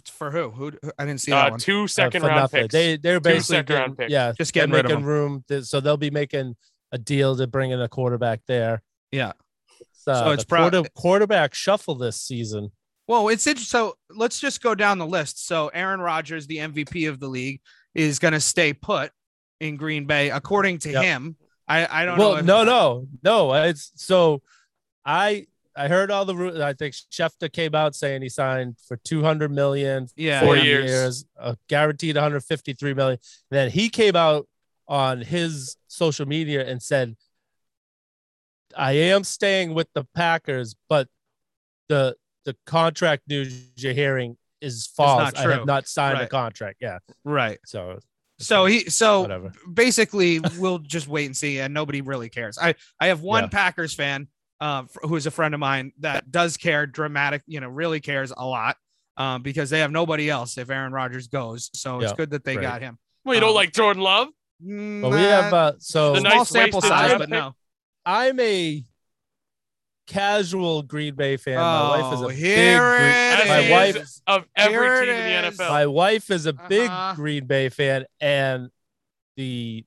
For 0.07 0.31
who? 0.31 0.49
Who? 0.49 0.71
who- 0.81 0.91
I 0.97 1.05
didn't 1.05 1.21
see 1.21 1.31
that 1.31 1.47
Uh, 1.47 1.51
one. 1.51 1.59
two 1.59 1.83
Uh, 1.97 2.09
round 2.13 2.23
nothing. 2.23 2.61
picks. 2.63 2.71
They 2.73 2.97
they're 2.97 3.19
basically 3.19 3.57
second 3.57 3.75
round 3.75 3.97
getting- 3.97 4.05
picks. 4.07 4.11
yeah, 4.11 4.31
Just 4.37 4.53
they're 4.53 4.61
getting 4.63 4.75
rid 4.75 4.85
making 4.85 4.99
them. 5.01 5.05
room. 5.07 5.43
th- 5.47 5.63
So 5.65 5.79
they'll 5.79 5.97
be 5.97 6.09
making 6.11 6.55
a 6.91 6.97
deal 6.97 7.35
to 7.37 7.45
bring 7.47 7.71
in 7.71 7.79
a 7.81 7.87
quarterback 7.87 8.41
there. 8.47 8.81
Yeah. 9.11 9.33
It's, 9.79 10.07
uh, 10.07 10.23
So 10.25 10.31
it's 10.31 10.43
the 10.43 10.47
pro- 10.47 10.69
quarter- 10.71 10.89
quarterback 10.95 11.53
shuffle 11.53 11.93
this 11.95 12.19
season. 12.19 12.71
Well, 13.09 13.27
it's 13.29 13.47
interesting. 13.47 13.71
So 13.79 13.95
let's 14.15 14.39
just 14.39 14.61
go 14.61 14.75
down 14.75 14.99
the 14.99 15.05
list. 15.07 15.47
So 15.47 15.69
Aaron 15.69 15.99
Rodgers, 15.99 16.45
the 16.45 16.57
MVP 16.57 17.09
of 17.09 17.19
the 17.19 17.27
league, 17.27 17.59
is 17.95 18.19
going 18.19 18.33
to 18.35 18.39
stay 18.39 18.71
put 18.71 19.11
in 19.59 19.77
Green 19.77 20.05
Bay, 20.05 20.29
according 20.29 20.77
to 20.79 20.91
Yep. 20.91 21.03
him. 21.03 21.35
I, 21.67 22.01
I 22.03 22.05
don't 22.05 22.19
Well, 22.19 22.33
know. 22.33 22.37
if- 22.37 22.45
no, 22.45 22.63
no, 22.63 23.07
no. 23.23 23.53
It's 23.63 23.91
so 23.95 24.43
I 25.03 25.47
I 25.75 25.87
heard 25.87 26.11
all 26.11 26.25
the 26.25 26.35
ru- 26.35 26.61
I 26.61 26.73
think 26.73 26.93
Schefter 26.93 27.51
came 27.51 27.73
out 27.73 27.95
saying 27.95 28.21
he 28.21 28.29
signed 28.29 28.75
for 28.87 28.97
200 28.97 29.49
million, 29.49 30.07
Yeah. 30.15 30.41
Four 30.41 30.49
four 30.49 30.57
yeah. 30.57 30.63
years. 30.63 31.25
uh, 31.39 31.55
guaranteed 31.67 32.15
153 32.15 32.93
million. 32.93 33.17
then 33.49 33.71
he 33.71 33.89
came 33.89 34.15
out 34.15 34.47
on 34.87 35.21
his 35.21 35.77
social 35.87 36.27
media 36.27 36.63
and 36.67 36.81
said, 36.83 37.15
"I 38.77 38.91
am 38.93 39.23
staying 39.23 39.73
with 39.73 39.87
the 39.93 40.03
Packers, 40.15 40.75
but 40.89 41.07
the 41.87 42.15
the 42.49 42.57
contract 42.65 43.23
news 43.27 43.69
you're 43.75 43.93
hearing 43.93 44.37
is 44.61 44.87
false. 44.87 45.33
not 45.33 45.37
I 45.37 45.51
have 45.51 45.65
not 45.65 45.87
signed 45.87 46.19
a 46.19 46.27
contract. 46.27 46.77
Yeah, 46.81 46.99
Right. 47.23 47.59
so 47.65 47.99
So 48.39 48.65
he 48.65 48.89
so 48.89 49.21
whatever. 49.21 49.51
basically 49.71 50.39
we'll 50.57 50.79
just 50.79 51.07
wait 51.07 51.25
and 51.27 51.37
see 51.37 51.59
and 51.59 51.73
nobody 51.73 52.01
really 52.01 52.29
cares. 52.29 52.57
I 52.57 52.75
I 52.99 53.07
have 53.07 53.21
one 53.21 53.43
Yeah. 53.43 53.49
Packers 53.49 53.93
fan 53.93 54.27
uh 54.59 54.83
who 55.03 55.15
is 55.15 55.25
a 55.25 55.31
friend 55.31 55.53
of 55.53 55.59
mine 55.59 55.93
that 55.99 56.31
does 56.31 56.57
care 56.57 56.85
dramatic, 56.87 57.41
you 57.47 57.59
know, 57.59 57.69
really 57.69 57.99
cares 57.99 58.31
a 58.35 58.45
lot. 58.45 58.75
Um, 59.17 59.41
because 59.43 59.69
they 59.69 59.79
have 59.79 59.91
nobody 59.91 60.29
else 60.29 60.57
if 60.57 60.69
Aaron 60.69 60.93
Rodgers 60.93 61.27
goes. 61.27 61.69
So 61.73 61.99
it's 61.99 62.13
good 62.13 62.29
that 62.31 62.45
they 62.45 62.55
right. 62.55 62.63
got 62.63 62.81
him. 62.81 62.97
Well, 63.25 63.35
you 63.35 63.41
don't 63.41 63.49
Um, 63.49 63.55
like 63.55 63.73
Jordan 63.73 64.01
Love? 64.01 64.29
But 64.61 65.09
we 65.09 65.17
have 65.17 65.53
uh, 65.53 65.73
so 65.79 66.13
The 66.13 66.21
small 66.21 66.35
nice 66.37 66.49
sample 66.49 66.81
size, 66.81 67.17
but 67.17 67.27
no. 67.29 67.53
I'm 68.05 68.39
a 68.39 68.81
casual 70.09 70.81
Green 70.81 71.15
Bay 71.15 71.37
fan. 71.37 71.55
my 71.57 72.01
wife 72.01 72.13
is 72.15 72.21
Oh, 72.21 72.29
a 72.29 72.33
here 72.33 72.55
big 72.55 72.75
it 72.75 72.79
Green, 72.79 73.41
As 73.41 73.47
my 73.47 73.71
wife 73.71 74.07
of 74.27 74.45
every 74.55 74.73
Here 74.77 75.05
team 75.05 75.15
in 75.15 75.41
the. 75.43 75.51
NFL. 75.51 75.69
my 75.69 75.85
wife 75.85 76.31
is 76.31 76.45
a 76.45 76.53
big 76.53 76.89
Uh-huh. 76.89 77.13
Green 77.15 77.45
Bay 77.45 77.69
fan, 77.69 78.05
and 78.19 78.69
the 79.37 79.85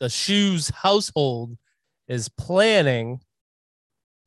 the 0.00 0.08
shoes 0.08 0.68
household 0.70 1.56
is 2.06 2.28
planning, 2.28 3.20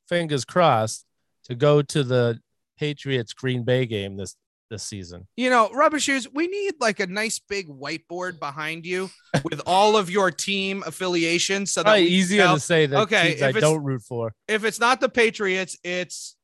fingers 0.08 0.44
crossed, 0.44 1.06
to 1.44 1.54
go 1.54 1.80
to 1.82 2.02
the 2.02 2.40
Patriots 2.78 3.32
Green 3.32 3.62
Bay 3.64 3.86
game 3.86 4.16
this 4.16 4.36
this 4.72 4.82
season. 4.82 5.28
You 5.36 5.50
know, 5.50 5.70
rubber 5.72 6.00
shoes, 6.00 6.26
we 6.32 6.48
need 6.48 6.74
like 6.80 6.98
a 6.98 7.06
nice 7.06 7.38
big 7.38 7.68
whiteboard 7.68 8.40
behind 8.40 8.84
you 8.86 9.10
with 9.44 9.60
all 9.66 9.96
of 9.96 10.10
your 10.10 10.30
team 10.32 10.82
affiliations. 10.86 11.70
So 11.72 11.82
that 11.82 11.84
Probably 11.84 12.02
we 12.02 12.08
can 12.08 12.14
easier 12.18 12.42
tell- 12.44 12.54
to 12.54 12.60
say 12.60 12.86
than 12.86 13.00
Okay, 13.02 13.30
teams 13.32 13.42
I 13.42 13.48
if 13.50 13.60
don't 13.60 13.84
root 13.84 14.02
for. 14.02 14.34
if 14.48 14.64
it's 14.64 14.80
not 14.80 15.00
the 15.00 15.08
Patriots, 15.08 15.76
it's 15.84 16.36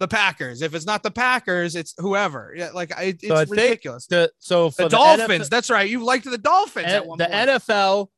the 0.00 0.08
Packers. 0.08 0.60
If 0.62 0.74
it's 0.74 0.86
not 0.86 1.02
the 1.02 1.10
Packers, 1.10 1.74
it's 1.76 1.94
whoever. 1.98 2.52
Yeah, 2.56 2.70
like 2.74 2.96
I, 2.96 3.16
it's 3.20 3.26
So 3.26 3.44
ridiculous. 3.46 4.06
The, 4.06 4.30
so 4.38 4.70
for 4.70 4.82
the 4.82 4.88
the, 4.88 4.96
Dolphins. 4.96 5.46
NFL 5.46 5.50
that's 5.50 5.70
right. 5.70 5.88
You 5.88 6.04
liked 6.04 6.24
the 6.24 6.38
Dolphins 6.38 6.86
at 6.86 7.06
one 7.06 7.18
the 7.18 7.24
point. 7.24 7.34
NFL, 7.34 8.08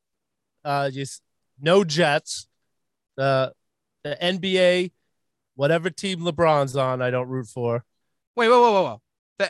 uh, 0.65 0.89
just 0.91 1.21
no 1.61 1.83
Jets. 1.83 2.47
The 3.17 3.53
the 4.03 4.17
NBA, 4.21 4.91
whatever 5.55 5.89
team 5.91 6.19
LeBron's 6.21 6.75
on, 6.75 7.01
I 7.01 7.11
don't 7.11 7.27
root 7.27 7.47
for. 7.47 7.83
Wait, 8.35 8.47
whoa, 8.47 8.61
whoa, 8.61 8.71
whoa, 8.71 8.83
whoa. 8.83 9.01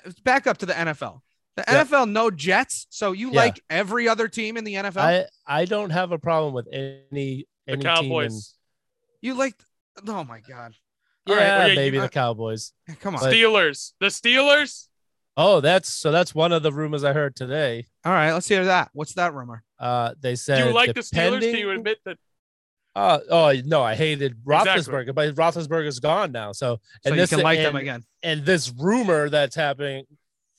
The- 0.04 0.16
back 0.24 0.48
up 0.48 0.58
to 0.60 0.66
the 0.66 0.74
NFL. 0.74 1.22
The 1.58 1.66
Yeah. 1.68 1.84
NFL, 1.84 2.10
no 2.10 2.32
Jets. 2.32 2.88
So 2.90 3.12
you 3.12 3.30
Yeah. 3.32 3.40
like 3.42 3.62
every 3.70 4.08
other 4.08 4.28
team 4.28 4.58
in 4.58 4.64
the 4.64 4.76
NFL? 4.76 5.02
I 5.04 5.28
I 5.46 5.66
don't 5.66 5.90
have 5.90 6.12
a 6.12 6.18
problem 6.20 6.54
with 6.54 6.68
any 6.72 7.46
the 7.68 7.74
any 7.74 7.84
Cowboys. 7.84 8.56
you 9.22 9.34
like? 9.34 9.56
Oh 10.08 10.24
my 10.24 10.40
god. 10.40 10.74
team. 10.74 10.78
All 11.28 11.36
right, 11.36 11.44
In, 11.44 11.58
well, 11.60 11.70
yeah, 11.70 11.76
maybe 11.76 11.96
you- 11.98 12.02
the 12.02 12.10
Cowboys. 12.10 12.74
Come 13.02 13.16
on. 13.16 13.22
But- 13.22 13.34
Steelers. 13.34 13.94
The 14.00 14.08
Steelers. 14.08 14.88
Oh, 15.38 15.62
that's 15.62 15.88
so. 15.90 16.12
That's 16.12 16.34
one 16.36 16.52
of 16.52 16.62
the 16.64 16.72
rumors 16.74 17.04
I 17.04 17.14
heard 17.14 17.36
today. 17.36 17.88
All 18.04 18.12
right, 18.12 18.34
let's 18.34 18.48
hear 18.50 18.66
that. 18.66 18.90
What's 18.94 19.14
that 19.14 19.34
rumor? 19.34 19.64
Uh, 19.80 20.14
they 20.20 20.36
said, 20.36 20.58
Do 20.58 20.62
said 20.64 20.68
you 20.70 20.74
like 20.76 20.94
the 20.94 21.00
Steelers? 21.02 21.12
Can 21.14 21.32
depending- 21.40 21.56
you 21.62 21.72
admit 21.72 22.00
that? 22.06 22.18
Uh, 22.96 23.20
oh 23.30 23.54
no, 23.66 23.82
I 23.82 23.96
hated 23.96 24.34
Exactly. 24.46 24.82
Roethlisberger, 24.84 25.16
but 25.16 25.36
Roethlisberger's 25.36 26.00
gone 26.00 26.32
now. 26.32 26.52
So 26.52 26.76
So 26.76 26.82
and 27.06 27.16
you 27.16 27.22
this 27.22 27.30
can 27.30 27.40
like 27.42 27.60
them 27.60 27.76
again. 27.78 28.04
and 28.22 28.46
this 28.46 28.72
rumor 28.78 29.30
that's 29.30 29.56
happening, 29.56 30.06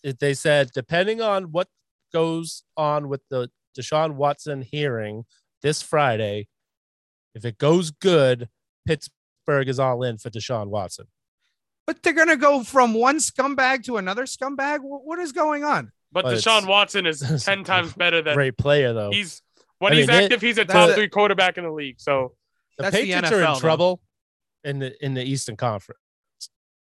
it, 0.03 0.18
they 0.18 0.33
said 0.35 0.71
depending 0.75 1.21
on 1.21 1.53
what 1.53 1.68
goes 2.12 2.62
on 2.77 3.09
with 3.09 3.21
the 3.31 3.51
Deshaun 3.79 4.14
Watson 4.14 4.62
hearing 4.62 5.25
this 5.62 5.83
Friday, 5.83 6.49
if 7.35 7.45
it 7.45 7.59
goes 7.59 7.90
good, 7.90 8.49
Pittsburgh 8.87 9.68
is 9.68 9.79
all 9.79 10.03
in 10.03 10.16
for 10.18 10.31
Deshaun 10.31 10.68
Watson. 10.68 11.07
But 11.87 12.03
they're 12.03 12.12
gonna 12.14 12.37
go 12.37 12.62
from 12.64 12.95
one 12.95 13.18
scumbag 13.18 13.85
to 13.85 13.97
another 13.99 14.25
scumbag. 14.25 14.79
Wh- 14.79 15.05
What 15.07 15.18
is 15.18 15.33
going 15.33 15.64
on? 15.64 15.92
But 16.12 16.25
But 16.25 16.37
Deshaun 16.37 16.66
Watson 16.66 17.07
is 17.07 17.21
ten 17.45 17.64
times 17.64 17.92
better 17.92 18.23
than 18.23 18.35
Great 18.35 18.57
player 18.57 18.92
though. 18.95 19.11
he's. 19.11 19.42
When 19.83 19.92
I 19.92 19.97
he's 19.97 20.07
mean, 20.09 20.16
it- 20.16 20.23
active, 20.25 20.40
he's 20.40 20.59
a 20.59 20.64
top 20.64 20.90
three 20.95 21.09
quarterback 21.09 21.59
in 21.59 21.64
the 21.64 21.71
league. 21.73 22.01
So 22.01 22.35
the 22.79 22.85
that's 22.85 22.97
the 22.97 23.03
Patriots 23.03 23.31
are 23.31 23.35
NFL, 23.35 23.47
in 23.49 23.53
though. 23.55 23.61
trouble 23.61 24.01
in 24.64 24.79
the 24.79 25.05
in 25.05 25.14
the 25.14 25.23
Eastern 25.25 25.57
Conference. 25.57 25.99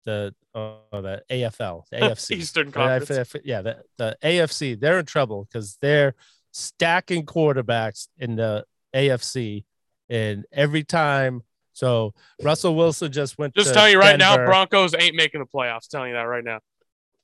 The 0.04 0.34
uh, 0.54 0.74
the 0.92 1.22
AFL, 1.30 1.84
the 1.90 1.96
AFC. 2.00 2.30
Eastern 2.36 2.72
Conference. 2.72 3.10
f- 3.10 3.34
f- 3.36 3.42
yeah, 3.44 3.62
the, 3.62 3.82
the 3.98 4.16
AFC, 4.22 4.78
they're 4.78 4.98
in 4.98 5.06
trouble 5.06 5.44
because 5.50 5.78
they're 5.80 6.14
stacking 6.52 7.24
quarterbacks 7.24 8.08
in 8.18 8.36
the 8.36 8.64
AFC. 8.94 9.64
And 10.10 10.44
every 10.52 10.84
time, 10.84 11.42
so 11.72 12.12
Russell 12.42 12.74
Wilson 12.74 13.10
just 13.12 13.38
went 13.38 13.54
Just 13.54 13.68
to 13.68 13.74
telling 13.74 13.92
you 13.92 13.98
right 13.98 14.18
now, 14.18 14.36
Broncos 14.36 14.94
ain't 14.98 15.14
making 15.16 15.40
the 15.40 15.46
playoffs. 15.46 15.88
Telling 15.88 16.10
you 16.10 16.14
that 16.16 16.22
right 16.22 16.44
now. 16.44 16.58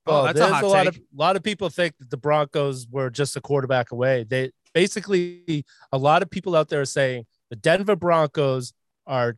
Oh, 0.07 0.13
Well, 0.13 0.25
that's 0.25 0.37
a 0.39 0.41
there's 0.41 0.53
hot 0.53 0.65
lot 0.65 0.85
take. 0.87 0.97
of 0.97 1.01
lot 1.15 1.37
of 1.37 1.43
people 1.43 1.69
think 1.69 1.99
that 1.99 2.09
the 2.11 2.17
Broncos 2.17 2.87
were 2.91 3.11
just 3.11 3.37
a 3.37 3.41
quarterback 3.43 3.91
away. 3.93 4.25
They 4.27 4.53
basically 4.75 5.65
a 5.93 5.99
lot 5.99 6.23
of 6.23 6.31
people 6.31 6.55
out 6.57 6.69
there 6.69 6.81
are 6.81 6.85
saying 6.87 7.27
the 7.51 7.57
Denver 7.57 7.97
Broncos 7.97 8.73
are 9.07 9.37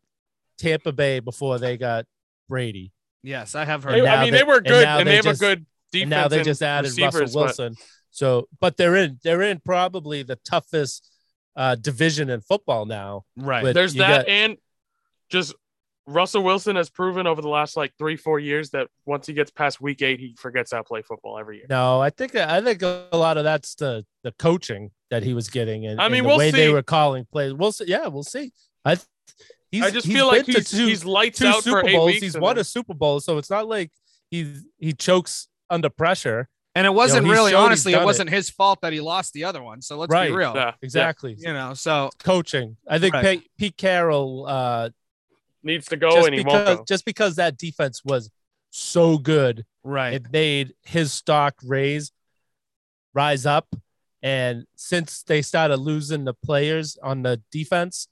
Tampa 0.59 0.93
Bay 0.93 1.21
before 1.21 1.59
they 1.59 1.77
got 1.77 2.07
Brady. 2.49 2.93
Yes, 3.23 3.55
I 3.55 3.65
have 3.65 3.83
heard. 3.85 3.99
And 3.99 4.07
I 4.09 4.23
mean, 4.25 4.33
they- 4.33 4.39
they 4.39 4.45
were 4.45 4.61
good, 4.61 4.85
now 4.85 4.99
and, 4.99 5.07
they 5.07 5.13
they 5.13 5.17
have 5.17 5.25
just- 5.25 5.43
a 5.43 5.45
good 5.45 5.67
defense. 5.93 6.03
and 6.03 6.11
now 6.11 6.29
they 6.29 6.43
just 6.43 6.63
added 6.63 6.89
receivers, 6.89 7.15
Russell 7.15 7.41
but- 7.41 7.45
Wilson. 7.47 7.77
So, 8.13 8.49
but 8.61 8.77
they're 8.77 8.97
in 8.97 9.21
they're 9.23 9.43
in 9.43 9.61
probably 9.61 10.23
the 10.25 10.37
toughest 10.37 11.09
uh, 11.57 11.75
division 11.77 12.29
in 12.31 12.41
football 12.41 12.85
now. 12.87 13.25
right. 13.37 13.63
But 13.63 13.75
There's 13.75 13.95
that, 13.95 14.27
got- 14.27 14.29
and 14.29 14.57
just 15.29 15.55
Russell 16.07 16.43
Wilson 16.43 16.75
has 16.77 16.91
proven 16.91 17.27
over 17.29 17.41
the 17.41 17.49
last 17.49 17.77
like 17.77 17.93
three, 17.99 18.17
four 18.17 18.41
years 18.41 18.71
that 18.71 18.89
once 19.07 19.27
he 19.29 19.33
gets 19.33 19.51
past 19.53 19.81
week 19.81 20.03
eight, 20.03 20.19
he 20.19 20.35
forgets 20.39 20.73
how 20.73 20.79
to 20.79 20.85
play 20.85 21.03
football 21.03 21.39
every 21.39 21.59
year. 21.59 21.67
No, 21.71 22.01
I 22.01 22.11
think 22.11 22.35
I 22.35 22.61
think 22.63 22.83
a 22.83 23.07
lot 23.13 23.37
of 23.37 23.45
that's 23.45 23.75
the 23.77 24.05
the 24.25 24.33
coaching 24.33 24.91
that 25.11 25.23
he 25.23 25.35
was 25.35 25.49
getting, 25.51 25.87
and 25.87 26.01
I 26.01 26.05
and 26.07 26.13
mean, 26.13 26.23
the 26.23 26.29
we'll 26.29 26.39
way 26.39 26.51
they 26.51 26.71
were 26.71 26.83
calling 26.83 27.27
plays. 27.31 27.53
We'll 27.53 27.73
see. 27.73 27.85
Yeah, 27.87 28.07
we'll 28.09 28.23
see. 28.23 28.53
I 28.85 28.97
he's, 29.71 29.83
I 29.85 29.91
just 29.91 30.07
he's 30.07 30.17
feel 30.17 30.27
like 30.29 30.47
he's, 30.47 30.71
two, 30.71 30.87
he's 30.87 31.05
lights 31.05 31.39
two 31.41 31.47
out 31.47 31.63
Super 31.65 31.81
for 31.83 31.89
eight 31.89 31.95
Bowls. 31.97 32.07
weeks. 32.07 32.23
He's 32.23 32.35
and 32.35 32.43
won 32.43 32.55
then- 32.57 32.61
a 32.63 32.65
Super 32.65 32.95
Bowl, 32.95 33.21
so 33.21 33.39
it's 33.39 33.51
not 33.51 33.67
like 33.69 33.91
he's 34.31 34.65
he 34.79 34.93
chokes 34.93 35.49
under 35.69 35.89
pressure. 35.91 36.49
and 36.77 36.87
it 36.87 36.95
wasn't 36.95 37.27
he's 37.27 37.33
really, 37.33 37.53
honestly, 37.55 37.93
it 37.95 38.05
wasn't 38.05 38.31
his 38.31 38.49
fault 38.51 38.81
that 38.83 38.93
he 38.93 39.01
lost 39.01 39.33
the 39.33 39.45
other 39.45 39.63
one. 39.63 39.83
So 39.83 39.97
let's 39.99 40.11
Right. 40.13 40.29
be 40.31 40.35
real. 40.37 40.53
Yeah, 40.55 40.75
Exactly. 40.83 41.35
You 41.39 41.53
know, 41.53 41.75
so 41.75 42.11
Coaching. 42.21 42.77
I 42.89 42.99
think 43.01 43.15
Right. 43.15 43.41
Pete, 43.41 43.51
Pete 43.59 43.77
Carroll 43.77 44.47
uh, 44.47 44.91
needs 45.65 45.87
to 45.89 45.97
go, 45.97 46.11
just 46.13 46.27
and 46.29 46.35
he 46.37 46.43
won't 46.45 46.65
because 46.65 46.79
go. 46.79 46.85
just 46.87 47.05
because 47.05 47.37
that 47.37 47.57
defense 47.59 48.03
was 48.05 48.31
so 48.71 49.19
good 49.19 49.65
right. 49.83 50.15
it 50.15 50.31
made 50.33 50.75
his 50.85 51.13
stock 51.13 51.57
raise 51.65 52.13
rise 53.13 53.45
up 53.47 53.67
And 54.23 54.65
since 54.77 55.23
they 55.23 55.43
started 55.43 55.77
losing 55.79 56.25
the 56.25 56.35
players 56.35 56.99
on 57.03 57.23
the 57.23 57.41
defense, 57.51 58.09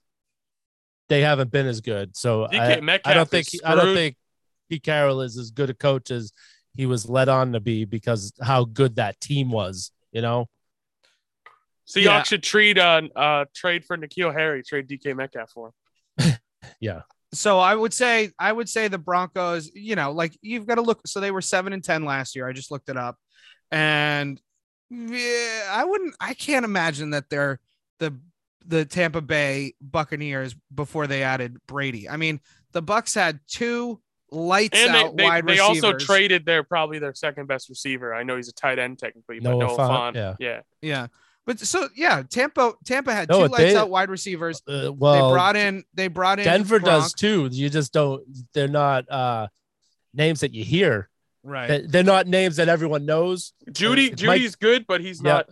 they 1.08 1.20
haven't 1.22 1.50
been 1.50 1.66
as 1.66 1.80
good. 1.80 2.16
So 2.16 2.46
I, 2.46 2.80
I 3.04 3.14
don't 3.14 3.28
think 3.28 3.52
is 3.54 3.60
I 3.64 3.74
don't 3.74 3.94
think 3.94 4.16
Pete 4.68 4.82
Carroll 4.82 5.22
is 5.22 5.36
as 5.36 5.50
good 5.50 5.70
a 5.70 5.74
coach 5.74 6.10
as 6.10 6.32
he 6.74 6.86
was 6.86 7.08
led 7.08 7.28
on 7.28 7.52
to 7.52 7.60
be 7.60 7.84
because 7.84 8.32
how 8.42 8.64
good 8.64 8.96
that 8.96 9.20
team 9.20 9.50
was. 9.50 9.90
You 10.12 10.22
know, 10.22 10.46
Seahawks 11.86 12.04
Yeah. 12.04 12.22
should 12.22 12.42
trade 12.42 12.78
uh, 12.78 13.02
uh 13.16 13.44
trade 13.54 13.84
for 13.84 13.96
N'Keal 13.96 14.32
Harry, 14.32 14.62
trade 14.62 14.88
DK 14.88 15.14
Metcalf 15.16 15.50
for 15.50 15.72
him. 16.18 16.34
yeah, 16.80 17.02
So 17.32 17.58
I 17.58 17.74
would 17.74 17.94
say 17.94 18.30
I 18.38 18.52
would 18.52 18.68
say 18.68 18.88
the 18.88 18.98
Broncos, 18.98 19.70
you 19.74 19.96
know, 19.96 20.12
like 20.12 20.36
you've 20.42 20.66
got 20.66 20.76
to 20.76 20.82
look. 20.82 21.00
So 21.06 21.20
they 21.20 21.30
were 21.30 21.42
seven 21.42 21.72
and 21.72 21.84
ten 21.84 22.04
last 22.04 22.36
year. 22.36 22.48
I 22.48 22.52
just 22.52 22.70
looked 22.70 22.88
it 22.88 22.96
up, 22.96 23.16
and 23.70 24.40
yeah, 24.90 25.68
I 25.70 25.84
wouldn't. 25.84 26.14
I 26.20 26.34
can't 26.34 26.64
imagine 26.64 27.10
that 27.10 27.28
they're 27.30 27.60
the 27.98 28.14
the 28.66 28.84
Tampa 28.84 29.20
Bay 29.20 29.74
Buccaneers 29.80 30.54
before 30.74 31.06
they 31.06 31.22
added 31.22 31.56
Brady. 31.66 32.08
I 32.08 32.16
mean, 32.16 32.40
the 32.72 32.82
Bucks 32.82 33.14
had 33.14 33.40
two 33.48 34.00
lights 34.30 34.78
And 34.78 34.94
out 34.94 35.16
they, 35.16 35.22
they, 35.22 35.28
wide 35.28 35.46
they 35.46 35.52
receivers. 35.52 35.84
also 35.84 35.92
traded 35.96 36.44
their 36.44 36.62
probably 36.62 36.98
their 36.98 37.14
second 37.14 37.46
best 37.46 37.68
receiver. 37.70 38.14
I 38.14 38.22
know 38.24 38.36
he's 38.36 38.48
a 38.48 38.52
tight 38.52 38.78
end 38.78 38.98
technically, 38.98 39.40
but 39.40 39.50
Noah 39.50 39.58
Noah 39.68 39.78
Fant, 39.78 40.12
Fant, 40.12 40.14
yeah. 40.14 40.34
yeah. 40.38 40.60
Yeah, 40.82 41.06
but 41.46 41.58
so 41.60 41.88
yeah, 41.96 42.22
Tampa 42.28 42.74
Tampa 42.84 43.12
had 43.14 43.28
No, 43.30 43.46
two 43.46 43.52
lights 43.52 43.72
they- 43.72 43.76
out 43.76 43.88
wide 43.90 44.10
receivers. 44.10 44.60
uh, 44.68 44.82
They 44.82 44.90
brought 44.90 45.56
in 45.56 45.84
they 45.94 46.08
brought 46.08 46.38
in 46.38 46.44
Denver 46.44 46.78
does 46.78 47.14
too. 47.14 47.48
You 47.50 47.70
just 47.70 47.92
don't. 47.92 48.22
They're 48.52 48.68
not 48.68 49.10
uh, 49.10 49.48
names 50.12 50.40
that 50.40 50.52
you 50.52 50.62
hear. 50.64 51.08
Right. 51.42 51.68
They- 51.68 51.80
They're 51.86 52.02
not 52.04 52.26
names 52.26 52.56
that 52.56 52.68
everyone 52.68 53.06
knows 53.06 53.52
Jeudy 53.70 54.12
It's 54.12 54.22
Mike- 54.22 54.40
Jeudy's 54.40 54.56
good, 54.56 54.86
but 54.86 55.00
he's 55.00 55.22
Yeah. 55.22 55.32
not 55.32 55.50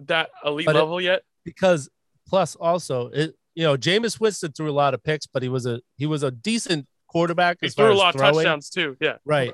that 0.00 0.30
elite 0.44 0.66
But 0.66 0.76
it- 0.76 0.78
level 0.78 1.00
yet. 1.00 1.22
because 1.44 1.88
plus 2.28 2.54
also 2.56 3.08
it. 3.08 3.34
You 3.54 3.64
know, 3.64 3.76
Jameis 3.76 4.18
Winston 4.18 4.52
threw 4.52 4.70
a 4.70 4.72
lot 4.72 4.94
of 4.94 5.02
picks, 5.04 5.26
but 5.26 5.42
he 5.42 5.48
was 5.50 5.66
a 5.66 5.80
he 5.98 6.06
was 6.06 6.22
a 6.22 6.30
decent 6.30 6.86
quarterback. 7.06 7.58
He 7.60 7.68
threw 7.68 7.92
a 7.92 7.94
lot 7.94 8.14
of 8.14 8.20
touchdowns 8.22 8.70
too. 8.70 8.96
Yeah. 9.00 9.18
Right. 9.26 9.52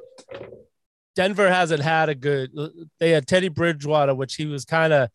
Denver 1.17 1.49
hasn't 1.49 1.83
had 1.83 2.09
a 2.09 2.15
good. 2.15 2.53
They 3.01 3.11
had 3.11 3.27
Teddy 3.27 3.49
Bridgewater, 3.49 4.15
which 4.15 4.37
he 4.37 4.47
was 4.47 4.65
kind 4.65 4.93
of 4.93 5.11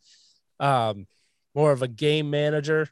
um, 0.60 1.06
more 1.54 1.72
of 1.72 1.80
a 1.82 1.88
game 1.88 2.28
manager 2.30 2.88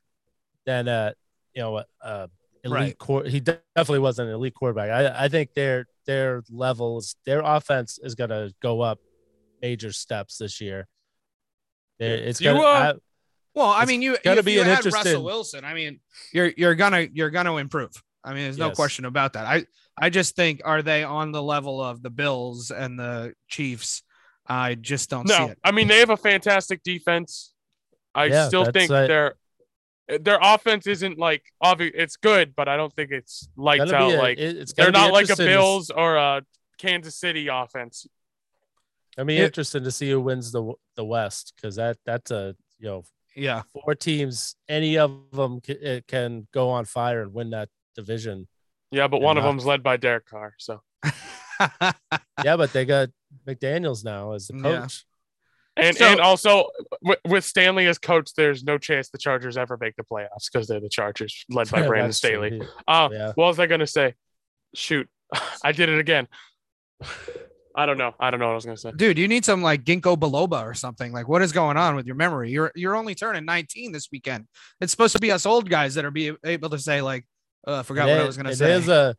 than 0.64 0.88
a 0.88 1.14
you 1.54 1.60
know 1.60 1.78
a, 1.78 1.86
a 2.00 2.28
elite. 2.64 2.96
Right. 3.06 3.26
He 3.26 3.40
definitely 3.40 3.98
wasn't 3.98 4.28
an 4.30 4.34
elite 4.34 4.54
quarterback. 4.54 4.88
I, 4.90 5.24
I 5.24 5.28
think 5.28 5.52
their 5.52 5.86
their 6.06 6.42
levels, 6.50 7.16
their 7.26 7.40
offense 7.40 7.98
is 8.02 8.14
going 8.14 8.30
to 8.30 8.52
go 8.60 8.80
up 8.80 8.98
major 9.60 9.92
steps 9.92 10.38
this 10.38 10.60
year. 10.60 10.88
It's 11.98 12.40
gonna. 12.40 12.58
uh, 12.60 12.62
I- 12.62 12.94
Well, 13.54 13.68
I 13.70 13.84
mean, 13.84 14.02
you 14.02 14.16
gonna 14.24 14.42
be 14.42 14.52
you 14.54 14.60
an 14.62 14.66
had 14.66 14.78
interesting- 14.78 15.04
Russell 15.12 15.24
Wilson. 15.24 15.64
I 15.64 15.74
mean, 15.74 16.00
you're 16.32 16.52
you're 16.56 16.74
gonna 16.74 17.06
you're 17.12 17.30
gonna 17.30 17.54
improve. 17.56 17.92
I 18.24 18.32
mean, 18.34 18.44
there's 18.44 18.58
no 18.58 18.68
Yes. 18.68 18.76
question 18.76 19.04
about 19.04 19.34
that. 19.34 19.46
I 19.46 19.66
I 20.00 20.10
just 20.10 20.34
think 20.34 20.62
are 20.64 20.82
they 20.82 21.04
on 21.04 21.32
the 21.32 21.42
level 21.42 21.80
of 21.82 22.02
the 22.02 22.10
Bills 22.10 22.70
and 22.70 22.98
the 22.98 23.34
Chiefs? 23.48 24.02
I 24.46 24.74
just 24.74 25.10
don't 25.10 25.28
see 25.28 25.38
No, 25.38 25.48
it. 25.48 25.58
I 25.62 25.70
mean 25.70 25.86
they 25.86 25.98
have 26.00 26.10
a 26.10 26.16
fantastic 26.16 26.82
defense. 26.82 27.52
I 28.14 28.24
Yeah, 28.26 28.48
still 28.48 28.64
that's 28.64 28.76
think 28.76 28.90
right. 28.90 29.06
their 29.06 29.34
their 30.20 30.38
offense 30.42 30.86
isn't 30.86 31.18
like 31.18 31.42
obvious. 31.60 31.92
It's 31.94 32.16
good, 32.16 32.54
but 32.56 32.68
I 32.68 32.76
don't 32.76 32.92
think 32.92 33.10
it's 33.10 33.48
lights 33.56 33.90
gonna 33.90 34.04
out. 34.06 34.12
a- 34.14 34.18
like 34.18 34.38
it's 34.38 34.72
they're 34.72 34.90
not 34.90 35.12
like 35.12 35.28
a 35.28 35.32
interesting 35.32 35.46
to 35.46 35.52
s- 35.52 35.56
Bills 35.56 35.90
or 35.90 36.16
a 36.16 36.42
Kansas 36.78 37.14
City 37.16 37.48
offense. 37.48 38.06
I 39.18 39.24
mean, 39.24 39.38
It- 39.40 39.44
interesting 39.44 39.84
to 39.84 39.90
see 39.90 40.10
who 40.10 40.20
wins 40.20 40.52
the 40.52 40.72
the 40.96 41.04
West 41.04 41.52
because 41.56 41.76
that 41.76 41.98
that's 42.04 42.30
a 42.30 42.54
you 42.78 42.88
know 42.88 43.04
Yeah, 43.34 43.62
four 43.72 43.94
teams, 43.94 44.56
any 44.68 44.98
of 44.98 45.12
them 45.32 45.60
can, 45.60 45.76
it 45.76 45.84
eh, 45.84 46.00
can 46.06 46.46
go 46.52 46.70
on 46.70 46.84
fire 46.84 47.22
and 47.22 47.32
win 47.32 47.50
that 47.50 47.68
division. 47.94 48.48
Yeah, 48.90 49.08
but 49.08 49.16
And 49.18 49.24
one 49.24 49.38
of 49.38 49.44
not- 49.44 49.50
them's 49.50 49.64
led 49.66 49.82
by 49.82 49.96
Derek 49.96 50.26
Carr. 50.26 50.54
So 50.58 50.82
Yeah, 52.44 52.56
but 52.56 52.72
they 52.72 52.84
got 52.84 53.10
McDaniels 53.46 54.04
now 54.04 54.32
as 54.32 54.48
the 54.48 54.54
Yeah. 54.56 54.62
coach. 54.82 55.04
And 55.76 55.96
So- 55.96 56.04
and 56.06 56.20
also 56.20 56.68
with, 57.00 57.18
with 57.26 57.44
Stanley 57.44 57.86
as 57.86 57.98
coach, 57.98 58.34
there's 58.34 58.62
no 58.64 58.78
chance 58.78 59.08
the 59.10 59.18
Chargers 59.18 59.56
ever 59.56 59.76
make 59.80 59.96
the 59.96 60.02
playoffs 60.04 60.50
because 60.52 60.68
they're 60.68 60.80
the 60.80 60.88
Chargers 60.88 61.44
led 61.48 61.70
by 61.70 61.82
Brandon 61.86 62.08
That's 62.08 62.20
true. 62.20 62.30
Staley. 62.48 62.62
Uh, 62.86 63.08
Yeah. 63.12 63.26
what 63.34 63.46
was 63.46 63.58
I 63.58 63.66
gonna 63.66 63.86
say? 63.86 64.14
Shoot, 64.74 65.08
I 65.64 65.72
did 65.72 65.88
it 65.88 65.98
again. 65.98 66.28
I 67.74 67.86
don't 67.86 67.96
know. 67.96 68.14
I 68.20 68.30
don't 68.30 68.38
know 68.38 68.46
what 68.46 68.52
I 68.52 68.56
was 68.56 68.64
gonna 68.66 68.76
say. 68.76 68.92
dude, 68.94 69.18
you 69.18 69.26
need 69.28 69.44
some 69.46 69.62
like 69.62 69.82
ginkgo 69.84 70.14
biloba 70.16 70.62
or 70.62 70.74
something. 70.74 71.10
Like, 71.10 71.26
what 71.26 71.40
is 71.40 71.52
going 71.52 71.78
on 71.78 71.96
with 71.96 72.06
your 72.06 72.16
memory? 72.16 72.50
You're 72.50 72.70
you're 72.74 72.94
only 72.94 73.14
turning 73.14 73.46
19 73.46 73.92
this 73.92 74.08
weekend. 74.12 74.46
It's 74.80 74.90
supposed 74.90 75.14
to 75.14 75.18
be 75.20 75.32
us 75.32 75.46
old 75.46 75.70
guys 75.70 75.94
that 75.94 76.04
are 76.04 76.10
be 76.10 76.32
able 76.44 76.68
to 76.70 76.78
say 76.78 77.00
like, 77.00 77.24
uh, 77.66 77.78
I 77.78 77.82
forgot 77.82 78.08
what 78.08 78.18
I 78.20 78.24
was 78.24 78.36
gonna 78.36 78.54
say. 78.54 78.66
There's 78.66 78.88
a 78.88 79.16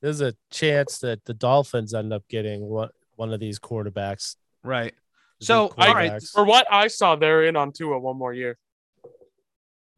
there's 0.00 0.20
a 0.20 0.34
chance 0.50 0.98
that 0.98 1.24
the 1.26 1.34
Dolphins 1.34 1.94
end 1.94 2.12
up 2.12 2.24
getting 2.28 2.62
one 2.62 2.88
one 3.14 3.32
of 3.32 3.38
these 3.38 3.60
quarterbacks. 3.60 4.34
right. 4.64 4.94
The 5.42 5.46
So, 5.46 5.68
good 5.68 5.84
all 5.86 5.94
right. 5.94 6.22
For 6.22 6.44
what 6.44 6.66
I 6.70 6.88
saw, 6.88 7.16
they're 7.16 7.44
in 7.44 7.56
on 7.56 7.72
Tua 7.72 7.98
one 7.98 8.16
more 8.16 8.32
year 8.32 8.58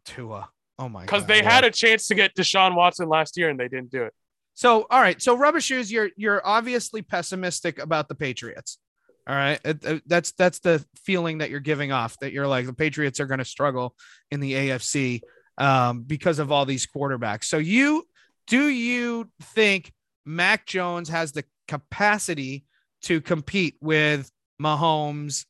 Tua. 0.05 0.49
Oh 0.79 0.89
my 0.89 1.03
because 1.03 1.25
they 1.27 1.39
yeah. 1.43 1.51
had 1.51 1.65
a 1.65 1.71
chance 1.71 2.09
to 2.09 2.15
get 2.15 2.35
Deshaun 2.35 2.75
Watson 2.75 3.09
last 3.09 3.37
year 3.37 3.49
and 3.49 3.59
they 3.59 3.69
didn't 3.69 3.91
do 3.91 4.03
it. 4.03 4.13
So, 4.55 4.87
all 4.91 5.01
right. 5.01 5.21
So, 5.21 5.37
rubber 5.37 5.61
shoes, 5.61 5.91
you're 5.91 6.11
you're 6.17 6.45
obviously 6.45 7.03
pessimistic 7.03 7.79
about 7.79 8.09
the 8.09 8.15
Patriots. 8.15 8.79
All 9.27 9.35
right, 9.35 9.59
It- 9.65 9.85
it- 9.85 10.03
that's 10.07 10.33
that's 10.33 10.59
the 10.59 10.85
feeling 10.97 11.39
that 11.39 11.51
you're 11.51 11.61
giving 11.61 11.93
off. 11.93 12.19
That 12.19 12.33
you're 12.33 12.47
like 12.47 12.67
the 12.67 12.75
Patriots 12.75 13.21
are 13.21 13.27
going 13.27 13.39
to 13.39 13.45
struggle 13.45 13.95
in 14.31 14.41
the 14.41 14.53
AFC 14.53 15.23
um, 15.59 16.03
because 16.03 16.39
of 16.39 16.53
all 16.53 16.67
these 16.67 16.87
quarterbacks. 16.87 17.45
So, 17.45 17.59
you 17.59 18.07
do 18.47 18.69
you 18.69 19.31
think 19.41 19.93
Mac 20.27 20.67
Jones 20.67 21.09
has 21.09 21.33
the 21.33 21.45
capacity 21.69 22.65
to 23.03 23.21
compete 23.21 23.77
with 23.81 24.31
Mahomes 24.61 25.47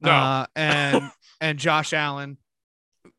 No. 0.00 0.10
uh, 0.10 0.46
and 0.54 1.10
and 1.40 1.58
Josh 1.58 1.92
Allen? 1.92 2.38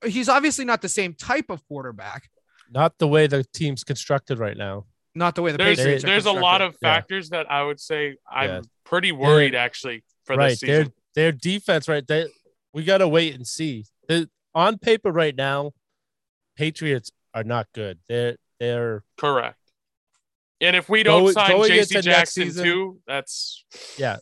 He's 0.06 0.30
obviously 0.30 0.66
not 0.66 0.82
the 0.82 0.90
same 0.90 1.14
type 1.14 1.50
of 1.50 1.66
quarterback. 1.68 2.30
Not 2.72 2.98
the 3.00 3.08
way 3.08 3.28
the 3.28 3.44
team's 3.54 3.84
constructed 3.84 4.38
right 4.40 4.58
now. 4.58 4.86
Not 5.16 5.36
the 5.36 5.42
way 5.42 5.52
the 5.52 5.58
There's 5.58 5.78
Patriots. 5.78 6.04
are 6.04 6.08
there's 6.08 6.26
a 6.26 6.32
lot 6.32 6.60
constructed. 6.62 6.66
of 6.68 6.76
Yeah. 6.82 6.94
factors 6.94 7.30
that 7.30 7.52
I 7.52 7.64
would 7.64 7.80
say 7.80 8.18
I'm 8.30 8.50
Yeah. 8.50 8.62
pretty 8.84 9.12
worried 9.12 9.56
actually 9.56 10.04
for 10.26 10.36
right. 10.36 10.50
this 10.50 10.60
Their 10.60 10.80
season. 10.82 10.94
their 11.16 11.32
defense, 11.32 11.88
right? 11.88 12.06
They, 12.06 12.28
we 12.74 12.84
got 12.84 13.00
to 13.00 13.08
wait 13.08 13.34
and 13.34 13.48
see. 13.48 13.86
The, 14.08 14.30
on 14.54 14.78
paper 14.78 15.12
right 15.12 15.36
now, 15.36 15.72
Patriots 16.56 17.12
are 17.34 17.44
not 17.44 17.68
good. 17.74 18.00
They're 18.08 18.38
they're 18.60 19.04
Correct. 19.18 19.58
And 20.60 20.76
if 20.76 20.90
we 20.90 21.04
don't 21.04 21.26
Go- 21.26 21.32
sign 21.32 21.52
going 21.52 21.72
JC 21.72 22.02
Jackson 22.04 22.44
season- 22.46 22.64
too, 22.66 23.00
that's 23.08 23.64
yeah. 23.98 24.18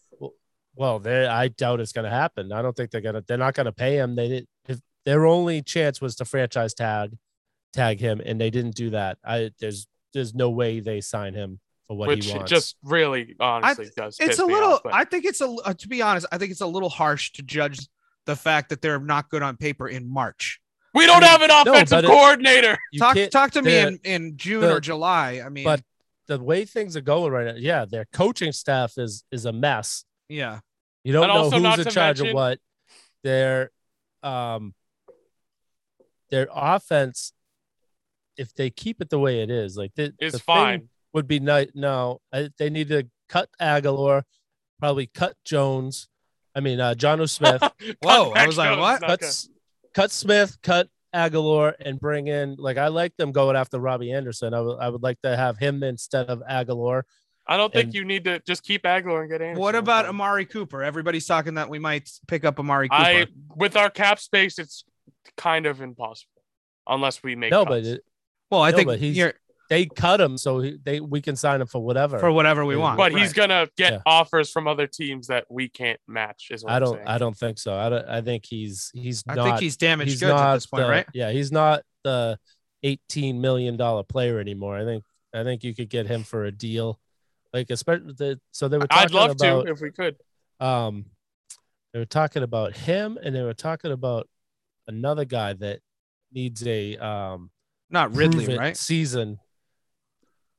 Well, 0.76 0.94
well, 0.94 1.00
they 1.00 1.26
I 1.26 1.48
doubt 1.48 1.80
it's 1.80 1.92
going 1.92 2.06
to 2.06 2.12
happen. 2.12 2.52
I 2.52 2.62
don't 2.62 2.76
think 2.76 2.92
they're 2.92 3.02
gonna. 3.02 3.24
They're 3.28 3.38
not 3.38 3.54
going 3.54 3.66
to 3.66 3.72
pay 3.72 3.98
him. 3.98 4.16
They 4.16 4.28
didn't. 4.28 4.50
If 4.68 4.80
their 5.06 5.26
only 5.26 5.62
chance 5.62 6.02
was 6.02 6.16
to 6.18 6.26
franchise 6.26 6.74
tag, 6.74 7.18
tag 7.74 8.00
him, 8.00 8.22
and 8.26 8.40
they 8.40 8.50
didn't 8.50 8.76
do 8.76 8.92
that. 8.92 9.18
I 9.24 9.52
there's 9.60 9.88
there's 10.14 10.34
no 10.34 10.50
way 10.50 10.80
they 10.80 11.02
sign 11.02 11.34
him 11.34 11.60
for 11.88 11.98
what 11.98 12.08
which 12.08 12.26
he 12.26 12.34
wants. 12.34 12.50
just 12.50 12.76
really 12.84 13.36
honestly 13.40 13.90
does. 13.96 14.18
it's 14.20 14.40
a 14.40 14.46
little 14.46 14.74
off, 14.74 14.82
i 14.92 15.04
think 15.04 15.24
it's 15.24 15.40
a 15.40 15.48
uh, 15.48 15.72
to 15.72 15.88
be 15.88 16.02
honest 16.02 16.26
i 16.32 16.38
think 16.40 16.50
it's 16.50 16.62
a 16.62 16.66
little 16.66 16.90
harsh 16.90 17.32
to 17.32 17.44
judge 17.44 17.78
the 18.26 18.36
fact 18.36 18.70
that 18.70 18.82
they're 18.82 19.00
not 19.00 19.30
good 19.30 19.44
on 19.44 19.56
paper 19.56 19.88
in 19.88 20.12
march 20.12 20.60
we 20.96 21.06
don't 21.06 21.18
I 21.18 21.20
mean, 21.20 21.30
have 21.30 21.42
an 21.44 21.52
offensive 21.52 21.90
but 21.90 22.06
it- 22.06 22.08
coordinator. 22.08 22.78
You 22.92 23.00
talk 23.00 23.18
talk 23.30 23.52
to 23.52 23.62
me 23.62 23.78
in 23.78 24.00
in 24.04 24.36
june 24.36 24.62
the- 24.62 24.74
or 24.74 24.80
july 24.80 25.44
i 25.46 25.50
mean 25.50 25.66
but 25.66 25.84
the 26.28 26.40
way 26.40 26.66
things 26.66 26.98
are 26.98 27.02
going 27.02 27.32
right 27.32 27.46
now, 27.46 27.54
yeah, 27.56 27.86
their 27.86 28.06
coaching 28.12 28.52
staff 28.52 28.98
is 28.98 29.24
is 29.32 29.46
a 29.46 29.52
mess. 29.54 30.06
Yeah 30.30 30.60
You 31.04 31.14
don't 31.14 31.24
And 31.30 31.34
know 31.34 31.44
who's 31.70 31.86
in 31.86 31.92
charge 31.92 32.20
mention- 32.20 32.28
of 32.30 32.34
what. 32.34 32.60
Their 33.24 33.72
um 34.24 34.74
their 36.30 36.48
offense, 36.54 37.34
if 38.38 38.54
they 38.56 38.70
keep 38.70 39.02
it 39.02 39.10
the 39.10 39.20
way 39.20 39.42
it 39.42 39.50
is, 39.50 39.78
like 39.78 39.94
the, 39.96 40.14
Is 40.20 40.34
the 40.34 40.40
thing 40.40 40.44
fine. 40.46 40.90
would 41.14 41.28
be 41.28 41.40
nice. 41.40 41.70
No, 41.74 42.22
I, 42.34 42.50
they 42.58 42.70
need 42.70 42.90
to 42.90 43.08
cut 43.30 43.50
Agholor, 43.62 44.24
probably 44.80 45.08
cut 45.08 45.36
Jones. 45.46 46.08
I 46.56 46.60
mean, 46.62 46.80
uh, 46.80 46.96
John 46.96 47.26
Smith, 47.28 47.62
Whoa, 48.02 48.32
I 48.32 48.48
was 48.48 48.58
like, 48.58 48.78
what? 48.80 49.02
not 49.02 49.10
cut, 49.10 49.20
good. 49.22 49.34
Cut 49.94 50.12
Smith, 50.12 50.58
cut 50.62 50.90
Agholor, 51.14 51.74
and 51.80 52.00
bring 52.00 52.28
in 52.28 52.56
like 52.58 52.78
I 52.78 52.88
like 52.88 53.16
them 53.18 53.32
going 53.32 53.56
after 53.56 53.80
Robbie 53.80 54.12
Anderson. 54.12 54.54
I 54.54 54.62
would 54.62 54.78
I 54.80 54.90
would 54.90 55.04
like 55.04 55.22
to 55.22 55.36
have 55.38 55.58
him 55.58 55.84
instead 55.84 56.28
of 56.28 56.42
Agholor. 56.50 57.04
I 57.48 57.58
don't 57.58 57.72
think 57.72 57.86
and- 57.86 57.94
you 57.94 58.06
need 58.06 58.24
to 58.26 58.40
just 58.40 58.64
keep 58.64 58.84
Agholor 58.84 59.22
and 59.22 59.30
get 59.30 59.42
Anderson. 59.42 59.62
what 59.62 59.76
about 59.76 60.06
amari 60.06 60.46
cooper 60.46 60.84
everybody's 60.84 61.26
talking 61.28 61.56
that 61.56 61.70
we 61.70 61.80
might 61.80 62.10
pick 62.28 62.44
up 62.46 62.60
amari 62.60 62.90
cooper 62.90 63.02
I 63.02 63.28
with 63.56 63.76
our 63.78 63.90
cap 63.90 64.20
space, 64.20 64.58
it's 64.60 64.84
kind 65.38 65.66
of 65.66 65.82
impossible 65.82 66.42
unless 66.88 67.22
we 67.24 67.36
make 67.36 67.52
No, 67.52 67.66
cuts. 67.66 67.70
but 67.70 67.86
it, 67.86 68.02
well 68.52 68.62
i 68.62 68.72
no, 68.72 68.78
think 68.78 68.92
he's- 68.94 69.16
you're 69.16 69.34
they 69.68 69.88
cut 69.88 70.22
him 70.22 70.38
so 70.38 70.60
he, 70.60 70.78
they 70.84 71.00
we 71.00 71.22
can 71.22 71.36
sign 71.36 71.60
him 71.60 71.66
for 71.66 71.80
whatever. 71.84 72.20
for 72.20 72.32
whatever 72.32 72.64
we 72.64 72.76
want. 72.76 73.00
But 73.00 73.14
he's 73.14 73.34
gonna 73.34 73.68
get 73.76 73.94
Yeah. 73.94 74.00
offers 74.06 74.52
from 74.52 74.68
other 74.68 74.86
teams 74.86 75.26
that 75.26 75.46
we 75.50 75.70
can't 75.70 76.00
match. 76.08 76.50
Is 76.52 76.64
what 76.64 76.72
I 76.74 76.78
don't 76.78 76.94
saying. 76.98 77.08
I 77.08 77.18
don't 77.18 77.36
think 77.36 77.58
so. 77.58 77.76
I 77.76 77.90
don't, 77.90 78.08
I 78.08 78.22
think 78.22 78.46
he's 78.46 78.92
he's 78.94 79.24
I 79.28 79.34
not 79.34 79.44
think 79.44 79.60
he's 79.62 79.76
damaged 79.76 80.12
he's 80.12 80.20
goods 80.20 80.30
not 80.36 80.50
at 80.50 80.54
this 80.58 80.68
point, 80.68 80.84
the- 80.84 80.90
right? 80.92 81.08
Yeah, 81.16 81.32
he's 81.32 81.52
not 81.52 81.82
the 82.04 82.38
18 82.84 83.42
million 83.42 83.76
dollar 83.76 84.04
player 84.04 84.40
anymore. 84.40 84.78
I 84.78 84.84
think 84.86 85.04
I 85.34 85.44
think 85.44 85.64
you 85.64 85.74
could 85.74 85.90
get 85.90 86.06
him 86.06 86.22
for 86.24 86.46
a 86.46 86.52
deal. 86.52 87.00
Like 87.56 87.70
especially 87.70 88.12
the 88.18 88.38
so 88.52 88.68
they 88.68 88.78
were 88.78 88.86
talking 88.86 89.04
I'd 89.06 89.12
love 89.14 89.32
about 89.32 89.66
to 89.66 89.72
if 89.72 89.80
we 89.80 89.90
could. 89.90 90.18
um 90.60 91.06
they 91.94 92.00
were 92.00 92.06
talking 92.06 92.44
about 92.44 92.76
him 92.76 93.18
and 93.24 93.34
they 93.34 93.44
were 93.44 93.54
talking 93.54 93.94
about 93.94 94.28
another 94.90 95.24
guy 95.24 95.54
that 95.54 95.80
needs 96.34 96.68
a 96.68 96.98
um 96.98 97.50
Not 97.90 98.14
Ridley, 98.14 98.58
right? 98.58 98.76
season. 98.76 99.40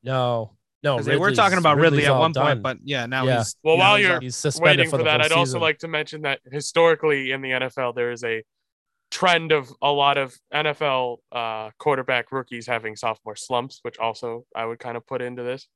No, 0.02 0.52
no, 0.82 1.02
they 1.02 1.18
were 1.18 1.32
talking 1.32 1.58
about 1.58 1.76
Ridley 1.76 1.98
Ridley's 1.98 2.08
at 2.08 2.18
one 2.18 2.32
done. 2.32 2.44
point, 2.46 2.62
but 2.62 2.78
yeah, 2.82 3.04
now 3.04 3.26
Yeah. 3.26 3.38
he's 3.40 3.56
Well, 3.62 3.76
now 3.76 3.82
while 3.82 3.96
he's 3.98 4.06
you're 4.06 4.20
he's 4.20 4.58
Waiting 4.58 4.88
for 4.88 4.96
for, 4.96 5.02
that, 5.04 5.20
I'd 5.20 5.32
also 5.32 5.58
like 5.58 5.80
to 5.80 5.88
mention 5.88 6.22
that 6.22 6.40
historically 6.50 7.30
in 7.30 7.42
the 7.42 7.50
NFL, 7.50 7.94
there 7.94 8.10
is 8.10 8.24
a 8.24 8.42
trend 9.10 9.52
of 9.52 9.70
a 9.82 9.92
lot 9.92 10.16
of 10.16 10.34
NFL 10.54 11.18
uh, 11.30 11.72
quarterback 11.78 12.32
rookies 12.32 12.66
having 12.66 12.96
sophomore 12.96 13.36
slumps, 13.36 13.80
which 13.82 13.98
also 13.98 14.46
I 14.54 14.64
would 14.64 14.78
kind 14.78 14.96
of 14.96 15.06
put 15.06 15.20
into 15.20 15.42
this 15.42 15.68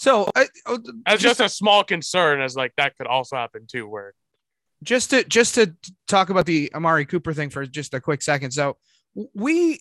so 0.00 0.30
I, 0.34 0.46
oh, 0.64 0.78
as 1.04 1.20
just 1.20 1.38
just 1.38 1.40
a 1.40 1.48
small 1.54 1.84
concern, 1.84 2.40
as 2.40 2.56
like 2.56 2.72
that 2.78 2.96
could 2.96 3.06
also 3.06 3.36
happen 3.36 3.66
too. 3.70 3.86
Where 3.86 4.14
just 4.82 5.10
to 5.10 5.24
just 5.24 5.56
to 5.56 5.74
talk 6.08 6.30
about 6.30 6.46
the 6.46 6.72
Amari 6.74 7.04
Cooper 7.04 7.34
thing 7.34 7.50
for 7.50 7.66
just 7.66 7.92
a 7.92 8.00
quick 8.00 8.22
second. 8.22 8.52
So 8.52 8.78
we 9.34 9.80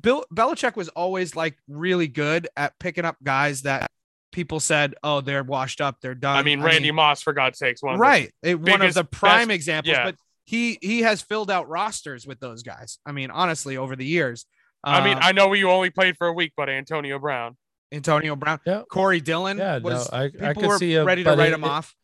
Bill 0.00 0.24
Belichick 0.34 0.74
was 0.74 0.88
always 0.88 1.36
like 1.36 1.56
really 1.68 2.08
good 2.08 2.48
at 2.56 2.76
picking 2.80 3.04
up 3.04 3.16
guys 3.22 3.62
that 3.62 3.88
people 4.32 4.58
said, 4.58 4.96
oh, 5.04 5.20
they're 5.20 5.44
washed 5.44 5.80
up, 5.80 5.98
they're 6.02 6.16
done. 6.16 6.36
I 6.36 6.42
mean, 6.42 6.60
Randy 6.60 6.90
Moss, 6.90 7.22
for 7.22 7.32
God's 7.32 7.56
sakes, 7.60 7.80
one 7.80 7.94
of 7.94 7.98
the- 7.98 8.02
right? 8.02 8.32
It- 8.42 8.58
one 8.60 8.82
of 8.82 8.92
the 8.92 9.04
prime 9.04 9.46
best- 9.46 9.54
examples, 9.54 9.92
yeah. 9.92 10.04
but 10.06 10.16
he 10.42 10.78
he 10.82 11.02
has 11.02 11.22
filled 11.22 11.48
out 11.48 11.68
rosters 11.68 12.26
with 12.26 12.40
those 12.40 12.64
guys. 12.64 12.98
I 13.06 13.12
mean, 13.12 13.30
honestly, 13.30 13.76
over 13.76 13.94
the 13.94 14.04
years. 14.04 14.46
I 14.82 15.04
mean, 15.04 15.14
Um, 15.16 15.22
I 15.22 15.30
know 15.30 15.52
you 15.52 15.70
only 15.70 15.90
played 15.90 16.16
for 16.18 16.26
a 16.26 16.32
week, 16.32 16.54
but 16.56 16.68
Antonio 16.68 17.20
Brown. 17.20 17.56
Antonio 17.94 18.36
Brown, 18.36 18.60
Yeah. 18.66 18.82
Corey 18.90 19.20
Dillon 19.20 19.58
Yeah, 19.58 19.78
was 19.78 20.10
no, 20.10 20.18
I, 20.18 20.24
I 20.24 20.28
people 20.28 20.54
could 20.54 20.66
were 20.68 20.78
see 20.78 20.94
him 20.94 21.06
ready 21.06 21.24
to 21.24 21.30
write 21.30 21.48
it- 21.48 21.54
him 21.54 21.64
off. 21.64 21.94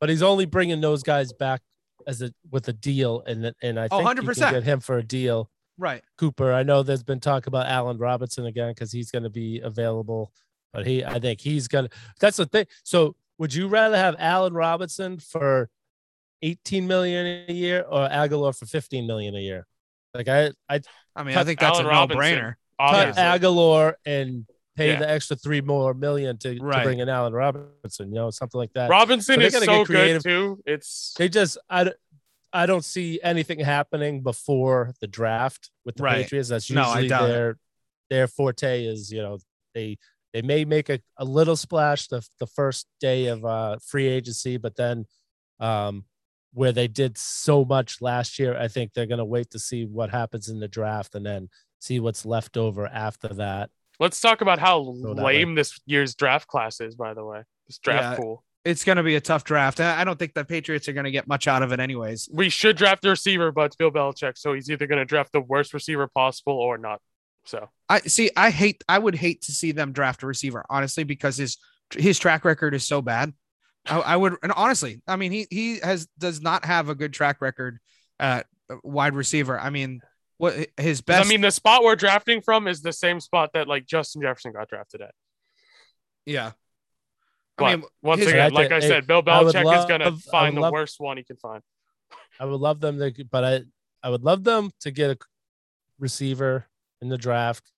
but 0.00 0.08
he's 0.08 0.22
only 0.22 0.44
bringing 0.46 0.80
those 0.80 1.02
guys 1.02 1.32
back 1.32 1.62
as 2.06 2.20
a 2.22 2.32
with 2.50 2.66
a 2.68 2.72
deal, 2.72 3.22
and 3.26 3.52
and 3.62 3.78
I 3.78 3.88
Oh, 3.90 4.04
think 4.04 4.22
you 4.22 4.28
100%. 4.30 4.34
can 4.38 4.52
get 4.54 4.62
him 4.64 4.80
for 4.80 4.98
a 4.98 5.02
deal. 5.02 5.50
Right. 5.78 6.02
Cooper, 6.18 6.52
I 6.52 6.62
know 6.64 6.82
there's 6.82 7.02
been 7.02 7.20
talk 7.20 7.46
about 7.46 7.66
Allen 7.66 7.96
Robinson 7.98 8.46
again 8.46 8.70
because 8.70 8.92
he's 8.92 9.10
going 9.10 9.22
to 9.22 9.30
be 9.30 9.60
available, 9.60 10.32
but 10.72 10.86
he, 10.86 11.04
I 11.04 11.18
think 11.18 11.40
he's 11.40 11.66
gonna. 11.68 11.88
That's 12.20 12.36
the 12.36 12.46
thing. 12.46 12.66
So, 12.84 13.16
would 13.38 13.54
you 13.54 13.68
rather 13.68 13.96
have 13.96 14.14
Allen 14.18 14.52
Robinson 14.52 15.18
for 15.18 15.70
18 16.42 16.86
million 16.86 17.44
a 17.48 17.52
year 17.52 17.82
or 17.88 18.08
Agholor 18.08 18.56
for 18.56 18.66
15 18.66 19.06
million 19.06 19.34
a 19.34 19.40
year? 19.40 19.66
Like 20.14 20.28
I, 20.28 20.50
I 20.68 20.80
I 21.16 21.22
mean, 21.22 21.36
I 21.36 21.44
think 21.44 21.58
that's 21.60 21.76
Allen 21.78 21.86
a 21.86 21.88
Robinson. 21.88 22.18
no-brainer. 22.18 22.54
cut 22.78 23.08
Obviously. 23.08 23.22
Agholor 23.22 23.94
and 24.04 24.46
pay 24.76 24.92
Yeah. 24.92 24.98
the 25.00 25.10
extra 25.10 25.36
three 25.36 25.60
more 25.60 25.94
million 25.94 26.38
to, 26.38 26.54
to 26.54 26.60
bring 26.84 27.00
in 27.00 27.08
Allen 27.08 27.32
Robinson, 27.32 28.08
you 28.08 28.14
know, 28.14 28.30
something 28.30 28.58
like 28.58 28.72
that. 28.74 28.88
Robinson 28.90 29.36
So 29.40 29.40
is 29.46 29.64
so 29.64 29.84
good 29.84 30.22
too. 30.22 30.62
It's 30.66 31.14
they 31.18 31.28
just 31.28 31.58
I 31.68 31.92
I 32.52 32.66
don't 32.66 32.84
see 32.84 33.18
anything 33.22 33.60
happening 33.60 34.22
before 34.22 34.92
the 35.00 35.06
draft 35.06 35.70
with 35.84 35.96
the 35.96 36.02
Right. 36.02 36.22
Patriots. 36.24 36.48
That's 36.50 36.70
No, 36.70 36.82
I 36.82 37.00
usually 37.00 37.06
it. 37.30 37.32
their 37.32 37.58
their 38.10 38.26
forte 38.28 38.84
is 38.84 39.10
you 39.10 39.22
know 39.22 39.38
they 39.74 39.98
they 40.32 40.42
may 40.42 40.64
make 40.64 40.88
a, 40.88 40.98
a 41.18 41.24
little 41.24 41.56
splash 41.56 42.08
the 42.08 42.26
the 42.40 42.46
first 42.46 42.86
day 43.00 43.26
of 43.26 43.44
uh 43.44 43.76
free 43.84 44.06
agency, 44.06 44.56
but 44.56 44.76
then 44.76 45.06
um 45.60 46.04
where 46.54 46.72
they 46.72 46.86
did 46.88 47.16
so 47.16 47.64
much 47.64 48.02
last 48.02 48.38
year, 48.38 48.54
I 48.58 48.68
think 48.68 48.92
they're 48.92 49.06
gonna 49.06 49.24
wait 49.24 49.50
to 49.52 49.58
see 49.58 49.86
what 49.86 50.10
happens 50.10 50.48
in 50.50 50.60
the 50.60 50.68
draft 50.68 51.14
and 51.14 51.24
then 51.24 51.48
see 51.80 51.98
what's 52.00 52.26
left 52.26 52.56
over 52.58 52.86
after 52.86 53.28
that. 53.28 53.70
Let's 54.02 54.20
talk 54.20 54.40
about 54.40 54.58
how 54.58 54.84
that 54.84 55.16
way. 55.16 55.38
lame 55.38 55.54
this 55.54 55.80
year's 55.86 56.14
draft 56.14 56.48
class 56.48 56.80
is. 56.80 56.96
By 56.96 57.14
the 57.14 57.24
way, 57.24 57.42
this 57.66 57.78
draft 57.78 58.02
Yeah. 58.02 58.16
pool. 58.16 58.44
It's 58.64 58.84
going 58.84 58.96
to 58.96 59.02
be 59.02 59.16
a 59.16 59.20
tough 59.20 59.44
draft. 59.44 59.80
I 59.80 60.00
I 60.00 60.04
don't 60.04 60.18
think 60.18 60.34
the 60.34 60.44
Patriots 60.44 60.88
are 60.88 60.92
going 60.92 61.04
to 61.04 61.10
get 61.10 61.26
much 61.26 61.48
out 61.48 61.62
of 61.62 61.72
it, 61.72 61.80
anyways. 61.80 62.28
We 62.32 62.48
should 62.48 62.76
draft 62.76 63.04
a 63.04 63.10
receiver, 63.10 63.50
but 63.50 63.66
it's 63.66 63.76
Bill 63.76 63.90
Belichick, 63.90 64.36
so 64.36 64.52
he's 64.52 64.70
either 64.70 64.86
going 64.86 64.98
to 64.98 65.04
draft 65.04 65.32
the 65.32 65.40
worst 65.40 65.72
receiver 65.74 66.08
possible 66.08 66.54
or 66.54 66.78
not. 66.78 67.00
So 67.44 67.68
I 67.88 68.00
see. 68.00 68.30
I 68.36 68.50
hate. 68.50 68.84
I 68.88 68.98
would 68.98 69.16
hate 69.16 69.42
to 69.42 69.52
see 69.52 69.72
them 69.72 69.92
draft 69.92 70.22
a 70.22 70.26
receiver, 70.26 70.64
honestly, 70.70 71.02
because 71.04 71.36
his 71.36 71.58
his 71.96 72.18
track 72.18 72.44
record 72.44 72.74
is 72.74 72.84
so 72.84 73.02
bad. 73.02 73.32
I, 73.86 73.98
I 73.98 74.16
would, 74.16 74.36
and 74.44 74.52
honestly, 74.52 75.02
I 75.08 75.16
mean, 75.16 75.32
he 75.32 75.48
he 75.50 75.78
has 75.80 76.06
does 76.18 76.40
not 76.40 76.64
have 76.64 76.88
a 76.88 76.94
good 76.94 77.12
track 77.12 77.40
record 77.40 77.80
at 78.20 78.46
wide 78.84 79.16
receiver. 79.16 79.58
I 79.58 79.70
mean, 79.70 80.00
what 80.42 80.54
his 80.76 80.98
'cause, 80.98 81.02
best? 81.02 81.26
I 81.26 81.28
mean, 81.28 81.40
the 81.40 81.52
spot 81.52 81.84
we're 81.84 81.94
drafting 81.94 82.42
from 82.42 82.66
is 82.66 82.82
the 82.82 82.92
same 82.92 83.20
spot 83.20 83.50
that 83.54 83.68
like 83.68 83.86
Justin 83.86 84.22
Jefferson 84.22 84.52
got 84.52 84.68
drafted 84.68 85.00
at. 85.00 85.14
yeah. 86.26 86.52
But 87.56 87.64
I 87.64 87.76
mean, 87.76 87.84
once 88.02 88.20
his- 88.22 88.30
again, 88.30 88.52
like 88.52 88.70
thi- 88.70 88.74
I 88.74 88.80
said, 88.80 89.06
Bill 89.06 89.22
I 89.26 89.40
would 89.42 89.54
Belichick 89.54 89.78
is 89.78 89.84
going 89.84 90.00
to 90.00 90.12
find 90.30 90.54
would 90.54 90.58
the 90.58 90.62
love- 90.62 90.72
worst 90.72 90.98
one 90.98 91.16
he 91.16 91.22
can 91.22 91.36
find. 91.36 91.62
I 92.40 92.44
would 92.46 92.60
love 92.60 92.80
them 92.80 92.98
to, 92.98 93.24
but 93.30 93.44
I, 93.44 93.60
I 94.02 94.10
would 94.10 94.22
love 94.24 94.42
them 94.42 94.70
to 94.80 94.90
get 94.90 95.10
a 95.10 95.18
receiver 96.00 96.66
in 97.00 97.08
the 97.08 97.18
draft 97.18 97.70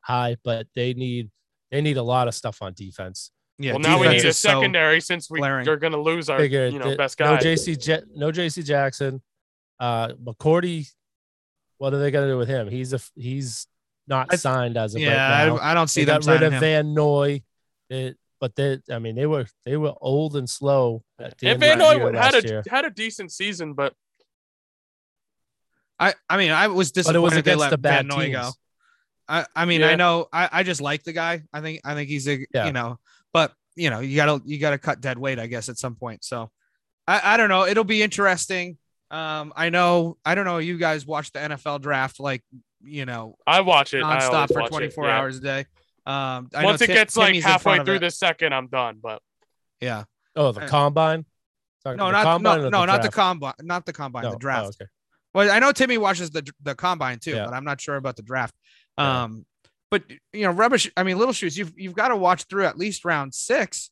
high, 0.00 0.36
but 0.44 0.66
they 0.74 0.92
need, 0.92 1.30
they 1.70 1.80
need 1.80 1.96
a 1.96 2.02
lot 2.02 2.28
of 2.28 2.34
stuff 2.34 2.60
on 2.60 2.74
defense. 2.74 3.30
yeah. 3.58 3.72
well, 3.72 3.80
now 3.80 3.98
we 4.00 4.08
need 4.08 4.24
a 4.24 4.28
is 4.28 4.36
so- 4.38 4.48
secondary 4.60 5.00
since 5.00 5.30
we 5.30 5.38
glaring. 5.38 5.66
are 5.68 5.76
going 5.78 5.92
to 5.94 6.00
lose 6.02 6.28
our 6.28 6.38
Figure 6.38 6.66
you 6.66 6.78
know 6.78 6.90
that 6.90 6.98
best 6.98 7.18
no 7.20 7.36
guy. 7.36 7.42
JC, 7.42 8.02
no 8.14 8.30
JC 8.32 8.62
Jackson, 8.64 9.22
uh, 9.80 10.08
McCourty. 10.14 10.90
What 11.82 11.92
are 11.94 11.98
they 11.98 12.12
going 12.12 12.28
to 12.28 12.32
do 12.34 12.38
with 12.38 12.46
him? 12.46 12.68
He's 12.68 12.92
a, 12.92 13.00
he's 13.16 13.66
not 14.06 14.28
I- 14.30 14.36
see 14.36 14.76
as 14.76 14.94
of 14.94 15.00
yeah, 15.00 15.08
right 15.40 15.46
now. 15.48 15.56
I, 15.56 15.72
I 15.72 15.74
don't 15.74 15.88
see 15.88 16.02
they 16.04 16.12
them 16.12 16.20
got 16.20 16.30
rid 16.32 16.42
of 16.44 16.52
him. 16.52 16.60
Van 16.60 16.94
Noy. 16.94 17.42
It, 17.90 18.16
but 18.40 18.54
they, 18.54 18.78
I 18.88 19.00
mean, 19.00 19.16
they 19.16 19.26
were 19.26 19.46
they 19.64 19.76
were 19.76 19.92
old 20.00 20.36
and 20.36 20.48
slow. 20.48 21.02
At 21.18 21.36
the 21.38 21.46
If 21.48 21.52
end 21.54 21.60
Van 21.60 21.78
Noy 21.78 21.96
year 21.96 22.12
had 22.12 22.34
a 22.36 22.46
year. 22.46 22.62
had 22.70 22.84
a 22.84 22.90
decent 22.90 23.32
season, 23.32 23.74
but 23.74 23.94
I, 25.98 26.14
I 26.30 26.36
mean, 26.36 26.52
I 26.52 26.68
was 26.68 26.90
But 26.92 27.00
it 27.00 27.02
disappointed 27.02 27.20
was 27.20 27.32
they 27.32 27.38
against 27.40 27.60
let 27.60 27.70
the 27.70 27.78
bad 27.78 27.96
Van 27.96 28.06
Noy 28.06 28.24
teams. 28.26 28.36
go. 28.36 28.50
I, 29.28 29.46
I 29.56 29.64
mean, 29.64 29.82
I 29.82 29.94
know, 29.96 30.26
I, 30.32 30.48
I 30.52 30.62
just 30.62 30.80
like 30.80 31.02
the 31.04 31.12
guy. 31.12 31.42
I 31.52 31.60
think, 31.60 31.80
I 31.84 31.94
think 31.94 32.08
he's 32.08 32.28
a, 32.28 32.46
Yeah. 32.54 32.66
you 32.66 32.72
know, 32.72 32.98
but 33.32 33.52
you 33.76 33.90
know, 33.90 33.98
you 34.00 34.14
gotta, 34.16 34.40
you 34.44 34.58
gotta 34.58 34.78
cut 34.78 35.00
dead 35.00 35.18
weight, 35.18 35.38
I 35.40 35.46
guess, 35.48 35.68
at 35.68 35.78
some 35.78 35.96
point. 35.96 36.22
So, 36.24 36.50
I, 37.08 37.34
I 37.34 37.36
don't 37.36 37.48
know. 37.48 37.66
It'll 37.66 37.82
be 37.84 38.02
interesting. 38.02 38.78
Um, 39.12 39.52
I 39.54 39.68
know, 39.70 40.16
I 40.24 40.34
don't 40.34 40.44
know. 40.46 40.58
You 40.58 40.78
guys 40.78 41.06
watch 41.06 41.30
the 41.32 41.38
NFL 41.38 41.82
draft 41.82 42.18
like, 42.18 42.42
you 42.82 43.04
know, 43.04 43.36
I 43.46 43.60
watch 43.60 43.92
it 43.94 44.02
I 44.02 44.18
nonstop 44.18 44.32
always 44.32 44.50
for 44.52 44.60
watch 44.62 44.66
it, 44.68 44.70
24 44.70 45.04
yeah. 45.06 45.18
hours 45.18 45.36
a 45.36 45.40
day. 45.40 45.58
Um, 46.06 46.48
I 46.54 46.64
Once 46.64 46.80
know 46.80 46.84
it 46.84 46.86
Tim- 46.88 46.96
gets 46.96 47.16
like 47.16 47.26
Timmy's 47.28 47.44
in 47.44 47.50
halfway 47.50 47.84
through 47.84 47.94
it. 47.96 47.98
the 48.00 48.10
second, 48.10 48.52
I'm 48.54 48.66
done. 48.68 48.98
But 49.02 49.20
yeah. 49.80 50.04
Oh, 50.34 50.50
the 50.52 50.62
Uh, 50.62 50.68
combine. 50.68 51.26
Talking 51.84 51.98
No, 51.98 52.06
the 52.06 52.12
not 52.12 52.24
combine 52.24 52.60
no, 52.60 52.66
or 52.66 52.70
no, 52.70 52.84
not 52.86 53.02
the 53.02 53.10
combine, 53.10 53.54
not 53.60 53.84
the 53.86 53.92
combine, 53.92 54.22
No. 54.24 54.30
the 54.30 54.36
Oh, 54.36 54.38
draft. 54.38 54.76
okay. 54.80 54.88
Well, 55.34 55.50
I 55.50 55.58
know 55.58 55.72
Timmy 55.72 55.98
watches 55.98 56.30
the 56.30 56.50
the 56.62 56.74
combine 56.74 57.18
too, 57.18 57.32
Yeah. 57.32 57.44
but 57.44 57.54
I'm 57.54 57.64
not 57.64 57.80
sure 57.80 57.96
about 57.96 58.16
the 58.16 58.22
draft. 58.22 58.54
Yeah. 58.98 59.24
Um, 59.24 59.46
but 59.90 60.04
you 60.32 60.42
know, 60.44 60.50
rubbish. 60.52 60.90
I 60.96 61.02
mean, 61.02 61.18
little 61.18 61.34
shoes. 61.34 61.56
You've 61.58 61.72
you've 61.76 61.94
got 61.94 62.08
to 62.08 62.16
watch 62.16 62.44
through 62.44 62.64
at 62.66 62.78
least 62.78 63.04
round 63.04 63.34
six, 63.34 63.90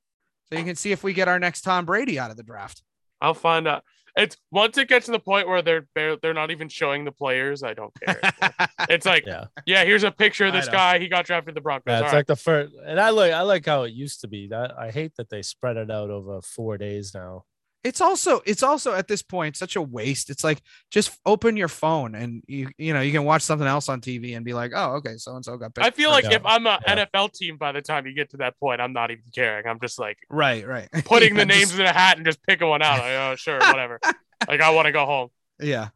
so 0.51 0.59
you 0.59 0.64
can 0.64 0.77
see 0.77 0.93
if 0.93 1.03
we 1.05 1.12
get 1.12 1.29
our 1.29 1.39
next 1.39 1.61
Tom 1.61 1.85
Brady 1.85 2.18
out 2.18 2.31
of 2.31 2.37
the 2.37 2.43
draft. 2.43 2.83
I'll 3.21 3.35
find 3.35 3.68
out. 3.68 3.85
It's 4.17 4.37
once 4.51 4.77
it 4.79 4.89
gets 4.89 5.07
to 5.07 5.13
the 5.13 5.19
point 5.21 5.49
where 5.49 5.63
they're 5.63 5.87
they're, 5.95 6.17
they're 6.17 6.35
not 6.35 6.51
even 6.51 6.69
showing 6.69 7.05
the 7.05 7.13
players. 7.13 7.63
I 7.63 7.75
don't 7.75 7.93
care. 8.05 8.21
it's 8.89 9.07
like, 9.07 9.25
Yeah. 9.27 9.45
yeah, 9.67 9.85
here's 9.85 10.05
a 10.05 10.11
picture 10.11 10.47
of 10.47 10.53
this 10.53 10.69
guy. 10.69 10.99
He 10.99 11.09
got 11.09 11.27
drafted 11.27 11.55
the 11.55 11.61
Broncos. 11.61 11.85
Yeah, 11.87 11.97
All 11.99 12.03
it's 12.05 12.13
right. 12.13 12.19
like 12.19 12.27
the 12.27 12.37
first, 12.37 12.73
and 12.87 12.99
I 13.01 13.11
like 13.11 13.33
I 13.33 13.43
like 13.43 13.67
how 13.67 13.85
it 13.85 13.93
used 13.93 14.21
to 14.23 14.29
be. 14.29 14.49
That 14.49 14.79
I 14.79 14.91
hate 14.91 15.13
that 15.17 15.29
they 15.31 15.43
spread 15.43 15.77
it 15.77 15.91
out 15.91 16.11
over 16.11 16.41
four 16.43 16.77
days 16.79 17.13
now. 17.15 17.45
It's 17.83 18.01
also 18.01 18.41
it's 18.45 18.62
also 18.62 18.93
at 18.93 19.09
this 19.09 19.22
point 19.22 19.57
such 19.57 19.76
a 19.76 19.83
waste. 19.83 20.28
It's 20.31 20.45
like 20.45 20.61
just 20.91 21.18
open 21.24 21.57
your 21.57 21.68
phone 21.68 22.14
and 22.14 22.43
you 22.47 22.68
you 22.76 22.93
know 22.93 23.01
you 23.01 23.11
can 23.12 23.24
watch 23.24 23.43
something 23.43 23.66
else 23.66 23.89
on 23.89 24.01
TV 24.01 24.37
and 24.37 24.45
be 24.45 24.53
like, 24.53 24.72
oh 24.74 24.97
okay, 24.97 25.16
so 25.16 25.35
and 25.37 25.45
so 25.45 25.57
got 25.57 25.74
picked. 25.74 25.87
I 25.87 25.91
feel 25.91 26.11
like 26.11 26.24
Yeah. 26.24 26.35
if 26.35 26.43
I'm 26.45 26.66
an 26.66 26.78
Yeah. 26.87 27.07
NFL 27.07 27.33
team, 27.33 27.57
by 27.57 27.72
the 27.72 27.81
time 27.83 28.07
you 28.07 28.14
get 28.14 28.31
to 28.33 28.37
that 28.39 28.59
point, 28.61 28.81
I'm 28.81 28.93
not 28.93 29.11
even 29.11 29.24
caring. 29.35 29.66
I'm 29.66 29.81
just 29.81 29.99
like 29.99 30.18
right, 30.28 30.66
right, 30.66 30.89
putting 31.07 31.35
Yeah, 31.35 31.41
the 31.41 31.47
names 31.47 31.68
just- 31.68 31.81
in 31.81 31.87
a 31.87 31.93
hat 31.93 32.16
and 32.18 32.26
just 32.26 32.43
picking 32.47 32.68
one 32.68 32.83
out. 32.83 32.99
Like, 32.99 33.12
oh, 33.12 33.37
sure, 33.37 33.59
whatever. 33.59 33.99
like 34.49 34.61
I 34.61 34.70
want 34.70 34.87
to 34.87 34.93
go 34.93 35.07
home. 35.07 35.28
Yeah. 35.59 35.89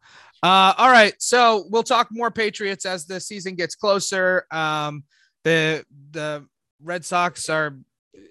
Uh, 0.43 0.73
all 0.77 0.91
right. 0.91 1.13
So 1.19 1.65
we'll 1.69 1.83
talk 1.83 2.09
more 2.11 2.29
Patriots 2.29 2.85
as 2.85 3.05
the 3.05 3.19
season 3.19 3.55
gets 3.55 3.75
closer. 3.75 4.45
Um, 4.51 5.03
the 5.43 5.85
the 6.11 6.45
Red 6.83 7.05
Sox 7.05 7.49
are 7.49 7.77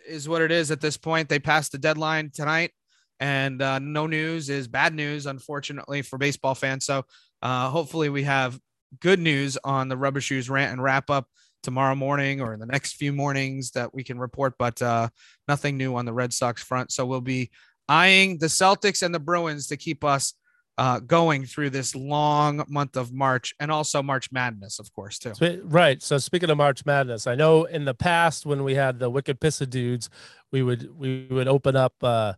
is 0.09 0.29
what 0.29 0.43
it 0.43 0.51
is 0.53 0.71
at 0.71 0.81
this 0.81 0.97
point. 0.97 1.29
They 1.29 1.39
passed 1.39 1.73
the 1.73 1.79
deadline 1.79 2.31
tonight, 2.33 2.73
and 3.21 3.63
uh, 3.63 3.79
no 3.79 4.07
news 4.07 4.51
is 4.51 4.69
bad 4.69 4.95
news, 4.95 5.27
unfortunately 5.27 6.03
for 6.03 6.19
baseball 6.19 6.55
fans. 6.55 6.85
So 6.87 7.05
uh, 7.43 7.71
hopefully 7.71 8.09
we 8.09 8.25
have 8.25 8.59
good 9.01 9.21
news 9.21 9.59
on 9.65 9.89
the 9.89 9.97
Rubber 9.97 10.21
Shoes 10.21 10.51
rant 10.51 10.73
and 10.73 10.83
wrap 10.83 11.11
up 11.11 11.29
tomorrow 11.63 11.95
morning 11.95 12.41
or 12.41 12.55
in 12.55 12.61
the 12.61 12.67
next 12.67 12.95
few 12.95 13.13
mornings 13.13 13.71
that 13.73 13.93
we 13.95 14.05
can 14.05 14.19
report, 14.19 14.55
but 14.59 14.81
uh, 14.83 15.09
nothing 15.49 15.77
new 15.77 15.97
on 15.97 16.05
the 16.05 16.13
Red 16.13 16.33
Sox 16.33 16.63
front. 16.63 16.93
So 16.93 17.07
we'll 17.07 17.21
be 17.21 17.51
eyeing 17.89 18.39
the 18.39 18.47
Celtics 18.47 19.03
and 19.03 19.15
the 19.15 19.19
Bruins 19.19 19.67
to 19.69 19.77
keep 19.77 20.05
us 20.05 20.35
uh, 20.77 20.99
going 20.99 21.47
through 21.47 21.71
this 21.71 21.95
long 21.95 22.65
month 22.69 22.97
of 22.97 23.13
March 23.13 23.55
and 23.61 23.71
also 23.71 24.03
March 24.03 24.33
Madness, 24.33 24.79
of 24.79 24.93
course, 24.93 25.19
too. 25.19 25.33
Right. 25.63 26.03
So 26.03 26.19
speaking 26.19 26.51
of 26.51 26.57
March 26.57 26.85
Madness, 26.85 27.27
I 27.27 27.37
know 27.37 27.65
in 27.65 27.85
the 27.85 27.95
past 27.95 28.45
when 28.45 28.65
we 28.65 28.75
had 28.75 28.99
the 28.99 29.09
Wicked 29.09 29.41
Pissa 29.41 29.69
dudes, 29.71 30.11
we 30.51 30.63
would 30.63 30.91
we 30.97 31.27
would 31.31 31.49
open 31.49 31.77
up 31.77 31.95
uh, 32.03 32.35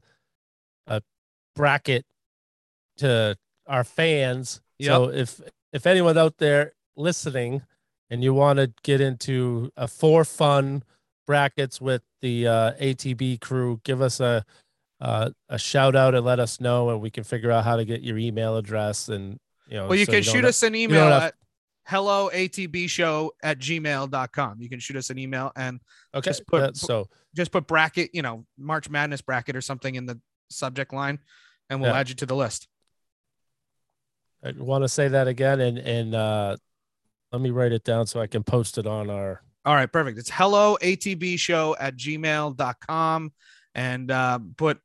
a 0.87 1.03
bracket 1.55 2.05
to 2.99 3.37
our 3.67 3.85
fans. 3.85 4.61
Yep. 4.79 4.89
So 4.89 5.11
if 5.11 5.41
if 5.73 5.87
anyone 5.87 6.17
out 6.19 6.39
there 6.39 6.73
listening 6.97 7.63
and 8.11 8.23
you 8.23 8.33
want 8.35 8.59
to 8.59 8.73
get 8.83 9.01
into 9.01 9.71
a 9.77 9.89
four 9.89 10.25
fun 10.25 10.83
brackets 11.27 11.81
with 11.81 12.03
the 12.23 12.47
uh, 12.47 12.73
ATB 12.75 13.41
crew, 13.41 13.81
give 13.85 14.01
us 14.01 14.21
a 14.21 14.45
uh, 15.01 15.31
a 15.49 15.59
shout 15.59 15.95
out 15.95 16.15
and 16.15 16.25
let 16.25 16.41
us 16.41 16.61
know, 16.61 16.89
and 16.91 17.01
we 17.01 17.11
can 17.11 17.25
figure 17.25 17.51
out 17.51 17.65
how 17.65 17.77
to 17.77 17.85
get 17.85 18.03
your 18.03 18.17
email 18.17 18.57
address 18.57 19.09
and 19.09 19.39
you 19.69 19.77
know. 19.77 19.89
Well, 19.89 19.99
you 19.99 20.05
so 20.07 20.13
can 20.13 20.23
don't 20.23 20.33
shoot 20.33 20.37
have- 20.45 20.45
us 20.47 20.63
an 20.63 20.75
email 20.75 21.05
have- 21.11 21.23
at 21.25 21.35
hello 21.89 22.29
atb 22.35 22.89
show 22.91 23.33
at 23.45 23.59
gmail.com. 23.61 24.61
You 24.61 24.69
can 24.69 24.81
shoot 24.81 24.97
us 24.97 25.11
an 25.11 25.19
email 25.19 25.53
and 25.55 25.81
Okay. 26.15 26.31
just 26.31 26.47
put- 26.47 26.63
uh, 26.63 26.73
so 26.73 27.09
just 27.37 27.53
put 27.53 27.67
bracket, 27.67 28.11
you 28.13 28.23
know, 28.23 28.45
March 28.59 28.89
Madness 28.91 29.21
bracket 29.21 29.55
or 29.55 29.61
something 29.61 29.95
in 29.95 30.05
the 30.07 30.19
subject 30.51 30.93
line, 30.93 31.19
and 31.71 31.81
we'll 31.81 31.91
Yeah. 31.93 31.99
add 31.99 32.09
you 32.09 32.15
to 32.17 32.27
the 32.27 32.37
list. 32.37 32.69
I 34.45 34.53
want 34.57 34.85
to 34.85 34.89
say 34.89 35.09
that 35.09 35.29
again, 35.29 35.61
and 35.61 35.79
and 35.79 36.15
uh, 36.15 36.57
let 37.33 37.41
me 37.41 37.51
write 37.51 37.73
it 37.73 37.85
down 37.85 38.07
so 38.07 38.21
I 38.21 38.27
can 38.27 38.45
post 38.45 38.79
it 38.79 38.87
on 38.87 39.11
our. 39.11 39.43
All 39.65 39.75
right, 39.75 39.91
perfect. 39.91 40.19
It's 40.19 40.31
hello 40.31 40.79
atb 40.81 41.39
show 41.39 41.75
at 41.81 41.97
gmail.com 41.97 43.33
and 43.75 44.11
uh, 44.11 44.39
put 44.57 44.79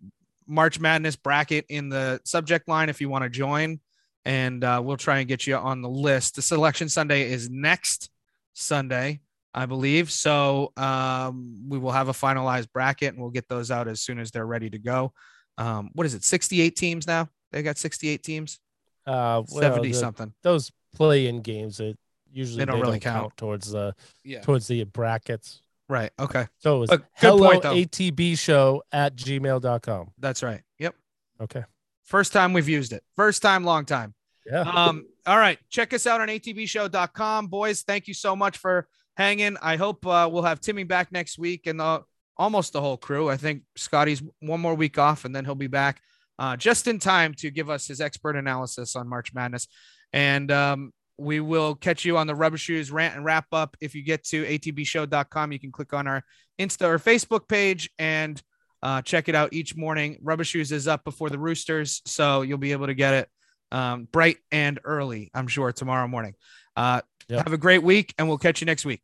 March 0.47 0.79
Madness 0.79 1.15
bracket 1.15 1.65
in 1.69 1.89
the 1.89 2.19
subject 2.25 2.67
line 2.67 2.89
if 2.89 2.99
you 2.99 3.07
want 3.07 3.23
to 3.23 3.29
join. 3.29 3.79
And 4.25 4.63
uh, 4.63 4.81
we'll 4.83 4.97
try 4.97 5.19
and 5.19 5.27
get 5.27 5.45
you 5.45 5.55
on 5.55 5.81
the 5.81 5.89
list. 5.89 6.35
The 6.35 6.41
selection 6.41 6.89
Sunday 6.89 7.31
is 7.31 7.49
next 7.49 8.09
Sunday, 8.53 9.21
I 9.53 9.65
believe. 9.67 10.11
So 10.11 10.73
um, 10.77 11.65
we 11.67 11.77
will 11.77 11.91
have 11.91 12.07
a 12.09 12.13
finalized 12.13 12.71
bracket 12.73 13.13
and 13.13 13.21
we'll 13.21 13.31
get 13.31 13.47
those 13.47 13.69
out 13.71 13.87
as 13.87 14.01
soon 14.01 14.19
as 14.19 14.31
they're 14.31 14.45
ready 14.45 14.69
to 14.71 14.77
go. 14.79 15.13
Um, 15.57 15.89
what 15.93 16.05
is 16.05 16.13
it? 16.13 16.23
68 16.23 16.75
teams 16.75 17.07
now? 17.07 17.29
They 17.51 17.61
got 17.63 17.77
68 17.77 18.23
teams, 18.23 18.59
Uh, 19.05 19.43
well, 19.49 19.61
70 19.61 19.89
the- 19.91 19.93
something. 19.97 20.33
those 20.43 20.71
play-in 20.95 21.41
games 21.41 21.77
that 21.77 21.97
usually 22.31 22.59
They 22.59 22.65
don't 22.71 22.79
really 22.81 22.99
count. 22.99 23.35
towards 23.37 23.71
the 23.71 23.93
Yeah. 24.23 24.41
towards 24.41 24.67
the 24.67 24.83
brackets. 24.85 25.61
Right. 25.89 26.11
Okay. 26.17 26.47
So 26.59 26.77
it 26.77 26.79
was 26.79 26.89
good 26.89 27.05
hello 27.15 27.51
point, 27.51 27.63
atb 27.63 28.37
show 28.39 28.81
at 28.93 29.15
gmail.com. 29.17 30.11
That's 30.17 30.41
right. 30.41 30.61
Yep. 30.79 30.95
Okay. 31.41 31.63
First 32.03 32.31
time 32.31 32.53
we've 32.53 32.69
used 32.69 32.93
it. 32.93 33.03
First 33.17 33.41
time, 33.41 33.65
long 33.65 33.83
time. 33.85 34.13
Yeah. 34.45 34.61
Um, 34.61 35.05
all 35.25 35.37
right. 35.37 35.59
Check 35.69 35.93
us 35.93 36.07
out 36.07 36.21
on 36.21 36.29
atbshow.com. 36.29 37.47
Boys, 37.47 37.81
thank 37.83 38.07
you 38.07 38.13
so 38.13 38.35
much 38.35 38.57
for 38.57 38.87
hanging. 39.17 39.57
I 39.61 39.75
hope 39.75 40.05
uh, 40.07 40.29
we'll 40.31 40.43
have 40.43 40.61
Timmy 40.61 40.83
back 40.83 41.11
next 41.11 41.37
week 41.37 41.67
and 41.67 41.81
uh, 41.81 42.01
almost 42.41 42.73
the 42.73 42.81
whole 42.81 42.97
crew. 42.97 43.29
I 43.29 43.37
think 43.37 43.63
Scotty's 43.75 44.21
one 44.39 44.59
more 44.59 44.75
week 44.75 44.97
off 44.97 45.25
and 45.25 45.35
then 45.35 45.45
he'll 45.45 45.55
be 45.55 45.67
back 45.67 46.01
uh, 46.39 46.57
just 46.57 46.87
in 46.87 46.99
time 46.99 47.33
to 47.35 47.51
give 47.51 47.69
us 47.69 47.87
his 47.87 48.01
expert 48.01 48.35
analysis 48.35 48.95
on 48.95 49.07
March 49.07 49.33
Madness. 49.33 49.67
And 50.11 50.51
um, 50.51 50.91
we 51.17 51.39
will 51.39 51.75
catch 51.75 52.03
you 52.03 52.17
on 52.17 52.27
the 52.27 52.35
Rubber 52.35 52.57
Shoes 52.57 52.91
rant 52.91 53.15
and 53.15 53.23
wrap 53.23 53.45
up. 53.51 53.77
If 53.79 53.95
you 53.95 54.03
get 54.03 54.23
to 54.25 54.43
atbshow.com, 54.43 55.51
you 55.51 55.59
can 55.59 55.71
click 55.71 55.93
on 55.93 56.07
our 56.07 56.23
Insta 56.59 56.87
or 56.87 56.99
Facebook 56.99 57.47
page 57.47 57.89
and 57.99 58.41
uh, 58.81 59.01
check 59.03 59.29
it 59.29 59.35
out 59.35 59.53
each 59.53 59.75
morning. 59.75 60.17
Rubber 60.21 60.43
Shoes 60.43 60.71
is 60.71 60.87
up 60.87 61.03
before 61.03 61.29
the 61.29 61.39
Roosters, 61.39 62.01
so 62.05 62.41
you'll 62.41 62.57
be 62.57 62.71
able 62.71 62.87
to 62.87 62.95
get 62.95 63.13
it 63.13 63.29
um, 63.71 64.07
bright 64.11 64.37
and 64.51 64.79
early, 64.83 65.29
I'm 65.33 65.47
sure, 65.47 65.71
tomorrow 65.71 66.07
morning. 66.07 66.33
Uh, 66.75 67.01
Yep. 67.31 67.45
Have 67.45 67.53
a 67.53 67.57
great 67.57 67.81
week, 67.81 68.13
and 68.17 68.27
we'll 68.27 68.37
catch 68.37 68.59
you 68.59 68.65
next 68.65 68.83
week. 68.83 69.01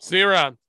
See 0.00 0.18
you 0.18 0.26
around. 0.26 0.63